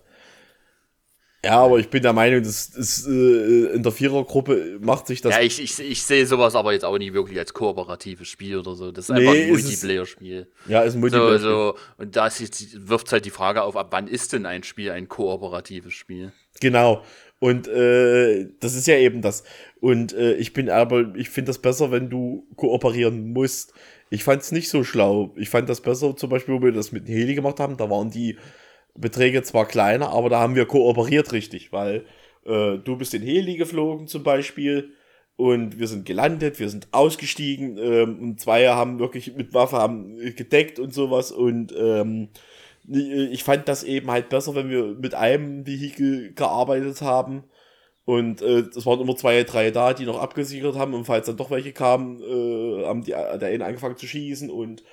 Ja, 1.44 1.58
aber 1.62 1.78
ich 1.78 1.90
bin 1.90 2.02
der 2.02 2.14
Meinung, 2.14 2.42
dass, 2.42 2.70
dass 2.70 3.06
äh, 3.06 3.74
in 3.74 3.82
der 3.82 3.92
Vierergruppe 3.92 4.78
macht 4.80 5.06
sich 5.06 5.20
das. 5.20 5.34
ja, 5.34 5.42
ich, 5.42 5.60
ich, 5.60 5.78
ich 5.78 6.02
sehe 6.02 6.24
sowas 6.26 6.54
aber 6.54 6.72
jetzt 6.72 6.86
auch 6.86 6.96
nicht 6.96 7.12
wirklich 7.12 7.38
als 7.38 7.52
kooperatives 7.52 8.26
Spiel 8.28 8.56
oder 8.56 8.74
so. 8.74 8.90
Das 8.90 9.04
ist 9.04 9.10
einfach 9.10 9.30
Nee, 9.34 9.42
ein 9.48 9.54
ist 9.54 9.58
es- 9.58 9.64
Multiplayer-Spiel. 9.66 10.50
ja, 10.68 10.80
ist 10.80 10.92
ein 10.92 10.92
So, 10.94 10.98
Multiplayer. 11.00 11.38
so, 11.40 11.76
und 11.98 12.16
da 12.16 12.28
ist 12.28 12.88
wirft 12.88 13.12
halt 13.12 13.26
die 13.26 13.30
Frage 13.30 13.60
auf, 13.62 13.76
ab 13.76 13.88
wann 13.90 14.08
ist 14.08 14.32
denn 14.32 14.46
ein 14.46 14.62
Spiel 14.62 14.90
ein 14.90 15.06
kooperatives 15.06 15.92
Spiel? 15.92 16.32
Genau. 16.62 17.04
Und 17.44 17.68
äh, 17.68 18.48
das 18.60 18.74
ist 18.74 18.86
ja 18.86 18.96
eben 18.96 19.20
das. 19.20 19.44
Und 19.78 20.14
äh, 20.14 20.32
ich 20.36 20.54
bin 20.54 20.70
aber, 20.70 21.14
ich 21.14 21.28
finde 21.28 21.50
das 21.50 21.58
besser, 21.58 21.90
wenn 21.90 22.08
du 22.08 22.46
kooperieren 22.56 23.34
musst. 23.34 23.74
Ich 24.08 24.24
fand 24.24 24.40
es 24.40 24.50
nicht 24.50 24.70
so 24.70 24.82
schlau. 24.82 25.34
Ich 25.36 25.50
fand 25.50 25.68
das 25.68 25.82
besser, 25.82 26.16
zum 26.16 26.30
Beispiel, 26.30 26.54
wo 26.54 26.62
wir 26.62 26.72
das 26.72 26.90
mit 26.90 27.06
dem 27.06 27.14
Heli 27.14 27.34
gemacht 27.34 27.60
haben. 27.60 27.76
Da 27.76 27.90
waren 27.90 28.10
die 28.10 28.38
Beträge 28.94 29.42
zwar 29.42 29.68
kleiner, 29.68 30.08
aber 30.08 30.30
da 30.30 30.40
haben 30.40 30.54
wir 30.54 30.64
kooperiert 30.64 31.34
richtig, 31.34 31.70
weil 31.70 32.06
äh, 32.46 32.78
du 32.78 32.96
bist 32.96 33.12
in 33.12 33.20
Heli 33.20 33.56
geflogen 33.56 34.06
zum 34.06 34.22
Beispiel 34.22 34.94
und 35.36 35.78
wir 35.78 35.86
sind 35.86 36.06
gelandet, 36.06 36.58
wir 36.58 36.70
sind 36.70 36.88
ausgestiegen 36.92 37.76
ähm, 37.76 38.22
und 38.22 38.40
zwei 38.40 38.68
haben 38.68 39.00
wirklich 39.00 39.36
mit 39.36 39.52
Waffe 39.52 39.76
haben 39.76 40.16
gedeckt 40.34 40.78
und 40.78 40.94
sowas 40.94 41.30
und 41.30 41.74
ähm, 41.78 42.30
ich 42.88 43.44
fand 43.44 43.68
das 43.68 43.82
eben 43.82 44.10
halt 44.10 44.28
besser, 44.28 44.54
wenn 44.54 44.70
wir 44.70 44.84
mit 44.84 45.14
einem 45.14 45.66
Vehikel 45.66 46.34
gearbeitet 46.34 47.00
haben. 47.02 47.44
Und 48.04 48.42
äh, 48.42 48.64
es 48.76 48.84
waren 48.84 49.00
immer 49.00 49.16
zwei, 49.16 49.42
drei 49.44 49.70
da, 49.70 49.94
die 49.94 50.04
noch 50.04 50.20
abgesichert 50.20 50.76
haben. 50.76 50.92
Und 50.92 51.04
falls 51.04 51.26
dann 51.26 51.38
doch 51.38 51.50
welche 51.50 51.72
kamen, 51.72 52.20
äh, 52.20 52.84
haben 52.86 53.02
die, 53.02 53.12
der 53.12 53.48
eine 53.48 53.64
angefangen 53.64 53.96
zu 53.96 54.06
schießen. 54.06 54.50
Und 54.50 54.84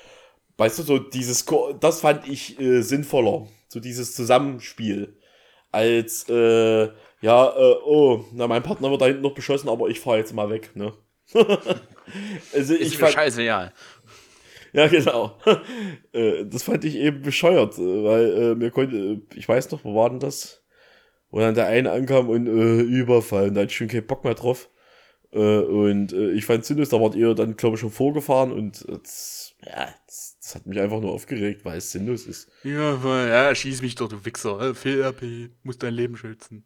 weißt 0.57 0.79
du, 0.79 0.83
so 0.83 0.97
dieses, 0.99 1.45
Ko 1.45 1.73
das 1.73 2.01
fand 2.01 2.27
ich 2.27 2.59
äh, 2.59 2.81
sinnvoller. 2.81 3.47
So 3.67 3.79
dieses 3.79 4.15
Zusammenspiel. 4.15 5.17
Als, 5.71 6.27
äh, 6.29 6.89
ja, 7.21 7.49
äh, 7.49 7.75
oh, 7.85 8.25
na, 8.33 8.47
mein 8.47 8.63
Partner 8.63 8.89
wird 8.91 9.01
da 9.01 9.05
hinten 9.05 9.21
noch 9.21 9.33
beschossen, 9.33 9.69
aber 9.69 9.89
ich 9.89 9.99
fahre 9.99 10.17
jetzt 10.17 10.33
mal 10.33 10.49
weg, 10.49 10.75
ne? 10.75 10.93
also 12.53 12.73
Ist 12.73 12.93
ich 12.93 12.97
fand, 12.97 13.13
scheiße, 13.13 13.43
ja. 13.43 13.71
ja, 14.73 14.87
genau. 14.87 15.37
Äh, 16.13 16.45
das 16.45 16.63
fand 16.63 16.83
ich 16.83 16.95
eben 16.95 17.21
bescheuert, 17.21 17.77
äh, 17.77 18.03
weil 18.03 18.33
äh, 18.33 18.55
mir 18.55 18.69
konnte, 18.69 18.95
äh, 18.95 19.21
ich 19.35 19.47
weiß 19.47 19.71
noch, 19.71 19.85
wo 19.85 19.95
war 19.95 20.09
denn 20.09 20.19
das? 20.19 20.61
Wo 21.29 21.39
dann 21.39 21.55
der 21.55 21.67
eine 21.67 21.91
ankam 21.91 22.27
und 22.27 22.47
äh, 22.47 22.81
Überfall, 22.81 23.47
und 23.47 23.53
da 23.53 23.61
hatte 23.61 23.71
ich 23.71 23.77
schon 23.77 23.87
keinen 23.87 24.07
Bock 24.07 24.25
mehr 24.25 24.33
drauf. 24.33 24.69
Äh, 25.31 25.59
und 25.59 26.11
äh, 26.11 26.31
ich 26.31 26.45
fand 26.45 26.65
sinnlos, 26.65 26.89
da 26.89 26.99
wart 26.99 27.15
ihr 27.15 27.33
dann, 27.33 27.55
glaube 27.55 27.75
ich, 27.75 27.79
schon 27.79 27.91
vorgefahren 27.91 28.51
und 28.51 28.85
das, 28.89 29.55
ja, 29.65 29.87
das, 30.05 30.37
das 30.41 30.55
hat 30.55 30.65
mich 30.65 30.79
einfach 30.79 30.99
nur 30.99 31.13
aufgeregt, 31.13 31.63
weil 31.63 31.77
es 31.77 31.91
sinnlos 31.91 32.25
ist. 32.25 32.51
Ja, 32.63 32.97
ja, 33.27 33.55
schieß 33.55 33.81
mich 33.81 33.95
doch, 33.95 34.09
du 34.09 34.25
Wichser. 34.25 34.75
Fehl 34.75 35.01
RP, 35.01 35.51
muss 35.63 35.77
dein 35.77 35.93
Leben 35.93 36.17
schützen. 36.17 36.65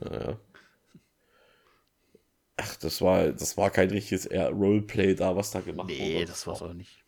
Naja. 0.00 0.38
Ach, 2.56 2.76
das 2.76 3.02
war, 3.02 3.28
das 3.32 3.56
war 3.56 3.70
kein 3.70 3.90
richtiges 3.90 4.30
Roleplay 4.30 5.14
da, 5.14 5.36
was 5.36 5.50
da 5.50 5.60
gemacht 5.60 5.90
wurde. 5.90 6.00
Nee, 6.00 6.24
das 6.24 6.46
war's 6.46 6.62
auch 6.62 6.72
nicht. 6.72 7.04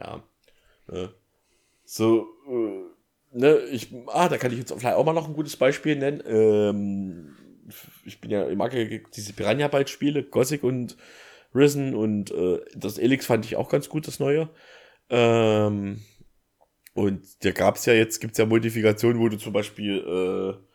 Ja. 0.00 0.22
Ne? 0.86 1.12
So, 1.84 2.28
äh, 2.48 3.38
ne, 3.38 3.58
ich, 3.70 3.88
ah, 4.08 4.28
da 4.28 4.38
kann 4.38 4.52
ich 4.52 4.58
jetzt 4.58 4.72
vielleicht 4.72 4.96
auch 4.96 5.04
mal 5.04 5.12
noch 5.12 5.28
ein 5.28 5.34
gutes 5.34 5.56
Beispiel 5.56 5.96
nennen. 5.96 6.22
Ähm, 6.26 7.36
ich 8.04 8.20
bin 8.20 8.30
ja, 8.30 8.48
ich 8.48 8.56
mag 8.56 8.72
ja 8.74 8.98
diese 9.14 9.32
Piranha-Ball-Spiele, 9.32 10.24
Gothic 10.24 10.62
und 10.62 10.96
Risen 11.54 11.94
und 11.94 12.30
äh, 12.30 12.60
das 12.74 12.98
Elix 12.98 13.26
fand 13.26 13.44
ich 13.44 13.56
auch 13.56 13.68
ganz 13.68 13.88
gut, 13.88 14.06
das 14.06 14.20
neue. 14.20 14.48
Ähm, 15.10 16.02
und 16.94 17.44
da 17.44 17.50
gab's 17.50 17.86
ja 17.86 17.92
jetzt, 17.92 18.20
gibt's 18.20 18.38
ja 18.38 18.46
Modifikationen, 18.46 19.20
wo 19.20 19.28
du 19.28 19.38
zum 19.38 19.52
Beispiel 19.52 19.98
äh, 19.98 20.66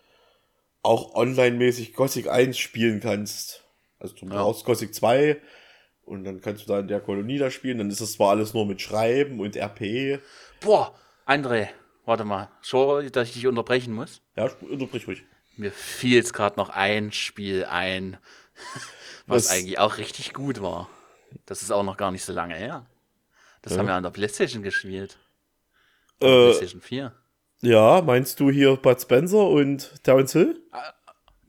auch 0.82 1.16
online-mäßig 1.16 1.94
Gothic 1.94 2.28
1 2.28 2.58
spielen 2.58 3.00
kannst. 3.00 3.66
Also 4.00 4.16
du 4.16 4.26
Ja. 4.26 4.32
brauchst 4.44 4.66
Gothic 4.66 4.94
2 4.96 5.42
und 6.04 6.24
dann 6.24 6.42
kannst 6.42 6.64
du 6.64 6.68
da 6.68 6.80
in 6.80 6.88
der 6.88 7.02
Kolonie 7.02 7.38
da 7.38 7.52
spielen. 7.52 7.78
Dann 7.78 7.90
ist 7.90 8.02
das 8.02 8.14
zwar 8.14 8.30
alles 8.32 8.54
nur 8.54 8.66
mit 8.66 8.82
Schreiben 8.82 9.40
und 9.40 9.56
RP. 9.56 10.20
Boah, 10.62 10.96
André, 11.26 11.68
warte 12.06 12.24
mal. 12.26 12.50
Sorry, 12.62 13.12
dass 13.12 13.28
ich 13.30 13.34
dich 13.36 13.48
unterbrechen 13.48 13.94
muss. 13.94 14.22
Ja, 14.36 14.50
unterbrich 14.62 15.08
ruhig. 15.08 15.24
Mir 15.58 15.72
fiel 15.72 16.16
jetzt 16.16 16.34
gerade 16.34 16.56
noch 16.58 16.70
ein 16.70 17.12
Spiel 17.12 17.66
ein, 17.66 18.18
was, 19.28 19.46
Was? 19.46 19.52
eigentlich 19.52 19.78
auch 19.80 19.98
richtig 19.98 20.34
gut 20.34 20.62
war. 20.62 20.90
Das 21.46 21.62
ist 21.62 21.72
auch 21.72 21.84
noch 21.84 21.98
gar 21.98 22.12
nicht 22.12 22.24
so 22.24 22.34
lange 22.34 22.56
her. 22.56 22.86
Das 23.62 23.74
Ja. 23.74 23.80
haben 23.80 23.88
wir 23.88 23.94
an 23.94 24.04
der 24.04 24.10
Playstation 24.10 24.64
gespielt. 24.64 25.18
Äh, 26.22 26.26
Playstation 26.26 26.82
4. 26.82 27.14
ja, 27.62 28.02
meinst 28.02 28.40
du 28.40 28.50
hier 28.50 28.76
Bud 28.78 29.00
Spencer 29.02 29.48
und 29.48 30.02
Terence 30.04 30.32
Hill? 30.34 30.62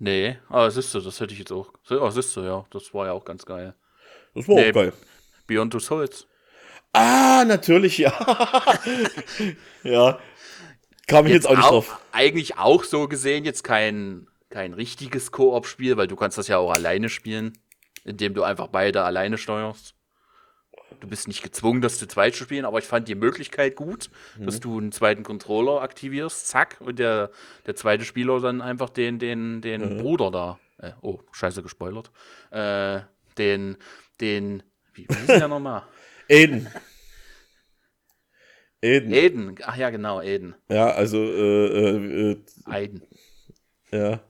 Nee, 0.03 0.39
aber 0.49 0.71
siehst 0.71 0.95
du, 0.95 1.01
das 1.01 1.21
hätte 1.21 1.35
ich 1.35 1.39
jetzt 1.41 1.53
auch. 1.53 1.73
Oh, 1.91 2.09
siehst 2.11 2.35
du, 2.35 2.41
ja, 2.41 2.65
das 2.71 2.93
war 2.95 3.07
ja 3.07 3.13
auch 3.13 3.25
ganz 3.25 3.45
geil. 3.45 3.75
Das 4.35 4.49
war 4.49 4.57
Nee. 4.57 4.71
auch 4.71 4.75
geil. 4.75 4.93
Beyond 5.47 5.73
Two 5.73 5.79
Souls. 5.79 6.27
Ah, 6.95 7.45
natürlich, 7.47 7.99
ja. 7.99 8.13
ja. 9.85 10.19
Kam 11.07 11.27
ich 11.27 11.33
jetzt, 11.35 11.47
auch 11.47 11.55
nicht 11.57 11.69
drauf. 11.69 12.01
Eigentlich 12.13 12.57
auch 12.57 12.83
so 12.85 13.09
gesehen, 13.09 13.45
jetzt 13.45 13.63
kein, 13.63 14.27
kein 14.49 14.73
richtiges 14.73 15.33
Koop-Spiel, 15.33 15.97
weil 15.99 16.07
du 16.07 16.17
kannst 16.17 16.39
das 16.39 16.49
ja 16.49 16.57
auch 16.57 16.73
alleine 16.73 17.11
spielen, 17.11 17.53
indem 18.05 18.33
du 18.33 18.43
einfach 18.43 18.69
beide 18.69 19.03
alleine 19.03 19.37
steuerst. 19.37 19.95
Du 21.01 21.09
bist 21.09 21.29
nicht 21.29 21.43
gezwungen, 21.43 21.81
das 21.81 21.99
zu 21.99 22.07
zweit 22.07 22.35
zu 22.35 22.45
spielen, 22.45 22.65
aber 22.65 22.79
ich 22.79 22.85
fand 22.85 23.09
die 23.09 23.15
Möglichkeit 23.15 23.75
gut, 23.75 24.11
dass 24.39 24.61
du 24.61 24.79
einen 24.79 24.93
zweiten 24.93 25.23
Controller 25.23 25.81
aktivierst, 25.81 26.47
zack, 26.47 26.77
und 26.81 26.99
der, 26.99 27.31
der 27.67 27.75
zweite 27.75 28.05
Spieler 28.05 28.41
dann 28.41 28.61
einfach 28.61 28.91
den, 28.91 29.19
den, 29.19 29.63
den 29.63 29.99
Bruder 29.99 30.31
da, 30.31 30.59
äh, 30.79 30.93
oh, 31.01 31.21
scheiße 31.33 31.63
gespoilert, 31.63 32.11
äh, 32.51 33.01
den, 33.39 33.77
den, 34.21 34.63
wie, 34.93 35.07
wie 35.09 35.15
hieß 35.15 35.27
der 35.27 35.49
nochmal? 35.49 35.85
Aiden. 36.29 36.69
Aiden. 38.83 39.13
Aiden, 39.13 39.59
ach 39.63 39.77
ja, 39.77 39.91
genau, 39.91 40.19
Aiden. 40.19 40.55
Ja, 40.69 40.91
also, 40.91 41.19
äh, 41.19 41.67
äh, 41.67 42.31
äh, 42.33 42.43
Aiden. 42.67 43.03
ja. 43.91 44.21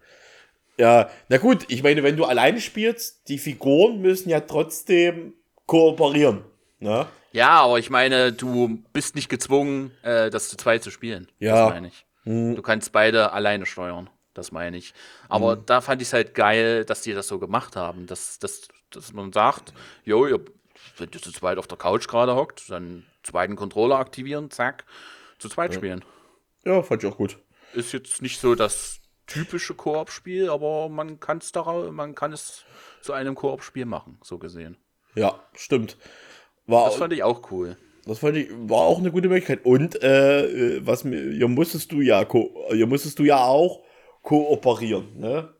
Ja, 0.78 1.10
na 1.28 1.36
gut, 1.36 1.66
ich 1.68 1.82
meine, 1.82 2.02
wenn 2.02 2.16
du 2.16 2.24
alleine 2.24 2.58
spielst, 2.58 3.28
die 3.28 3.36
Figuren 3.36 4.00
müssen 4.00 4.30
ja 4.30 4.40
trotzdem 4.40 5.34
kooperieren. 5.66 6.42
Ne? 6.81 7.07
Ja, 7.33 7.61
aber 7.61 7.78
ich 7.78 7.91
meine, 7.91 8.33
du 8.33 8.83
bist 8.93 9.14
nicht 9.14 9.28
gezwungen, 9.28 9.93
äh, 10.03 10.31
das 10.31 10.49
zu 10.49 10.57
zweit 10.57 10.83
zu 10.83 10.91
spielen. 10.91 11.28
Ja. 11.39 11.66
Das 11.66 11.70
meine 11.74 11.89
ich. 11.89 12.07
Du 12.24 12.61
kannst 12.62 12.93
beide 12.93 13.33
alleine 13.33 13.66
steuern. 13.66 14.11
Das 14.35 14.53
meine 14.53 14.76
ich. 14.76 14.95
Aber 15.28 15.57
Mhm. 15.57 15.66
da 15.66 15.81
fand 15.81 16.03
ich 16.03 16.09
es 16.09 16.12
halt 16.12 16.35
geil, 16.35 16.85
dass 16.85 17.03
die 17.03 17.12
das 17.14 17.28
so 17.28 17.39
gemacht 17.39 17.76
haben. 17.76 18.07
Dass, 18.07 18.39
dass, 18.39 18.68
dass 18.91 19.12
man 19.12 19.33
sagt, 19.33 19.72
jo, 20.05 20.26
ihr, 20.26 20.41
wenn 20.99 21.11
ihr 21.12 21.20
zu 21.22 21.33
zweit 21.33 21.59
auf 21.59 21.66
der 21.66 21.78
Couch 21.78 22.07
gerade 22.09 22.35
hockt, 22.37 22.70
dann 22.70 23.05
zweiten 23.22 23.57
Controller 23.57 23.97
aktivieren, 23.99 24.51
zack, 24.51 24.85
zu 25.39 25.49
zweit 25.49 25.74
spielen. 25.74 26.05
Ja, 26.64 26.83
fand 26.83 27.03
ich 27.03 27.11
auch 27.11 27.16
gut. 27.16 27.39
Ist 27.74 27.93
jetzt 27.93 28.22
nicht 28.22 28.41
so 28.41 28.55
das 28.55 29.01
typische 29.26 29.74
Koop-Spiel, 29.74 30.51
aber 30.51 30.89
man, 30.89 31.20
kann's 31.20 31.53
darauf, 31.53 31.91
man 31.91 32.14
kann 32.14 32.33
es 32.33 32.64
zu 33.03 33.12
einem 33.12 33.35
Koop-Spiel 33.35 33.85
machen, 33.87 34.18
so 34.22 34.39
gesehen. 34.39 34.76
Ja, 35.14 35.41
stimmt. 35.55 35.97
War, 36.70 36.86
Das 36.86 36.96
fand 36.96 37.12
ich 37.12 37.22
auch 37.22 37.50
cool. 37.50 37.76
Das 38.06 38.18
fand 38.20 38.36
ich, 38.36 38.48
war 38.50 38.78
auch 38.78 38.98
eine 38.98 39.10
gute 39.10 39.28
Möglichkeit. 39.28 39.64
Und 39.64 40.02
äh, 40.02 40.76
äh, 40.76 40.86
was 40.86 41.04
mir, 41.04 41.32
hier 41.32 41.48
musstest 41.48 41.92
du 41.92 42.00
ja 42.00 42.26
hier 42.72 42.86
musstest 42.86 43.18
du 43.18 43.24
ja 43.24 43.44
auch 43.44 43.82
kooperieren, 44.22 45.18
ne? 45.18 45.54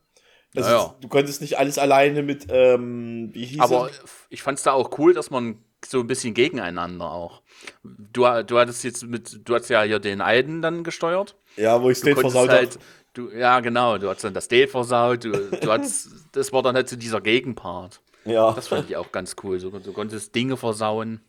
Also 0.57 0.71
Ja, 0.71 0.77
ja. 0.77 0.97
du 1.01 1.09
konntest 1.09 1.41
nicht 1.43 1.59
alles 1.59 1.79
alleine 1.79 2.23
mit, 2.23 2.47
ähm, 2.51 3.31
wie 3.33 3.45
hieß 3.45 3.61
Aber 3.61 3.89
er? 3.89 3.95
ich 4.31 4.43
fand 4.43 4.59
es 4.59 4.65
da 4.65 4.73
auch 4.73 4.99
cool, 4.99 5.15
dass 5.15 5.31
man 5.31 5.59
so 5.87 6.01
ein 6.01 6.07
bisschen 6.07 6.35
gegeneinander 6.35 7.11
auch. 7.11 7.43
Du, 7.85 8.23
du 8.43 8.59
hattest 8.59 8.85
jetzt 8.85 9.07
mit, 9.07 9.49
du 9.49 9.55
hast 9.55 9.69
ja 9.69 9.83
hier 9.83 9.99
den 9.99 10.21
Aiden 10.21 10.61
dann 10.61 10.83
gesteuert. 10.83 11.37
Ja, 11.57 11.81
wo 11.83 11.91
ich 11.91 11.99
State 11.99 12.21
versaut 12.21 12.49
halt, 12.51 12.75
hab. 12.75 12.81
du, 13.15 13.31
ja 13.31 13.61
genau, 13.61 13.99
du 13.99 14.09
hast 14.09 14.25
dann 14.25 14.35
das 14.35 14.49
Date 14.49 14.71
versaut, 14.71 15.25
du, 15.25 15.31
du 15.31 15.71
hattest, 15.71 16.11
das 16.33 16.53
war 16.53 16.63
dann 16.63 16.75
halt 16.75 16.89
so 16.89 16.97
dieser 16.97 17.21
Gegenpart. 17.21 18.01
Ja. 18.25 18.53
Das 18.53 18.69
fand 18.69 18.89
ich 18.91 18.97
auch 18.97 19.13
ganz 19.13 19.37
cool. 19.43 19.59
So, 19.61 19.71
du 19.71 19.93
konntest 19.93 20.35
Dinge 20.35 20.57
versauen. 20.57 21.21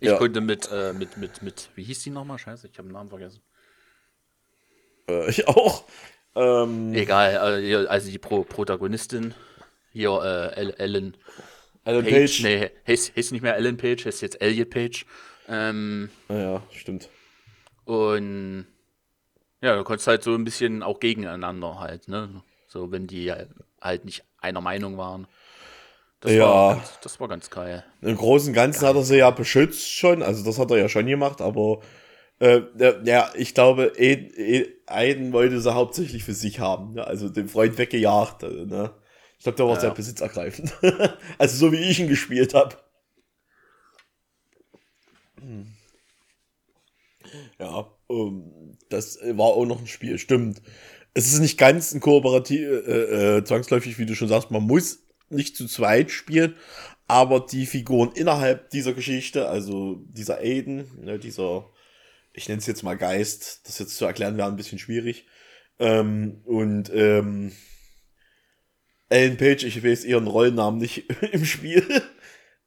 Ich 0.00 0.08
Ja. 0.08 0.16
konnte 0.18 0.40
mit, 0.40 0.68
äh, 0.72 0.92
mit, 0.92 1.16
mit, 1.16 1.42
mit, 1.42 1.70
wie 1.74 1.82
hieß 1.84 2.02
die 2.02 2.10
nochmal? 2.10 2.38
Scheiße, 2.38 2.68
ich 2.68 2.78
habe 2.78 2.88
den 2.88 2.92
Namen 2.94 3.08
vergessen. 3.08 3.40
Äh, 5.08 5.28
ich 5.30 5.48
auch. 5.48 5.84
Ähm, 6.34 6.94
Egal, 6.94 7.60
hier, 7.62 7.90
also 7.90 8.10
die 8.10 8.18
Pro 8.18 8.42
Protagonistin, 8.44 9.34
hier 9.92 10.10
äh, 10.22 10.58
El- 10.58 10.74
Ellen 10.78 11.16
Alan 11.84 12.04
Page, 12.04 12.12
Page. 12.12 12.42
nee, 12.42 12.70
heißt, 12.86 13.16
heißt 13.16 13.32
nicht 13.32 13.42
mehr 13.42 13.56
Ellen 13.56 13.76
Page, 13.76 14.06
heißt 14.06 14.22
jetzt 14.22 14.40
Elliot 14.40 14.70
Page. 14.70 15.04
Ähm, 15.48 16.08
Ah 16.28 16.34
Ja, 16.34 16.62
stimmt. 16.70 17.08
und 17.84 18.66
ja, 19.60 19.76
du 19.76 19.84
konntest 19.84 20.06
halt 20.06 20.22
so 20.22 20.34
ein 20.34 20.44
bisschen 20.44 20.82
auch 20.82 21.00
gegeneinander 21.00 21.78
halt, 21.80 22.08
ne? 22.08 22.42
So, 22.68 22.90
wenn 22.90 23.06
die 23.06 23.30
halt 23.80 24.04
nicht 24.04 24.24
einer 24.38 24.60
Meinung 24.60 24.96
waren. 24.96 25.26
Das, 26.22 26.32
Ja. 26.32 26.44
war, 26.46 26.74
ganz, 26.76 27.00
das 27.02 27.20
war 27.20 27.28
ganz 27.28 27.50
geil. 27.50 27.84
Im 28.00 28.16
Großen 28.16 28.48
und 28.48 28.54
Ganzen 28.54 28.86
hat 28.86 28.96
er 28.96 29.02
sie 29.02 29.18
ja 29.18 29.30
beschützt 29.30 29.90
schon, 29.90 30.22
also 30.22 30.44
das 30.44 30.58
hat 30.58 30.70
er 30.70 30.78
ja 30.78 30.88
schon 30.88 31.06
gemacht, 31.06 31.40
aber 31.40 31.80
äh, 32.38 32.62
ja, 33.04 33.30
ich 33.36 33.54
glaube, 33.54 33.92
Aiden, 34.86 35.32
wollte 35.32 35.60
sie 35.60 35.74
hauptsächlich 35.74 36.24
für 36.24 36.34
sich 36.34 36.60
haben, 36.60 36.94
ne? 36.94 37.06
also 37.06 37.28
den 37.28 37.48
Freund 37.48 37.76
weggejagt. 37.76 38.44
äh, 38.44 38.66
Ne? 38.66 38.90
Ich 39.38 39.44
glaube, 39.44 39.56
der 39.56 39.66
war 39.66 39.74
Ja. 39.74 39.80
sehr 39.80 39.90
besitzergreifend. 39.90 40.72
also 41.38 41.56
so 41.56 41.72
wie 41.72 41.76
ich 41.90 41.98
ihn 41.98 42.08
gespielt 42.08 42.54
habe. 42.54 42.76
Ja, 47.58 47.86
ähm, 48.10 48.76
das 48.88 49.18
war 49.22 49.46
auch 49.46 49.64
noch 49.66 49.80
ein 49.80 49.86
Spiel, 49.86 50.18
stimmt. 50.18 50.62
Es 51.14 51.32
ist 51.32 51.40
nicht 51.40 51.58
ganz 51.58 51.92
ein 51.92 52.00
kooperativ, 52.00 52.60
äh, 52.60 53.38
äh, 53.38 53.44
zwangsläufig, 53.44 53.98
wie 53.98 54.06
du 54.06 54.14
schon 54.14 54.28
sagst, 54.28 54.50
man 54.50 54.62
muss 54.62 55.00
nicht 55.32 55.56
zu 55.56 55.66
zweit 55.66 56.10
spielen, 56.10 56.54
aber 57.08 57.40
die 57.40 57.66
Figuren 57.66 58.12
innerhalb 58.12 58.70
dieser 58.70 58.94
Geschichte, 58.94 59.48
also 59.48 60.02
dieser 60.06 60.38
Aiden, 60.38 60.86
ne, 61.04 61.18
dieser, 61.18 61.70
ich 62.32 62.48
nenne 62.48 62.60
es 62.60 62.66
jetzt 62.66 62.82
mal 62.82 62.96
Geist, 62.96 63.66
das 63.66 63.78
jetzt 63.78 63.96
zu 63.96 64.04
erklären 64.04 64.36
wäre 64.36 64.48
ein 64.48 64.56
bisschen 64.56 64.78
schwierig, 64.78 65.26
ähm, 65.78 66.42
und 66.44 66.90
ähm, 66.94 67.52
Ellen 69.08 69.36
Page, 69.36 69.64
ich 69.64 69.84
weiß 69.84 70.04
ihren 70.04 70.26
Rollennamen 70.26 70.80
nicht 70.80 71.10
im 71.32 71.44
Spiel. 71.44 71.84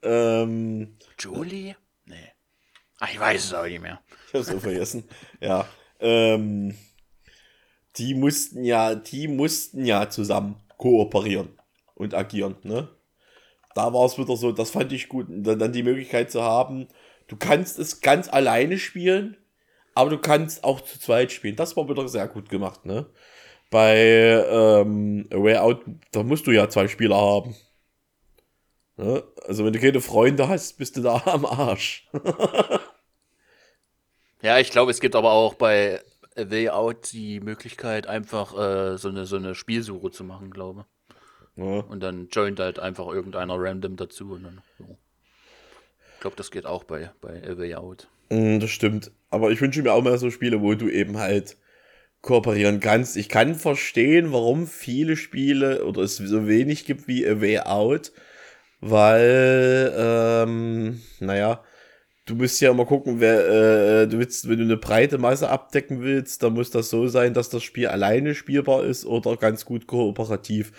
ähm, 0.03 0.97
Julie? 1.17 1.75
Nee. 2.05 2.31
Ach, 2.99 3.11
ich 3.11 3.19
weiß 3.19 3.45
es 3.45 3.53
auch 3.53 3.65
nicht 3.65 3.81
mehr. 3.81 4.01
ich 4.27 4.33
hab's 4.33 4.47
so 4.47 4.59
vergessen. 4.59 5.05
Ja. 5.39 5.67
Ähm, 5.99 6.75
die 7.95 8.13
mussten 8.13 8.63
ja, 8.63 8.95
die 8.95 9.27
mussten 9.27 9.85
ja 9.85 10.09
zusammen 10.09 10.61
kooperieren 10.77 11.54
und 11.95 12.13
agieren, 12.13 12.55
ne? 12.63 12.89
Da 13.73 13.93
war 13.93 14.05
es 14.05 14.17
wieder 14.17 14.37
so, 14.37 14.51
das 14.51 14.71
fand 14.71 14.91
ich 14.93 15.09
gut. 15.09 15.27
Dann, 15.29 15.59
dann 15.59 15.73
die 15.73 15.83
Möglichkeit 15.83 16.31
zu 16.31 16.41
haben, 16.41 16.87
du 17.27 17.35
kannst 17.35 17.77
es 17.79 17.99
ganz 17.99 18.29
alleine 18.29 18.77
spielen, 18.77 19.37
aber 19.93 20.11
du 20.11 20.17
kannst 20.17 20.63
auch 20.63 20.81
zu 20.81 20.99
zweit 20.99 21.31
spielen. 21.31 21.55
Das 21.57 21.75
war 21.75 21.89
wieder 21.89 22.07
sehr 22.07 22.27
gut 22.27 22.49
gemacht, 22.49 22.85
ne? 22.85 23.07
Bei 23.71 23.97
ähm, 24.49 25.27
A 25.33 25.37
Way 25.37 25.57
Out, 25.57 25.81
da 26.11 26.23
musst 26.23 26.47
du 26.47 26.51
ja 26.51 26.69
zwei 26.69 26.87
Spieler 26.87 27.17
haben. 27.17 27.55
Ne? 28.97 29.23
Also 29.47 29.65
wenn 29.65 29.73
du 29.73 29.79
keine 29.79 30.01
Freunde 30.01 30.47
hast, 30.47 30.77
bist 30.77 30.95
du 30.97 31.01
da 31.01 31.21
am 31.25 31.45
Arsch. 31.45 32.07
Ja, 34.41 34.59
ich 34.59 34.69
glaube, 34.69 34.91
es 34.91 35.01
gibt 35.01 35.15
aber 35.15 35.31
auch 35.31 35.55
bei 35.55 36.01
A 36.37 36.49
Way 36.49 36.69
Out 36.69 37.11
die 37.11 37.39
Möglichkeit, 37.39 38.07
einfach 38.07 38.53
äh, 38.53 38.97
so, 38.97 39.09
eine, 39.09 39.25
so 39.25 39.37
eine 39.37 39.55
Spielsuche 39.55 40.11
zu 40.11 40.23
machen, 40.23 40.51
glaube 40.51 40.85
Ne? 41.55 41.83
Und 41.83 42.01
dann 42.01 42.27
joint 42.29 42.59
halt 42.59 42.79
einfach 42.79 43.07
irgendeiner 43.07 43.55
random 43.57 43.95
dazu. 43.95 44.33
Und 44.33 44.43
dann, 44.43 44.61
so. 44.77 44.97
Ich 46.15 46.19
glaube, 46.21 46.35
das 46.35 46.51
geht 46.51 46.65
auch 46.65 46.83
bei, 46.83 47.11
bei 47.21 47.41
A 47.43 47.57
Way 47.57 47.75
Out. 47.75 48.07
Mm, 48.29 48.59
Das 48.59 48.71
stimmt. 48.71 49.11
Aber 49.29 49.51
ich 49.51 49.61
wünsche 49.61 49.81
mir 49.81 49.93
auch 49.93 50.03
mal 50.03 50.17
so 50.17 50.31
Spiele, 50.31 50.61
wo 50.61 50.73
du 50.73 50.89
eben 50.89 51.17
halt 51.17 51.57
kooperieren 52.21 52.79
kannst. 52.79 53.17
Ich 53.17 53.29
kann 53.29 53.55
verstehen, 53.55 54.33
warum 54.33 54.67
viele 54.67 55.15
Spiele 55.15 55.85
oder 55.85 56.01
es 56.01 56.17
so 56.17 56.47
wenig 56.47 56.85
gibt 56.85 57.07
wie 57.07 57.27
A 57.27 57.39
Way 57.39 57.59
Out, 57.59 58.11
weil, 58.81 59.93
ähm, 59.95 61.01
naja, 61.19 61.63
du 62.25 62.35
musst 62.35 62.61
ja 62.61 62.71
immer 62.71 62.85
gucken, 62.85 63.19
wer, 63.19 64.03
äh, 64.03 64.07
du 64.07 64.19
willst, 64.19 64.49
wenn 64.49 64.57
du 64.57 64.63
eine 64.63 64.77
breite 64.77 65.17
Masse 65.19 65.49
abdecken 65.49 66.01
willst, 66.01 66.43
dann 66.43 66.53
muss 66.53 66.71
das 66.71 66.89
so 66.89 67.07
sein, 67.07 67.33
dass 67.33 67.49
das 67.49 67.63
Spiel 67.63 67.87
alleine 67.87 68.35
spielbar 68.35 68.83
ist 68.85 69.05
oder 69.05 69.37
ganz 69.37 69.65
gut 69.65 69.87
kooperativ. 69.87 70.71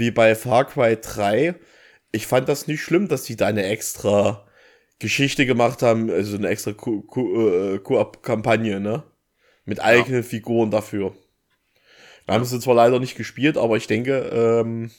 Wie 0.00 0.10
bei 0.10 0.34
Far 0.34 0.64
Cry 0.64 0.96
3. 0.96 1.54
Ich 2.10 2.26
fand 2.26 2.48
das 2.48 2.66
nicht 2.66 2.80
schlimm, 2.80 3.06
dass 3.06 3.24
die 3.24 3.36
da 3.36 3.48
eine 3.48 3.66
extra 3.66 4.46
Geschichte 4.98 5.44
gemacht 5.44 5.82
haben, 5.82 6.10
also 6.10 6.38
eine 6.38 6.48
extra 6.48 6.70
äh, 6.70 7.78
Koop-Kampagne, 7.78 8.80
ne? 8.80 9.02
Mit 9.66 9.80
eigenen 9.80 10.24
Figuren 10.24 10.70
dafür. 10.70 11.14
Wir 12.24 12.34
haben 12.34 12.46
sie 12.46 12.60
zwar 12.60 12.76
leider 12.76 12.98
nicht 12.98 13.14
gespielt, 13.14 13.58
aber 13.58 13.76
ich 13.76 13.88
denke, 13.88 14.20
ähm, 14.32 14.90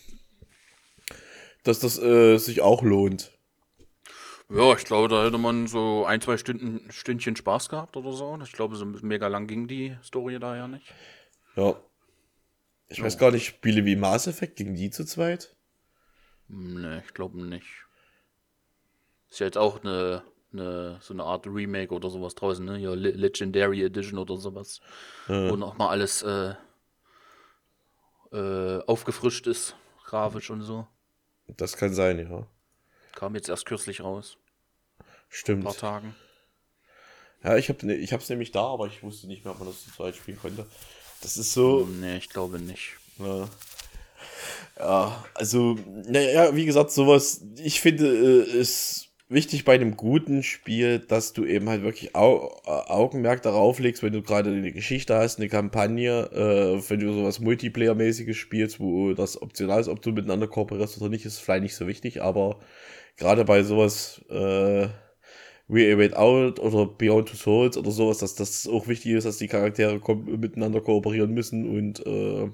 dass 1.63 1.79
das 1.79 1.97
äh, 1.97 2.37
sich 2.37 2.61
auch 2.61 2.83
lohnt. 2.83 3.31
Ja, 4.49 4.71
ich 4.75 4.85
glaube, 4.85 5.07
da 5.07 5.25
hätte 5.25 5.39
man 5.39 5.65
so 5.65 6.05
ein, 6.05 6.21
zwei 6.21 6.37
Stunden, 6.37 6.91
Stündchen 6.91 7.35
Spaß 7.35 7.69
gehabt 7.69 7.97
oder 7.97 8.11
so. 8.11 8.37
Ich 8.43 8.51
glaube, 8.51 8.75
so 8.75 8.85
mega 8.85 9.27
lang 9.27 9.47
ging 9.47 9.67
die 9.67 9.97
Story 10.03 10.37
da 10.39 10.55
ja 10.55 10.67
nicht. 10.67 10.93
Ja. 11.55 11.75
Ich 12.91 13.01
weiß 13.01 13.17
gar 13.17 13.31
nicht, 13.31 13.45
Spiele 13.45 13.85
wie 13.85 13.95
Mass 13.95 14.27
Effect, 14.27 14.57
gegen 14.57 14.75
die 14.75 14.89
zu 14.89 15.05
zweit? 15.05 15.55
Nee, 16.49 16.99
ich 17.05 17.13
glaube 17.13 17.41
nicht. 17.41 17.85
Ist 19.29 19.39
ja 19.39 19.45
jetzt 19.45 19.57
auch 19.57 19.81
eine, 19.81 20.23
eine, 20.51 20.97
so 21.01 21.13
eine 21.13 21.23
Art 21.23 21.47
Remake 21.47 21.93
oder 21.93 22.09
sowas 22.09 22.35
draußen, 22.35 22.65
ne? 22.65 22.77
Ja, 22.77 22.93
Le 22.93 23.11
Legendary 23.11 23.83
Edition 23.83 24.19
oder 24.19 24.35
sowas. 24.37 24.81
Wo 25.27 25.55
nochmal 25.55 25.89
alles 25.89 26.21
äh, 26.23 26.53
äh, 28.33 28.83
aufgefrischt 28.85 29.47
ist, 29.47 29.75
grafisch 30.03 30.49
und 30.49 30.61
so. 30.61 30.85
Das 31.47 31.77
kann 31.77 31.93
sein, 31.93 32.19
ja. 32.19 32.45
Kam 33.13 33.35
jetzt 33.35 33.47
erst 33.47 33.65
kürzlich 33.65 34.01
raus. 34.01 34.37
Ein 34.99 35.05
Stimmt. 35.29 35.63
paar 35.63 35.75
Tagen. 35.75 36.15
Ja, 37.43 37.55
ich 37.55 37.69
habe 37.69 37.85
ne, 37.85 37.95
ich 37.95 38.11
hab's 38.13 38.29
nämlich 38.29 38.51
da, 38.51 38.65
aber 38.65 38.87
ich 38.87 39.01
wusste 39.01 39.27
nicht 39.27 39.45
mehr, 39.45 39.53
ob 39.53 39.59
man 39.59 39.69
das 39.69 39.83
zu 39.83 39.91
zweit 39.91 40.15
spielen 40.15 40.39
konnte. 40.39 40.67
Das 41.21 41.37
ist 41.37 41.53
so, 41.53 41.85
Hm, 41.85 42.01
Nee, 42.01 42.17
ich 42.17 42.29
glaube 42.29 42.59
nicht. 42.59 42.97
Ja. 43.19 43.47
Ja, 44.79 45.23
also, 45.35 45.77
naja, 46.07 46.55
wie 46.55 46.65
gesagt, 46.65 46.91
sowas, 46.91 47.41
ich 47.61 47.81
finde, 47.81 48.45
äh, 48.47 48.57
ist 48.59 49.09
wichtig 49.29 49.63
bei 49.63 49.75
einem 49.75 49.95
guten 49.95 50.43
Spiel, 50.43 50.99
dass 50.99 51.33
du 51.33 51.45
eben 51.45 51.69
halt 51.69 51.83
wirklich 51.83 52.15
Au 52.15 52.47
äh, 52.65 52.69
Augenmerk 52.91 53.41
darauf 53.43 53.79
legst, 53.79 54.01
wenn 54.03 54.13
du 54.13 54.21
gerade 54.23 54.49
eine 54.49 54.71
Geschichte 54.71 55.15
hast, 55.15 55.37
eine 55.39 55.49
Kampagne, 55.49 56.23
äh, 56.33 56.89
wenn 56.89 56.99
du 56.99 57.13
sowas 57.13 57.39
Multiplayer-mäßiges 57.39 58.33
spielst, 58.35 58.79
wo 58.79 59.13
das 59.13 59.41
optional 59.41 59.79
ist, 59.79 59.87
ob 59.87 60.01
du 60.01 60.11
miteinander 60.11 60.47
kooperierst 60.47 60.99
oder 60.99 61.09
nicht, 61.09 61.25
ist 61.25 61.39
vielleicht 61.39 61.63
nicht 61.63 61.75
so 61.75 61.87
wichtig, 61.87 62.21
aber 62.21 62.59
gerade 63.17 63.45
bei 63.45 63.63
sowas, 63.63 64.21
äh, 64.29 64.87
We 65.71 65.93
Await 65.93 66.15
Out 66.17 66.59
oder 66.59 66.85
Beyond 66.85 67.29
Two 67.29 67.35
Souls 67.37 67.77
oder 67.77 67.91
sowas, 67.91 68.17
dass 68.19 68.35
das 68.35 68.67
auch 68.67 68.87
wichtig 68.87 69.13
ist, 69.13 69.23
dass 69.25 69.37
die 69.37 69.47
Charaktere 69.47 69.99
miteinander 70.25 70.81
kooperieren 70.81 71.31
müssen 71.33 71.69
und 71.69 72.05
äh, 72.05 72.49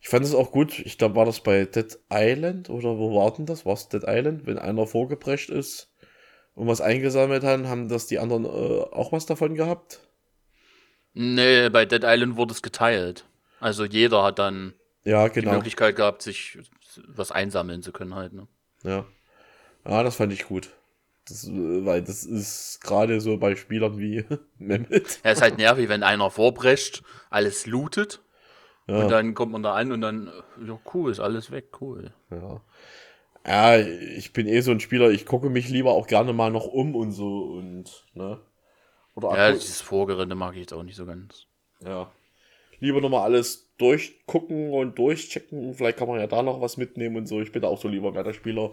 ich 0.00 0.08
fand 0.08 0.24
es 0.24 0.34
auch 0.34 0.52
gut. 0.52 0.78
Ich 0.78 0.96
glaube, 0.96 1.16
war 1.16 1.24
das 1.26 1.40
bei 1.40 1.64
Dead 1.64 1.98
Island 2.10 2.70
oder 2.70 2.96
wo 2.98 3.16
war 3.16 3.32
denn 3.34 3.46
das? 3.46 3.66
War 3.66 3.74
es 3.74 3.88
Dead 3.88 4.04
Island? 4.06 4.46
Wenn 4.46 4.58
einer 4.58 4.86
vorgeprescht 4.86 5.50
ist 5.50 5.92
und 6.54 6.66
was 6.68 6.80
eingesammelt 6.80 7.42
hat, 7.44 7.64
haben 7.64 7.88
das 7.88 8.06
die 8.06 8.18
anderen 8.18 8.44
äh, 8.44 8.48
auch 8.48 9.12
was 9.12 9.26
davon 9.26 9.54
gehabt? 9.54 10.00
Nee, 11.14 11.68
bei 11.68 11.84
Dead 11.84 12.02
Island 12.04 12.36
wurde 12.36 12.52
es 12.52 12.62
geteilt. 12.62 13.24
Also 13.60 13.84
jeder 13.84 14.22
hat 14.22 14.38
dann 14.38 14.74
Ja, 15.04 15.28
die 15.28 15.34
genau. 15.40 15.54
Möglichkeit 15.54 15.96
gehabt, 15.96 16.22
sich 16.22 16.58
was 17.06 17.32
einsammeln 17.32 17.82
zu 17.82 17.92
können 17.92 18.14
halt, 18.14 18.32
ne? 18.32 18.46
Ja. 18.84 19.04
ja, 19.84 20.02
das 20.02 20.16
fand 20.16 20.32
ich 20.32 20.46
gut. 20.46 20.70
Das, 21.28 21.46
äh, 21.48 21.84
weil 21.84 22.02
das 22.02 22.24
ist 22.24 22.80
gerade 22.82 23.20
so 23.20 23.36
bei 23.38 23.56
Spielern 23.56 23.98
wie 23.98 24.24
Mehmet. 24.58 25.20
Ja, 25.24 25.32
ist 25.32 25.42
halt 25.42 25.58
nervig, 25.58 25.88
wenn 25.88 26.02
einer 26.02 26.30
vorbrecht, 26.30 27.02
alles 27.30 27.66
lootet 27.66 28.20
Ja. 28.86 29.02
und 29.02 29.10
dann 29.10 29.34
kommt 29.34 29.52
man 29.52 29.62
da 29.62 29.74
an 29.74 29.92
und 29.92 30.00
dann, 30.00 30.30
ja, 30.66 30.78
cool, 30.94 31.10
ist 31.10 31.20
alles 31.20 31.50
weg, 31.50 31.80
cool. 31.80 32.12
Ja. 32.30 32.60
Ja, 33.46 33.78
ich 33.78 34.32
bin 34.32 34.46
eh 34.46 34.60
so 34.60 34.72
ein 34.72 34.80
Spieler, 34.80 35.10
ich 35.10 35.24
gucke 35.24 35.48
mich 35.48 35.68
lieber 35.70 35.92
auch 35.92 36.06
gerne 36.06 36.32
mal 36.34 36.50
noch 36.50 36.66
um 36.66 36.94
und 36.94 37.12
so 37.12 37.44
und, 37.44 38.04
ne? 38.14 38.40
Oder 39.14 39.36
Ja, 39.36 39.52
dieses 39.52 39.80
Vorgerinde 39.80 40.34
mag 40.34 40.52
ich 40.54 40.60
jetzt 40.60 40.72
auch 40.74 40.82
nicht 40.82 40.96
so 40.96 41.06
ganz. 41.06 41.46
ja. 41.84 42.10
lieber 42.80 43.00
nochmal 43.00 43.22
alles 43.24 43.72
durchgucken 43.78 44.72
und 44.72 44.98
durchchecken. 44.98 45.74
Vielleicht 45.74 45.98
kann 45.98 46.08
man 46.08 46.20
ja 46.20 46.26
da 46.26 46.42
noch 46.42 46.60
was 46.60 46.76
mitnehmen 46.76 47.16
und 47.16 47.26
so. 47.26 47.40
Ich 47.40 47.50
bin 47.52 47.62
da 47.62 47.68
auch 47.68 47.80
so 47.80 47.88
lieber 47.88 48.12
Metaspieler. 48.12 48.72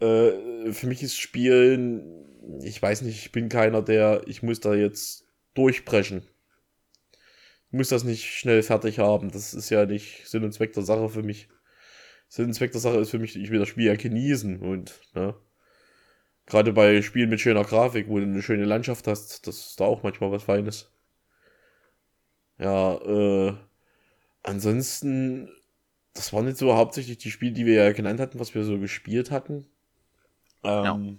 Äh, 0.00 0.72
für 0.72 0.86
mich 0.86 1.02
ist 1.02 1.18
Spielen, 1.18 2.60
ich 2.62 2.80
weiß 2.80 3.02
nicht, 3.02 3.18
ich 3.18 3.32
bin 3.32 3.48
keiner, 3.48 3.82
der, 3.82 4.22
ich 4.26 4.42
muss 4.42 4.60
da 4.60 4.74
jetzt 4.74 5.26
durchbrechen. 5.54 6.22
Ich 7.70 7.72
muss 7.76 7.88
das 7.88 8.04
nicht 8.04 8.24
schnell 8.24 8.62
fertig 8.62 8.98
haben. 8.98 9.30
Das 9.30 9.54
ist 9.54 9.70
ja 9.70 9.86
nicht 9.86 10.26
Sinn 10.26 10.44
und 10.44 10.52
Zweck 10.52 10.72
der 10.72 10.82
Sache 10.82 11.08
für 11.08 11.22
mich. 11.22 11.48
Sinn 12.28 12.46
und 12.46 12.54
Zweck 12.54 12.72
der 12.72 12.80
Sache 12.80 12.98
ist 12.98 13.10
für 13.10 13.18
mich, 13.18 13.36
ich 13.36 13.50
will 13.50 13.58
das 13.58 13.68
Spiel 13.68 13.86
ja 13.86 13.96
genießen 13.96 14.60
und, 14.60 15.00
ne? 15.14 15.34
Gerade 16.46 16.72
bei 16.72 17.02
Spielen 17.02 17.30
mit 17.30 17.40
schöner 17.40 17.62
Grafik, 17.64 18.08
wo 18.08 18.18
du 18.18 18.24
eine 18.24 18.42
schöne 18.42 18.64
Landschaft 18.64 19.06
hast, 19.06 19.46
das 19.46 19.58
ist 19.68 19.80
da 19.80 19.84
auch 19.84 20.02
manchmal 20.02 20.32
was 20.32 20.42
Feines. 20.44 20.90
Ja, 22.58 22.96
äh, 22.96 23.54
ansonsten, 24.42 25.50
das 26.14 26.32
waren 26.32 26.46
jetzt 26.48 26.58
so 26.58 26.74
hauptsächlich 26.74 27.18
die 27.18 27.30
Spiele, 27.30 27.52
die 27.52 27.66
wir 27.66 27.74
ja 27.84 27.92
genannt 27.92 28.20
hatten, 28.20 28.40
was 28.40 28.54
wir 28.54 28.64
so 28.64 28.78
gespielt 28.78 29.30
hatten. 29.30 29.66
Ähm, 30.64 31.18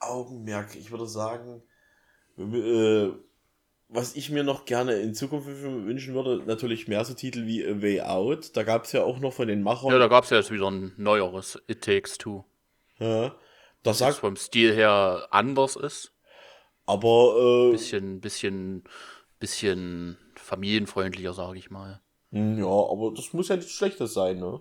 Augenmerk, 0.00 0.74
ich 0.74 0.90
würde 0.90 1.06
sagen, 1.06 1.62
äh, 2.38 3.08
was 3.88 4.16
ich 4.16 4.30
mir 4.30 4.42
noch 4.42 4.64
gerne 4.64 4.94
in 4.94 5.14
Zukunft 5.14 5.46
wünschen 5.48 6.14
würde, 6.14 6.42
natürlich 6.46 6.88
mehr 6.88 7.04
so 7.04 7.14
Titel 7.14 7.46
wie 7.46 7.64
A 7.66 7.80
Way 7.82 8.00
Out. 8.02 8.56
Da 8.56 8.62
gab 8.62 8.84
es 8.84 8.92
ja 8.92 9.04
auch 9.04 9.18
noch 9.18 9.32
von 9.34 9.48
den 9.48 9.62
Machern. 9.62 9.90
Ja, 9.92 9.98
da 9.98 10.08
gab 10.08 10.24
es 10.24 10.30
ja 10.30 10.38
jetzt 10.38 10.50
wieder 10.50 10.70
ein 10.70 10.92
neueres 10.96 11.62
It 11.68 11.82
Takes 11.84 12.18
Two. 12.18 12.44
Ja, 12.98 13.28
das 13.28 13.38
Das 13.82 13.98
sagt, 13.98 14.16
vom 14.18 14.36
Stil 14.36 14.74
her 14.74 15.28
anders 15.30 15.76
ist. 15.76 16.12
aber 16.86 17.68
äh, 17.68 17.72
Bisschen, 17.72 18.20
bisschen, 18.20 18.84
bisschen 19.38 20.16
familienfreundlicher, 20.36 21.34
sage 21.34 21.58
ich 21.58 21.70
mal. 21.70 22.00
Hm, 22.30 22.58
Ja, 22.58 22.64
aber 22.66 23.12
das 23.14 23.32
muss 23.34 23.48
ja 23.48 23.56
nichts 23.56 23.72
Schlechtes 23.72 24.14
sein, 24.14 24.38
ne? 24.40 24.60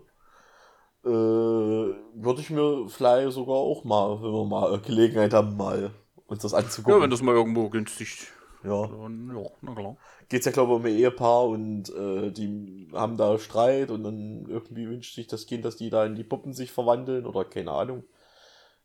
Äh, 1.03 1.09
würde 1.09 2.41
ich 2.41 2.49
mir 2.49 2.87
vielleicht 2.89 3.31
sogar 3.33 3.55
auch 3.57 3.83
mal, 3.83 4.21
wenn 4.21 4.31
wir 4.31 4.45
mal 4.45 4.79
Gelegenheit 4.81 5.33
haben, 5.33 5.57
mal 5.57 5.91
uns 6.27 6.41
das 6.43 6.53
Ja, 6.85 7.01
wenn 7.01 7.09
anzugucken. 7.09 7.09
das 7.09 7.21
mal 7.23 7.33
irgendwo 7.35 7.69
günstig. 7.69 8.27
Ja, 8.63 8.89
Dann, 8.89 9.29
ja, 9.35 9.49
na 9.61 9.73
klar. 9.75 9.97
geht's 10.29 10.45
ja, 10.45 10.51
glaube 10.51 10.73
ich, 10.73 10.77
um 10.79 10.85
ein 10.85 10.93
Ehepaar 10.95 11.45
und 11.47 11.89
äh, 11.95 12.31
die 12.31 12.87
haben 12.93 13.17
da 13.17 13.37
Streit 13.39 13.91
und 13.91 14.03
dann 14.03 14.45
irgendwie 14.47 14.87
wünscht 14.87 15.15
sich 15.15 15.27
das 15.27 15.45
Kind, 15.45 15.65
dass 15.65 15.77
die 15.77 15.89
da 15.89 16.05
in 16.05 16.15
die 16.15 16.23
Puppen 16.23 16.53
sich 16.53 16.71
verwandeln 16.71 17.25
oder 17.25 17.45
keine 17.45 17.71
Ahnung. 17.71 18.03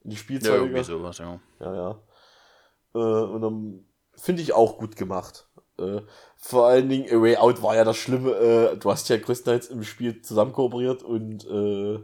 In 0.04 0.10
die 0.10 0.16
Ja, 0.40 0.54
Spielzeuge. 0.56 0.56
irgendwie 0.56 0.82
sowas, 0.82 1.18
ja. 1.18 1.40
Ja, 1.60 1.74
ja. 1.74 2.02
Äh, 2.94 2.98
und 2.98 3.40
dann 3.42 3.84
finde 4.16 4.42
ich 4.42 4.52
auch 4.52 4.78
gut 4.78 4.96
gemacht. 4.96 5.48
Äh, 5.78 6.00
vor 6.36 6.66
allen 6.66 6.88
Dingen, 6.88 7.08
A 7.10 7.20
Way 7.20 7.36
Out 7.36 7.62
war 7.62 7.76
ja 7.76 7.84
das 7.84 7.96
Schlimme. 7.96 8.32
Äh, 8.32 8.76
du 8.76 8.90
hast 8.90 9.08
ja 9.08 9.16
größtenteils 9.16 9.68
im 9.68 9.82
Spiel 9.82 10.22
zusammen 10.22 10.52
kooperiert 10.52 11.02
und 11.02 11.44
äh, 11.46 11.98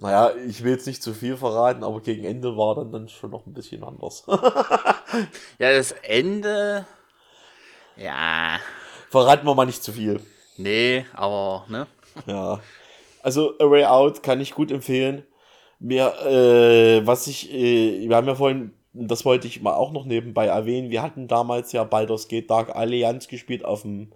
naja, 0.00 0.32
ich 0.46 0.62
will 0.62 0.72
jetzt 0.72 0.86
nicht 0.86 1.02
zu 1.02 1.12
viel 1.12 1.36
verraten, 1.36 1.82
aber 1.82 2.00
gegen 2.00 2.24
Ende 2.24 2.56
war 2.56 2.76
dann, 2.76 2.92
dann 2.92 3.08
schon 3.08 3.30
noch 3.30 3.46
ein 3.46 3.52
bisschen 3.52 3.82
anders. 3.82 4.24
Ja, 5.58 5.72
das 5.72 5.92
Ende. 6.02 6.86
Ja. 7.96 8.58
Verraten 9.10 9.46
wir 9.46 9.54
mal 9.54 9.64
nicht 9.64 9.82
zu 9.82 9.92
viel. 9.92 10.20
Nee, 10.58 11.06
aber, 11.14 11.64
ne? 11.68 11.86
Ja. 12.26 12.60
Also 13.22 13.54
A 13.58 13.70
Way 13.70 13.86
Out 13.86 14.22
kann 14.22 14.40
ich 14.40 14.54
gut 14.54 14.70
empfehlen. 14.70 15.26
Mir, 15.80 16.14
äh, 16.26 17.06
was 17.06 17.26
ich, 17.26 17.52
äh, 17.52 18.08
wir 18.08 18.14
haben 18.14 18.26
ja 18.26 18.34
vorhin, 18.34 18.74
das 19.06 19.24
wollte 19.24 19.46
ich 19.46 19.62
mal 19.62 19.74
auch 19.74 19.92
noch 19.92 20.04
nebenbei 20.04 20.46
erwähnen, 20.46 20.90
wir 20.90 21.02
hatten 21.02 21.28
damals 21.28 21.72
ja 21.72 21.84
Baldur's 21.84 22.28
Gate 22.28 22.50
Dark 22.50 22.74
Allianz 22.74 23.28
gespielt 23.28 23.64
auf 23.64 23.82
dem, 23.82 24.12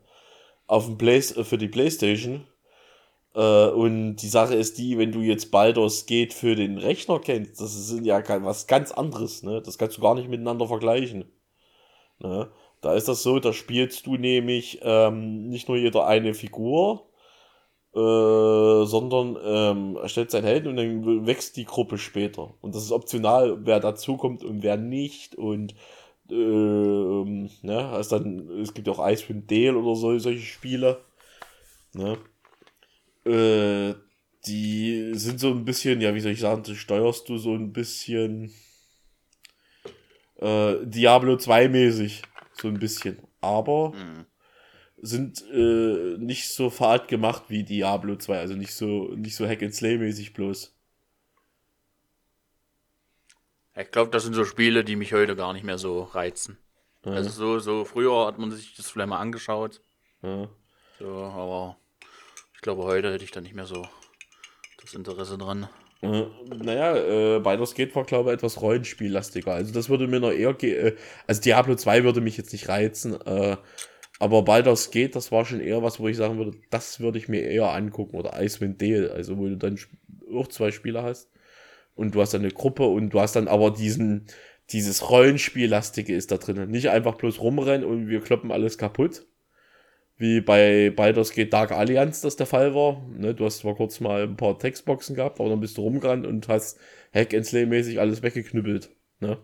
auf 0.66 0.86
dem 0.86 0.98
Play, 0.98 1.18
äh, 1.18 1.44
für 1.44 1.58
die 1.58 1.68
Playstation. 1.68 2.46
Äh, 3.34 3.68
und 3.68 4.16
die 4.16 4.28
Sache 4.28 4.54
ist 4.54 4.78
die, 4.78 4.98
wenn 4.98 5.12
du 5.12 5.20
jetzt 5.20 5.50
Baldur's 5.50 6.06
Gate 6.06 6.32
für 6.34 6.56
den 6.56 6.78
Rechner 6.78 7.20
kennst, 7.20 7.60
das 7.60 7.74
ist 7.74 8.04
ja 8.04 8.22
was 8.44 8.66
ganz 8.66 8.92
anderes, 8.92 9.42
ne? 9.42 9.62
Das 9.62 9.78
kannst 9.78 9.96
du 9.96 10.02
gar 10.02 10.14
nicht 10.14 10.28
miteinander 10.28 10.66
vergleichen. 10.66 11.24
Ne? 12.20 12.50
Da 12.80 12.94
ist 12.94 13.08
das 13.08 13.22
so, 13.22 13.38
da 13.38 13.52
spielst 13.52 14.06
du 14.06 14.16
nämlich 14.16 14.80
ähm, 14.82 15.48
nicht 15.48 15.68
nur 15.68 15.76
jeder 15.76 16.06
eine 16.06 16.34
Figur, 16.34 17.08
äh, 17.94 18.86
sondern 18.86 19.36
ähm, 19.44 19.96
erstellt 19.96 20.30
seinen 20.30 20.44
Helden 20.44 20.68
und 20.68 20.76
dann 20.76 21.26
wächst 21.26 21.56
die 21.56 21.66
Gruppe 21.66 21.98
später. 21.98 22.54
Und 22.60 22.74
das 22.74 22.84
ist 22.84 22.92
optional, 22.92 23.58
wer 23.66 23.80
dazukommt 23.80 24.44
und 24.44 24.62
wer 24.62 24.78
nicht. 24.78 25.34
Und 25.34 25.74
ähm, 26.30 27.50
ne, 27.60 27.88
also 27.88 28.18
dann, 28.18 28.48
es 28.60 28.72
gibt 28.72 28.88
auch 28.88 29.06
Icewind 29.06 29.50
Dale 29.50 29.76
oder 29.76 29.94
so, 29.94 30.18
solche 30.18 30.40
Spiele. 30.40 31.04
Ne? 31.92 32.16
Äh, 33.26 33.94
die 34.46 35.12
sind 35.14 35.38
so 35.38 35.50
ein 35.50 35.64
bisschen, 35.64 36.00
ja, 36.00 36.14
wie 36.14 36.20
soll 36.20 36.32
ich 36.32 36.40
sagen, 36.40 36.62
das 36.66 36.76
steuerst 36.76 37.28
du 37.28 37.36
so 37.36 37.52
ein 37.52 37.72
bisschen 37.72 38.52
äh, 40.36 40.76
Diablo 40.84 41.36
2 41.36 41.68
mäßig. 41.68 42.22
So 42.54 42.68
ein 42.68 42.78
bisschen. 42.78 43.18
Aber 43.40 43.92
Hm. 43.92 44.24
Sind 45.02 45.44
äh, 45.52 46.16
nicht 46.18 46.48
so 46.48 46.70
fad 46.70 47.08
gemacht 47.08 47.44
wie 47.48 47.64
Diablo 47.64 48.16
2, 48.16 48.38
also 48.38 48.54
nicht 48.54 48.74
so 48.74 49.08
nicht 49.14 49.36
so 49.36 49.46
Hack 49.46 49.62
and 49.62 49.74
Slay 49.74 49.98
mäßig 49.98 50.32
bloß. 50.32 50.72
Ich 53.76 53.90
glaube, 53.90 54.10
das 54.10 54.22
sind 54.24 54.34
so 54.34 54.44
Spiele, 54.44 54.84
die 54.84 54.96
mich 54.96 55.12
heute 55.12 55.34
gar 55.34 55.52
nicht 55.52 55.64
mehr 55.64 55.78
so 55.78 56.02
reizen. 56.02 56.58
Ja, 57.04 57.12
Also 57.12 57.30
so, 57.30 57.58
so 57.58 57.84
früher 57.84 58.26
hat 58.26 58.38
man 58.38 58.50
sich 58.50 58.74
das 58.76 58.90
vielleicht 58.90 59.08
mal 59.08 59.18
angeschaut. 59.18 59.80
ja. 60.22 60.48
So, 60.98 61.08
aber 61.08 61.76
ich 62.54 62.60
glaube, 62.60 62.84
heute 62.84 63.12
hätte 63.12 63.24
ich 63.24 63.32
da 63.32 63.40
nicht 63.40 63.54
mehr 63.54 63.66
so 63.66 63.84
das 64.80 64.94
Interesse 64.94 65.36
dran. 65.36 65.68
Äh, 66.02 66.26
naja, 66.62 66.96
äh, 66.96 67.40
Baldur's 67.40 67.74
Gate 67.74 67.94
war, 67.96 68.04
glaube 68.04 68.30
ich, 68.30 68.34
etwas 68.34 68.60
Rollenspiellastiger. 68.60 69.52
Also 69.52 69.72
das 69.72 69.88
würde 69.88 70.06
mir 70.06 70.20
noch 70.20 70.30
eher 70.30 70.52
ge 70.54 70.74
äh, 70.74 70.96
Also 71.26 71.40
Diablo 71.40 71.74
2 71.74 72.04
würde 72.04 72.20
mich 72.20 72.36
jetzt 72.36 72.52
nicht 72.52 72.68
reizen, 72.68 73.20
äh, 73.22 73.56
aber 74.18 74.42
Baldur's 74.42 74.90
Gate, 74.90 75.16
das 75.16 75.32
war 75.32 75.44
schon 75.44 75.60
eher 75.60 75.82
was, 75.82 75.98
wo 75.98 76.08
ich 76.08 76.16
sagen 76.16 76.38
würde, 76.38 76.56
das 76.70 77.00
würde 77.00 77.18
ich 77.18 77.28
mir 77.28 77.42
eher 77.42 77.72
angucken. 77.72 78.16
Oder 78.16 78.40
Icewind 78.40 78.80
Dale, 78.80 79.10
also 79.12 79.38
wo 79.38 79.46
du 79.48 79.56
dann 79.56 79.78
auch 80.32 80.48
zwei 80.48 80.70
Spieler 80.70 81.02
hast. 81.02 81.30
Und 81.94 82.14
du 82.14 82.20
hast 82.20 82.32
dann 82.34 82.42
eine 82.42 82.52
Gruppe 82.52 82.86
und 82.86 83.10
du 83.10 83.20
hast 83.20 83.36
dann 83.36 83.48
aber 83.48 83.70
diesen, 83.70 84.26
dieses 84.70 85.10
Rollenspiellastige 85.10 86.14
ist 86.14 86.30
da 86.30 86.38
drin. 86.38 86.70
Nicht 86.70 86.90
einfach 86.90 87.16
bloß 87.16 87.40
rumrennen 87.40 87.86
und 87.86 88.08
wir 88.08 88.20
kloppen 88.20 88.52
alles 88.52 88.78
kaputt. 88.78 89.26
Wie 90.16 90.40
bei 90.40 90.90
Baldur's 90.90 91.32
Gate 91.32 91.52
Dark 91.52 91.72
Allianz 91.72 92.20
das 92.20 92.36
der 92.36 92.46
Fall 92.46 92.74
war. 92.74 93.02
Ne, 93.10 93.34
du 93.34 93.44
hast 93.44 93.58
zwar 93.58 93.74
kurz 93.74 94.00
mal 94.00 94.22
ein 94.22 94.36
paar 94.36 94.58
Textboxen 94.58 95.16
gehabt, 95.16 95.40
aber 95.40 95.48
dann 95.48 95.60
bist 95.60 95.76
du 95.76 95.82
rumgerannt 95.82 96.26
und 96.26 96.48
hast 96.48 96.78
Hack 97.12 97.34
and 97.34 97.44
Slay 97.46 97.66
mäßig 97.66 97.98
alles 97.98 98.22
weggeknüppelt. 98.22 98.90
Ne? 99.20 99.38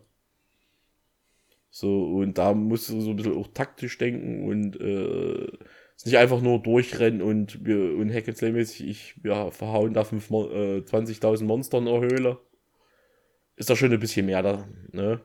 So, 1.71 2.17
und 2.17 2.39
da 2.39 2.55
musst 2.55 2.89
du 2.89 3.01
so 3.01 3.11
ein 3.11 3.17
bisschen 3.17 3.37
auch 3.37 3.49
taktisch 3.49 3.99
denken 3.99 4.49
und 4.49 4.81
äh, 4.81 5.47
ist 5.97 6.07
nicht 6.07 6.17
einfach 6.17 6.41
nur 6.41 6.63
durchrennen 6.63 7.23
und 7.23 7.65
wir 7.65 7.97
und 7.97 8.13
Hack 8.13 8.29
and 8.29 8.41
mäßig, 8.41 8.87
ich, 8.87 9.15
wir 9.23 9.51
verhauen 9.51 9.95
da 9.95 10.05
fünf 10.05 10.31
äh, 10.31 10.79
20.000 10.81 11.45
Monster 11.45 11.79
in 11.79 11.87
der 11.87 12.01
Höhle. 12.01 12.39
Ist 13.57 13.69
da 13.69 13.77
schon 13.77 13.93
ein 13.93 14.01
bisschen 14.01 14.27
mehr 14.27 14.43
da, 14.43 14.69
ne? 14.93 15.21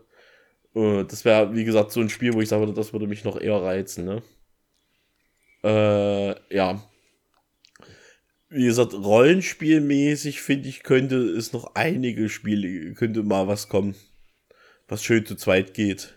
Äh, 0.76 1.06
das 1.06 1.26
wäre, 1.26 1.54
wie 1.56 1.64
gesagt, 1.66 1.92
so 1.92 2.02
ein 2.02 2.10
Spiel, 2.10 2.34
wo 2.34 2.42
ich 2.42 2.52
würde, 2.52 2.74
das 2.74 2.94
würde 2.94 3.08
mich 3.08 3.24
noch 3.24 3.40
eher 3.40 3.62
reizen, 3.62 4.06
ne? 4.06 4.24
Äh, 5.64 6.56
ja. 6.56 6.84
Wie 8.50 8.66
gesagt, 8.66 8.94
rollenspielmäßig 8.94 10.42
finde 10.42 10.70
ich, 10.70 10.84
könnte 10.84 11.18
es 11.18 11.54
noch 11.54 11.76
einige 11.76 12.30
Spiele, 12.30 12.94
könnte 12.94 13.24
mal 13.24 13.48
was 13.48 13.70
kommen, 13.70 13.96
was 14.88 15.04
schön 15.04 15.26
zu 15.26 15.36
zweit 15.36 15.74
geht. 15.74 16.16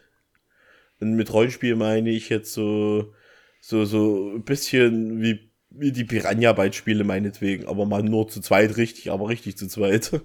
Und 1.00 1.14
mit 1.14 1.32
Rollenspiel 1.32 1.76
meine 1.76 2.10
ich 2.10 2.28
jetzt 2.28 2.52
so, 2.52 3.12
so, 3.60 3.84
so 3.84 4.30
ein 4.34 4.44
bisschen 4.44 5.20
wie, 5.20 5.50
wie 5.70 5.92
die 5.92 6.04
Piranha 6.04 6.52
Bytes 6.52 6.76
Spiele 6.76 7.04
meinetwegen, 7.04 7.66
aber 7.66 7.86
mal 7.86 8.02
nur 8.02 8.28
zu 8.28 8.40
zweit 8.40 8.76
richtig, 8.76 9.10
aber 9.10 9.28
richtig 9.28 9.56
zu 9.58 9.68
zweit. 9.68 10.20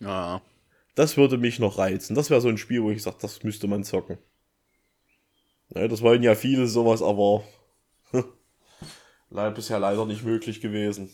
Ja. 0.00 0.42
Das 0.94 1.16
würde 1.16 1.38
mich 1.38 1.58
noch 1.58 1.78
reizen. 1.78 2.14
Das 2.14 2.28
wäre 2.28 2.40
so 2.40 2.48
ein 2.48 2.58
Spiel, 2.58 2.82
wo 2.82 2.90
ich 2.90 3.02
sage, 3.02 3.18
das 3.20 3.42
müsste 3.44 3.68
man 3.68 3.84
zocken. 3.84 4.18
Ja, 5.74 5.86
das 5.86 6.02
wollen 6.02 6.22
ja 6.22 6.34
viele 6.34 6.66
sowas, 6.66 7.02
aber 7.02 7.44
leider 9.30 9.50
bisher 9.50 9.78
leider 9.78 10.06
nicht 10.06 10.24
möglich 10.24 10.60
gewesen. 10.60 11.10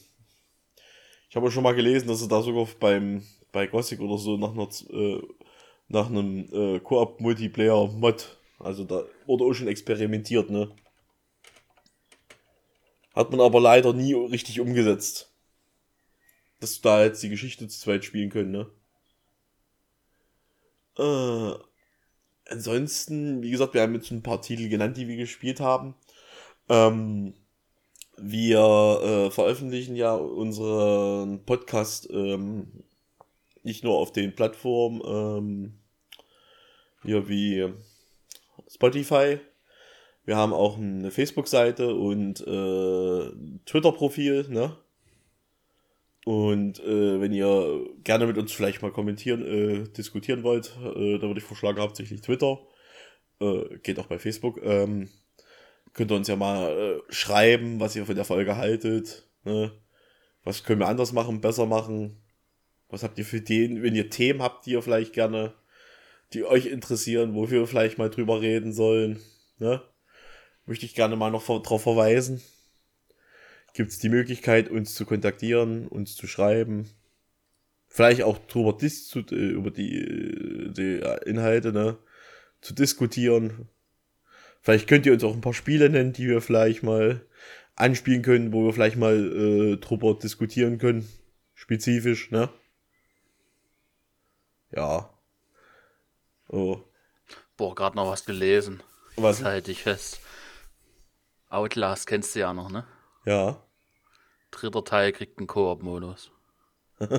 Ich 1.29 1.37
habe 1.37 1.51
schon 1.51 1.65
mal 1.65 1.75
gelesen, 1.75 2.07
dass 2.09 2.21
sie 2.21 2.29
da 2.29 2.43
sogar 2.43 2.69
beim 2.79 3.23
bei 3.51 3.67
Gothic 3.67 4.01
oder 4.01 4.19
so 4.19 4.37
nach 4.37 4.53
einer 4.53 4.69
äh, 4.91 5.23
nach 5.89 6.09
einem 6.09 6.49
äh, 6.53 6.81
Koop 6.81 7.21
Multiplayer 7.21 7.89
Mod, 7.89 8.39
also 8.59 8.85
da 8.85 9.05
wurde 9.27 9.45
auch 9.45 9.53
schon 9.53 9.69
experimentiert, 9.69 10.51
ne? 10.51 10.75
Hat 13.15 13.31
man 13.31 13.41
aber 13.41 13.61
leider 13.61 13.93
nie 13.93 14.15
richtig 14.15 14.61
umgesetzt. 14.61 15.33
Dass 16.61 16.81
du 16.81 16.83
da 16.89 17.05
jetzt 17.05 17.23
die 17.23 17.29
Geschichte 17.29 17.69
zu 17.69 17.79
zweit 17.79 18.05
spielen 18.05 18.31
können, 18.31 18.51
ne? 18.51 18.71
Äh, 20.99 21.59
ansonsten, 22.51 23.43
wie 23.43 23.51
gesagt, 23.51 23.75
wir 23.75 23.83
haben 23.83 23.95
jetzt 23.95 24.11
ein 24.11 24.23
paar 24.23 24.43
Titel 24.43 24.69
genannt, 24.69 24.97
die 24.97 25.09
wir 25.09 25.17
gespielt 25.17 25.61
haben. 25.61 25.95
Ähm, 26.69 27.35
wir 28.17 29.01
äh, 29.03 29.31
veröffentlichen 29.31 29.97
ja 29.97 30.15
unseren 30.15 31.45
Podcast 31.45 32.09
ähm, 32.11 32.85
nicht 33.65 33.85
nur 33.85 33.99
auf 33.99 34.13
den 34.13 34.35
Plattformen 34.35 35.03
ähm, 35.05 35.79
hier 37.03 37.29
wie 37.29 37.73
Spotify. 38.69 39.39
Wir 40.25 40.37
haben 40.37 40.53
auch 40.53 40.79
eine 40.79 41.11
Facebook-Seite 41.11 41.95
und 41.95 42.41
äh, 42.41 43.31
Twitter-Profil, 43.67 44.49
ne? 44.49 44.77
Und 46.25 46.81
äh, 46.81 47.21
wenn 47.21 47.35
ihr 47.35 47.87
gerne 48.03 48.27
mit 48.27 48.39
uns 48.39 48.51
vielleicht 48.53 48.81
mal 48.81 48.91
kommentieren, 48.91 49.45
äh, 49.45 49.89
diskutieren 49.91 50.43
wollt, 50.43 50.75
äh, 50.83 51.19
da 51.19 51.27
würde 51.27 51.41
ich 51.41 51.45
vorschlagen, 51.45 51.81
hauptsächlich 51.81 52.23
Twitter. 52.23 52.61
Äh, 53.41 53.79
geht 53.83 53.99
auch 53.99 54.07
bei 54.07 54.19
Facebook. 54.19 54.59
Ähm, 54.63 55.11
könnt 55.93 56.11
ihr 56.11 56.17
uns 56.17 56.29
ja 56.29 56.37
mal 56.37 56.71
äh, 56.71 57.13
schreiben, 57.13 57.79
was 57.79 57.95
ihr 57.95 58.07
von 58.07 58.17
der 58.17 58.25
Folge 58.25 58.57
haltet. 58.57 59.29
Ne? 59.45 59.73
Was 60.45 60.65
können 60.65 60.81
wir 60.81 60.89
anders 60.89 61.13
machen, 61.13 61.43
besser 61.43 61.67
machen? 61.67 62.24
Was 62.95 63.03
habt 63.03 63.19
ihr 63.19 63.25
für 63.25 63.39
Ideen, 63.39 63.83
wenn 63.83 63.95
ihr 63.95 64.09
Themen 64.09 64.43
habt, 64.43 64.67
die 64.67 64.73
ihr 64.73 64.83
vielleicht 64.83 65.13
gerne, 65.13 65.53
die 66.33 66.45
euch 66.45 66.67
interessieren, 66.67 67.35
wofür 67.35 67.61
wir 67.61 67.67
vielleicht 67.67 67.99
mal 67.99 68.11
drüber 68.11 68.41
reden 68.41 68.73
sollen? 68.73 69.21
Ne? 69.59 69.83
Möchte 70.67 70.87
ich 70.87 70.95
gerne 70.95 71.17
mal 71.17 71.31
noch 71.31 71.45
darauf 71.47 71.83
verweisen 71.83 72.41
gibt 73.75 73.91
es 73.91 73.99
die 73.99 74.09
Möglichkeit, 74.09 74.71
uns 74.71 74.95
zu 74.95 75.05
kontaktieren, 75.05 75.87
uns 75.89 76.17
zu 76.17 76.27
schreiben. 76.27 76.89
Vielleicht 77.89 78.23
auch 78.23 78.39
drüber 78.47 78.73
dis 78.73 79.09
zu, 79.09 79.21
äh, 79.31 79.35
über 79.35 79.71
die, 79.71 79.99
äh, 79.99 80.73
die 80.73 81.29
Inhalte 81.29 81.73
ne, 81.73 81.99
zu 82.61 82.73
diskutieren. 82.73 83.69
Vielleicht 84.63 84.89
könnt 84.89 85.05
ihr 85.05 85.13
uns 85.13 85.25
auch 85.25 85.35
ein 85.35 85.43
paar 85.43 85.55
Spiele 85.55 85.91
nennen, 85.91 86.13
die 86.13 86.29
wir 86.29 86.41
vielleicht 86.41 86.83
mal 86.83 87.21
anspielen 87.77 88.23
können, 88.23 88.53
wo 88.53 88.65
wir 88.65 88.73
vielleicht 88.73 88.97
mal 88.97 89.17
äh, 89.17 89.77
drüber 89.77 90.15
diskutieren 90.15 90.79
können. 90.79 91.07
Spezifisch, 91.55 92.31
ne? 92.31 92.49
Ja. 94.75 95.11
Oh. 96.49 96.81
Boah, 97.57 97.75
gerade 97.75 97.97
noch 97.97 98.11
was 98.11 98.25
gelesen. 98.25 98.83
Was? 99.17 99.39
Das 99.39 99.47
halte 99.47 99.71
ich 99.71 99.83
fest. 99.83 100.21
Outlast 101.49 102.07
kennst 102.07 102.35
du 102.35 102.41
ja 102.41 102.53
noch, 102.53 102.71
ne? 102.71 102.85
Ja. 103.25 103.63
Dritter 104.51 104.85
Teil 104.85 105.13
kriegt 105.13 105.39
einen 105.39 105.47
Koop-Modus. 105.47 106.33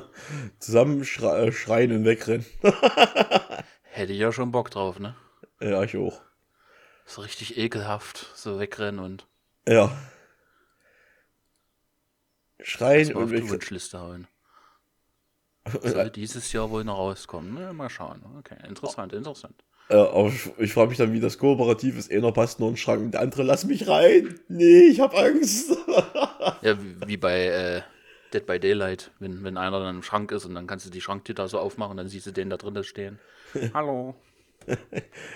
Zusammen 0.60 1.06
schre 1.06 1.48
äh, 1.48 1.52
schreien 1.52 1.92
und 1.94 2.06
wegrennen. 2.06 2.46
Hätte 3.84 4.14
ich 4.14 4.20
ja 4.20 4.32
schon 4.32 4.52
Bock 4.52 4.72
drauf, 4.72 5.00
ne? 5.00 5.16
Ja, 5.62 5.84
ich 5.84 5.96
auch. 5.96 6.22
So 7.06 7.22
richtig 7.22 7.58
ekelhaft, 7.58 8.32
so 8.36 8.60
wegrennen 8.60 9.00
und. 9.00 9.28
Ja. 9.68 9.96
Schreien 12.60 13.14
und 13.16 13.32
wegrennen. 13.32 13.52
Wunschliste 13.52 14.00
hauen. 14.00 14.28
Soll 15.82 16.10
dieses 16.16 16.52
Jahr 16.52 16.70
wohl 16.70 16.84
noch 16.84 16.98
rauskommen. 16.98 17.54
Ne? 17.54 17.74
Mal 17.74 17.90
schauen. 17.90 18.22
Okay, 18.40 18.56
interessant, 18.68 19.14
interessant. 19.14 19.56
Äh, 19.90 19.96
aber 19.96 20.30
ich, 20.30 20.52
ich 20.58 20.74
frage 20.74 20.90
mich 20.90 20.98
dann, 20.98 21.14
wie 21.14 21.20
das 21.20 21.38
kooperativ 21.38 21.98
ist. 21.98 22.12
Einer 22.12 22.32
passt 22.32 22.60
nur 22.60 22.70
in 22.70 22.74
den 22.74 22.80
Schrank 22.80 23.02
und 23.02 23.12
der 23.12 23.22
andere, 23.22 23.44
lass 23.44 23.66
mich 23.66 23.88
rein. 23.88 24.40
Nee, 24.48 24.88
ich 24.88 25.00
hab 25.00 25.16
Angst. 25.16 25.72
ja, 26.62 26.82
wie, 26.82 27.08
wie 27.08 27.18
bei 27.18 27.46
äh, 27.46 27.82
Dead 28.34 28.46
by 28.46 28.60
Daylight, 28.60 29.12
wenn, 29.20 29.44
wenn 29.44 29.58
einer 29.58 29.80
dann 29.80 29.98
im 29.98 30.04
Schrank 30.04 30.32
ist 30.32 30.46
und 30.46 30.56
dann 30.56 30.68
kannst 30.68 30.86
du 30.86 30.90
die 30.90 31.02
Schranktür 31.02 31.36
da 31.36 31.48
so 31.48 31.60
aufmachen, 31.60 31.98
dann 31.98 32.08
siehst 32.08 32.26
du 32.26 32.32
den 32.32 32.50
da 32.50 32.58
drin 32.58 32.84
stehen. 32.84 33.20
Hallo. 33.74 34.16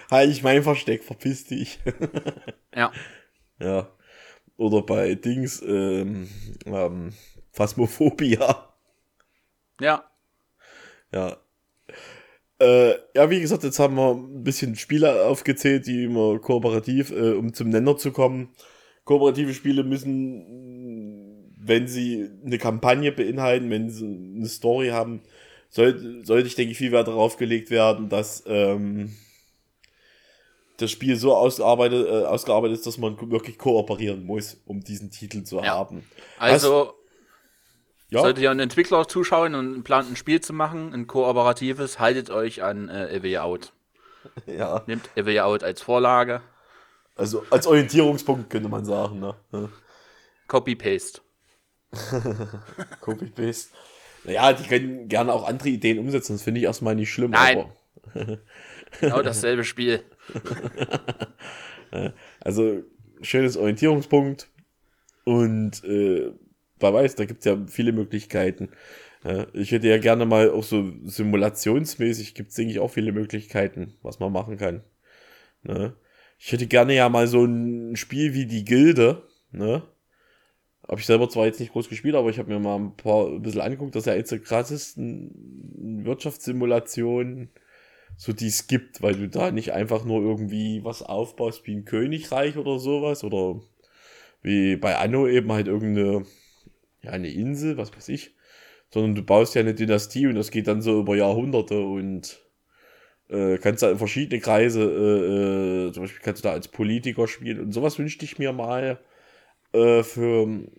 halt 0.09 0.31
ich 0.31 0.41
mein 0.41 0.63
Versteck, 0.63 1.03
verpiss 1.03 1.45
dich. 1.45 1.79
ja. 2.75 2.91
Ja. 3.59 3.89
Oder 4.57 4.81
bei 4.81 5.15
Dings, 5.15 5.61
ähm, 5.61 6.27
ähm, 6.65 7.13
Phasmophobia. 7.51 8.73
Ja. 9.79 10.08
Ja, 11.11 11.37
äh, 12.59 12.95
ja, 13.15 13.29
wie 13.29 13.39
gesagt, 13.39 13.63
jetzt 13.63 13.79
haben 13.79 13.95
wir 13.95 14.11
ein 14.11 14.43
bisschen 14.43 14.75
Spiele 14.75 15.25
aufgezählt, 15.25 15.87
die 15.87 16.03
immer 16.03 16.39
kooperativ, 16.39 17.11
äh, 17.11 17.31
um 17.31 17.53
zum 17.53 17.69
Nenner 17.69 17.97
zu 17.97 18.11
kommen. 18.11 18.49
Kooperative 19.05 19.53
Spiele 19.53 19.83
müssen, 19.83 21.53
wenn 21.57 21.87
sie 21.87 22.29
eine 22.45 22.57
Kampagne 22.57 23.11
beinhalten, 23.11 23.69
wenn 23.69 23.89
sie 23.89 24.05
eine 24.05 24.47
Story 24.47 24.89
haben, 24.89 25.21
sollte, 25.69 26.25
sollte 26.25 26.47
ich, 26.47 26.55
denke 26.55 26.73
ich, 26.73 26.77
viel 26.77 26.91
Wert 26.91 27.07
darauf 27.07 27.37
gelegt 27.37 27.71
werden, 27.71 28.09
dass 28.09 28.43
ähm, 28.45 29.15
das 30.77 30.91
Spiel 30.91 31.15
so 31.15 31.35
ausgearbeitet, 31.35 32.07
äh, 32.07 32.25
ausgearbeitet 32.25 32.77
ist, 32.77 32.87
dass 32.87 32.97
man 32.97 33.17
wirklich 33.31 33.57
kooperieren 33.57 34.25
muss, 34.25 34.61
um 34.65 34.81
diesen 34.81 35.11
Titel 35.11 35.43
zu 35.43 35.57
ja. 35.57 35.67
haben. 35.67 36.03
Also, 36.37 36.93
ja. 38.09 38.21
Solltet 38.21 38.41
ihr 38.41 38.49
einen 38.49 38.61
Entwickler 38.61 39.07
zuschauen 39.07 39.53
und 39.53 39.83
plant 39.83 40.09
ein 40.09 40.15
Spiel 40.15 40.41
zu 40.41 40.51
machen, 40.51 40.93
ein 40.93 41.05
kooperatives, 41.05 41.99
haltet 41.99 42.31
euch 42.31 42.63
an 42.63 42.89
äh, 42.89 43.17
A 43.17 43.23
Way 43.23 43.37
Out. 43.37 43.73
Ja. 44.45 44.83
Nehmt 44.85 45.09
A 45.15 45.25
Way 45.25 45.39
Out 45.39 45.63
als 45.63 45.81
Vorlage. 45.81 46.41
Also 47.15 47.45
als 47.49 47.67
Orientierungspunkt 47.67 48.49
könnte 48.49 48.67
man 48.67 48.83
sagen, 48.83 49.19
ne? 49.19 49.35
Copy-Paste. 50.47 51.21
Copy-Paste. 53.01 53.69
Naja, 54.25 54.53
die 54.53 54.67
können 54.67 55.07
gerne 55.07 55.31
auch 55.31 55.47
andere 55.47 55.69
Ideen 55.69 55.99
umsetzen, 55.99 56.33
das 56.33 56.43
finde 56.43 56.59
ich 56.59 56.65
erstmal 56.65 56.95
nicht 56.95 57.11
schlimm. 57.11 57.31
Nein. 57.31 57.71
genau 58.99 59.21
dasselbe 59.21 59.63
Spiel. 59.63 60.03
also, 62.41 62.83
schönes 63.21 63.55
Orientierungspunkt. 63.55 64.49
Und 65.23 65.83
äh, 65.85 66.33
wer 66.81 66.93
weiß, 66.93 67.15
da 67.15 67.25
gibt 67.25 67.39
es 67.39 67.45
ja 67.45 67.57
viele 67.67 67.91
Möglichkeiten. 67.91 68.69
ich 69.53 69.71
hätte 69.71 69.87
ja 69.87 69.97
gerne 69.97 70.25
mal 70.25 70.49
auch 70.49 70.63
so 70.63 70.93
simulationsmäßig 71.03 72.35
gibt 72.35 72.49
es, 72.49 72.55
denke 72.55 72.71
ich, 72.71 72.79
auch 72.79 72.91
viele 72.91 73.11
Möglichkeiten, 73.11 73.93
was 74.01 74.19
man 74.19 74.31
machen 74.31 74.57
kann. 74.57 74.83
Ne? 75.63 75.93
Ich 76.37 76.51
hätte 76.53 76.67
gerne 76.67 76.95
ja 76.95 77.09
mal 77.09 77.27
so 77.27 77.43
ein 77.43 77.95
Spiel 77.97 78.33
wie 78.33 78.45
die 78.45 78.63
Gilde, 78.63 79.23
ne? 79.51 79.83
Habe 80.87 81.01
ich 81.01 81.05
selber 81.05 81.29
zwar 81.29 81.45
jetzt 81.45 81.59
nicht 81.59 81.73
groß 81.73 81.87
gespielt, 81.87 82.15
aber 82.15 82.29
ich 82.29 82.39
habe 82.39 82.49
mir 82.49 82.59
mal 82.59 82.77
ein 82.77 82.95
paar 82.95 83.27
ein 83.27 83.43
bisschen 83.43 83.61
angeguckt, 83.61 83.93
dass 83.95 84.05
ja 84.05 84.15
jetzt 84.15 84.31
die 84.31 84.39
krassesten 84.39 86.03
Wirtschaftssimulationen, 86.03 87.51
so 88.17 88.33
die 88.33 88.47
es 88.47 88.65
gibt, 88.65 89.03
weil 89.03 89.15
du 89.15 89.29
da 89.29 89.51
nicht 89.51 89.73
einfach 89.73 90.03
nur 90.03 90.21
irgendwie 90.21 90.83
was 90.83 91.03
aufbaust 91.03 91.67
wie 91.67 91.75
ein 91.75 91.85
Königreich 91.85 92.57
oder 92.57 92.79
sowas 92.79 93.23
oder 93.23 93.61
wie 94.41 94.77
bei 94.77 94.97
Anno 94.97 95.27
eben 95.27 95.51
halt 95.51 95.67
irgendeine 95.67 96.25
ja, 97.01 97.11
eine 97.11 97.31
Insel, 97.31 97.77
was 97.77 97.95
weiß 97.95 98.09
ich, 98.09 98.35
sondern 98.91 99.15
du 99.15 99.23
baust 99.23 99.55
ja 99.55 99.61
eine 99.61 99.73
Dynastie 99.73 100.27
und 100.27 100.35
das 100.35 100.51
geht 100.51 100.67
dann 100.67 100.81
so 100.81 100.99
über 100.99 101.15
Jahrhunderte 101.15 101.79
und 101.79 102.41
äh, 103.29 103.57
kannst 103.57 103.83
da 103.83 103.91
in 103.91 103.97
verschiedene 103.97 104.41
Kreise, 104.41 104.81
äh, 104.81 105.87
äh, 105.87 105.91
zum 105.91 106.03
Beispiel 106.03 106.21
kannst 106.23 106.43
du 106.43 106.47
da 106.47 106.53
als 106.53 106.67
Politiker 106.67 107.27
spielen 107.27 107.59
und 107.59 107.71
sowas 107.71 107.99
wünschte 107.99 108.25
ich 108.25 108.39
mir 108.39 108.53
mal 108.53 108.99
äh, 109.73 110.03
für 110.03 110.43
ähm, 110.43 110.71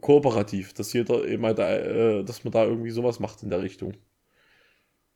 kooperativ, 0.00 0.72
dass 0.74 0.92
jeder 0.92 1.24
eben 1.26 1.44
halt, 1.44 1.58
äh, 1.58 2.22
dass 2.24 2.44
man 2.44 2.52
da 2.52 2.64
irgendwie 2.64 2.90
sowas 2.90 3.20
macht 3.20 3.42
in 3.42 3.50
der 3.50 3.62
Richtung. 3.62 3.94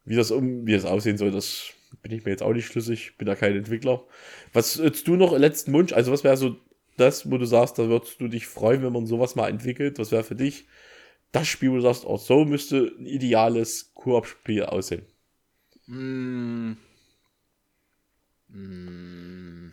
Wie 0.04 0.16
das 0.16 0.30
um, 0.30 0.66
wie 0.66 0.72
das 0.72 0.84
aussehen 0.84 1.18
soll, 1.18 1.30
das 1.30 1.72
bin 2.02 2.12
ich 2.12 2.24
mir 2.24 2.30
jetzt 2.30 2.42
auch 2.42 2.52
nicht 2.52 2.66
schlüssig, 2.66 3.16
bin 3.18 3.26
da 3.26 3.34
kein 3.34 3.56
Entwickler. 3.56 4.04
Was 4.52 4.76
jetzt 4.76 5.06
du 5.06 5.16
noch 5.16 5.36
letzten 5.36 5.72
Wunsch, 5.72 5.92
also 5.92 6.12
was 6.12 6.24
wäre 6.24 6.36
so 6.36 6.56
das, 7.00 7.30
wo 7.30 7.38
du 7.38 7.46
sagst, 7.46 7.78
da 7.78 7.88
würdest 7.88 8.20
du 8.20 8.28
dich 8.28 8.46
freuen, 8.46 8.82
wenn 8.82 8.92
man 8.92 9.06
sowas 9.06 9.34
mal 9.34 9.48
entwickelt? 9.48 9.98
Was 9.98 10.12
wäre 10.12 10.24
für 10.24 10.34
dich 10.34 10.66
das 11.32 11.46
Spiel, 11.48 11.70
wo 11.70 11.76
du 11.76 11.82
sagst, 11.82 12.06
auch 12.06 12.18
so 12.18 12.44
müsste 12.44 12.94
ein 12.98 13.06
ideales 13.06 13.92
Koop-Spiel 13.94 14.64
aussehen? 14.64 15.06
Mm. 15.86 16.72
Mm. 18.48 19.72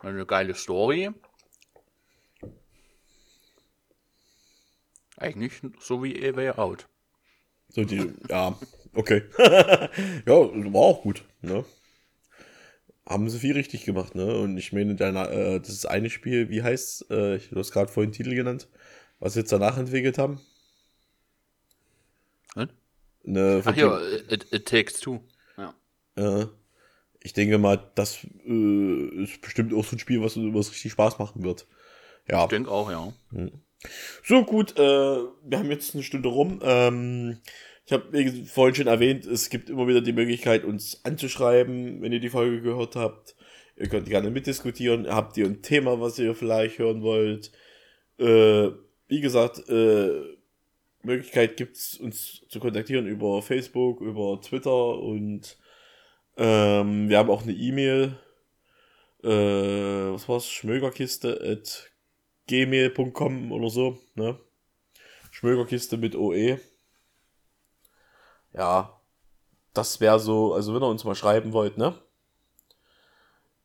Eine 0.00 0.26
geile 0.26 0.54
Story. 0.54 1.10
Eigentlich 5.16 5.60
so 5.80 6.02
wie 6.02 6.28
A 6.28 6.36
Way 6.36 6.50
Out. 6.50 6.88
So 7.68 7.84
die, 7.84 8.12
ja, 8.28 8.58
okay. 8.94 9.22
ja, 9.38 10.34
war 10.34 10.80
auch 10.80 11.02
gut, 11.02 11.24
ne? 11.40 11.64
Haben 13.06 13.28
sie 13.28 13.38
viel 13.38 13.52
richtig 13.52 13.84
gemacht, 13.84 14.14
ne? 14.14 14.34
Und 14.36 14.56
ich 14.56 14.72
meine, 14.72 14.94
deine, 14.94 15.28
äh, 15.28 15.60
das 15.60 15.70
ist 15.70 15.86
eine 15.86 16.10
Spiel, 16.10 16.48
wie 16.48 16.62
heißt 16.62 17.10
äh, 17.10 17.38
du 17.38 17.58
hast 17.58 17.72
gerade 17.72 17.92
vorhin 17.92 18.12
Titel 18.12 18.34
genannt, 18.34 18.68
was 19.20 19.34
sie 19.34 19.40
jetzt 19.40 19.52
danach 19.52 19.76
entwickelt 19.76 20.18
haben. 20.18 20.40
Hm? 22.54 22.68
Ne, 23.24 23.62
Ach 23.64 23.76
ja, 23.76 24.00
it, 24.28 24.46
it, 24.52 24.66
Takes 24.66 25.00
Two. 25.00 25.20
Ja. 25.56 25.74
Äh, 26.16 26.46
ich 27.20 27.32
denke 27.32 27.58
mal, 27.58 27.90
das 27.94 28.18
äh, 28.46 29.22
ist 29.22 29.40
bestimmt 29.40 29.72
auch 29.74 29.84
so 29.84 29.96
ein 29.96 29.98
Spiel, 29.98 30.22
was, 30.22 30.36
was 30.36 30.70
richtig 30.70 30.92
Spaß 30.92 31.18
machen 31.18 31.42
wird. 31.42 31.66
Ja. 32.28 32.44
Ich 32.44 32.50
denke 32.50 32.70
auch, 32.70 32.90
ja. 32.90 33.12
Hm. 33.32 33.52
So 34.22 34.44
gut, 34.44 34.78
äh, 34.78 34.82
wir 34.82 35.58
haben 35.58 35.70
jetzt 35.70 35.94
eine 35.94 36.02
Stunde 36.02 36.28
rum. 36.28 36.60
Ähm, 36.62 37.38
ich 37.86 37.92
habe 37.92 38.44
vorhin 38.46 38.74
schon 38.74 38.86
erwähnt, 38.86 39.26
es 39.26 39.50
gibt 39.50 39.68
immer 39.68 39.86
wieder 39.86 40.00
die 40.00 40.12
Möglichkeit, 40.12 40.64
uns 40.64 41.04
anzuschreiben, 41.04 42.00
wenn 42.00 42.12
ihr 42.12 42.20
die 42.20 42.30
Folge 42.30 42.62
gehört 42.62 42.96
habt. 42.96 43.36
Ihr 43.76 43.88
könnt 43.88 44.08
gerne 44.08 44.30
mitdiskutieren. 44.30 45.06
Habt 45.08 45.36
ihr 45.36 45.46
ein 45.46 45.60
Thema, 45.62 46.00
was 46.00 46.18
ihr 46.18 46.34
vielleicht 46.34 46.78
hören 46.78 47.02
wollt? 47.02 47.52
Äh, 48.18 48.70
wie 49.08 49.20
gesagt, 49.20 49.68
äh, 49.68 50.34
Möglichkeit 51.02 51.56
gibt 51.56 51.76
es 51.76 51.94
uns 51.94 52.46
zu 52.48 52.60
kontaktieren 52.60 53.06
über 53.06 53.42
Facebook, 53.42 54.00
über 54.00 54.40
Twitter 54.40 54.98
und 54.98 55.58
ähm, 56.36 57.08
wir 57.08 57.18
haben 57.18 57.30
auch 57.30 57.42
eine 57.42 57.52
E-Mail. 57.52 58.16
Äh, 59.22 59.28
was 59.28 60.28
war's? 60.28 60.48
Schmögerkiste 60.48 61.40
at 61.42 61.90
gmail.com 62.46 63.52
oder 63.52 63.68
so, 63.68 63.98
ne? 64.14 64.38
Schmögerkiste 65.30 65.96
mit 65.96 66.14
OE. 66.14 66.58
Ja, 68.54 69.00
das 69.72 70.00
wäre 70.00 70.20
so, 70.20 70.54
also 70.54 70.74
wenn 70.74 70.82
ihr 70.82 70.88
uns 70.88 71.04
mal 71.04 71.14
schreiben 71.14 71.52
wollt, 71.52 71.76
ne? 71.76 71.94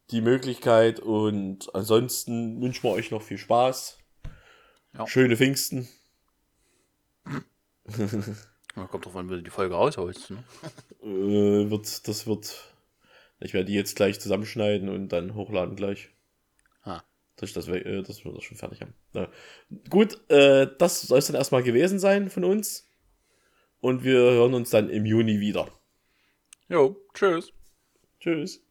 Die 0.09 0.21
Möglichkeit 0.21 0.99
und 0.99 1.73
ansonsten 1.75 2.59
wünschen 2.61 2.83
wir 2.83 2.91
euch 2.91 3.11
noch 3.11 3.21
viel 3.21 3.37
Spaß. 3.37 3.99
Ja. 4.97 5.05
Schöne 5.05 5.37
Pfingsten. 5.37 5.87
Ja, 8.75 8.85
kommt 8.87 9.05
drauf 9.05 9.15
an, 9.15 9.29
wie 9.29 9.35
du 9.35 9.43
die 9.43 9.49
Folge 9.49 9.75
rausholst. 9.75 10.31
Ne? 10.31 10.43
Äh, 11.03 11.69
wird, 11.69 12.07
das 12.07 12.27
wird. 12.27 12.73
Ich 13.39 13.53
werde 13.53 13.65
die 13.65 13.73
jetzt 13.73 13.95
gleich 13.95 14.19
zusammenschneiden 14.19 14.89
und 14.89 15.09
dann 15.09 15.35
hochladen 15.35 15.75
gleich. 15.75 16.09
Ah. 16.83 17.01
Dass, 17.35 17.53
das, 17.53 17.67
äh, 17.67 18.03
dass 18.03 18.25
wir 18.25 18.33
das 18.33 18.43
schon 18.43 18.57
fertig 18.57 18.81
haben. 18.81 18.93
Ja. 19.13 19.27
Gut, 19.89 20.19
äh, 20.29 20.67
das 20.77 21.01
soll 21.01 21.19
es 21.19 21.27
dann 21.27 21.35
erstmal 21.35 21.63
gewesen 21.63 21.99
sein 21.99 22.29
von 22.29 22.43
uns. 22.43 22.88
Und 23.81 24.03
wir 24.03 24.17
hören 24.17 24.53
uns 24.53 24.69
dann 24.69 24.89
im 24.89 25.05
Juni 25.05 25.39
wieder. 25.39 25.67
Jo, 26.67 26.97
tschüss. 27.13 27.51
Tschüss. 28.19 28.61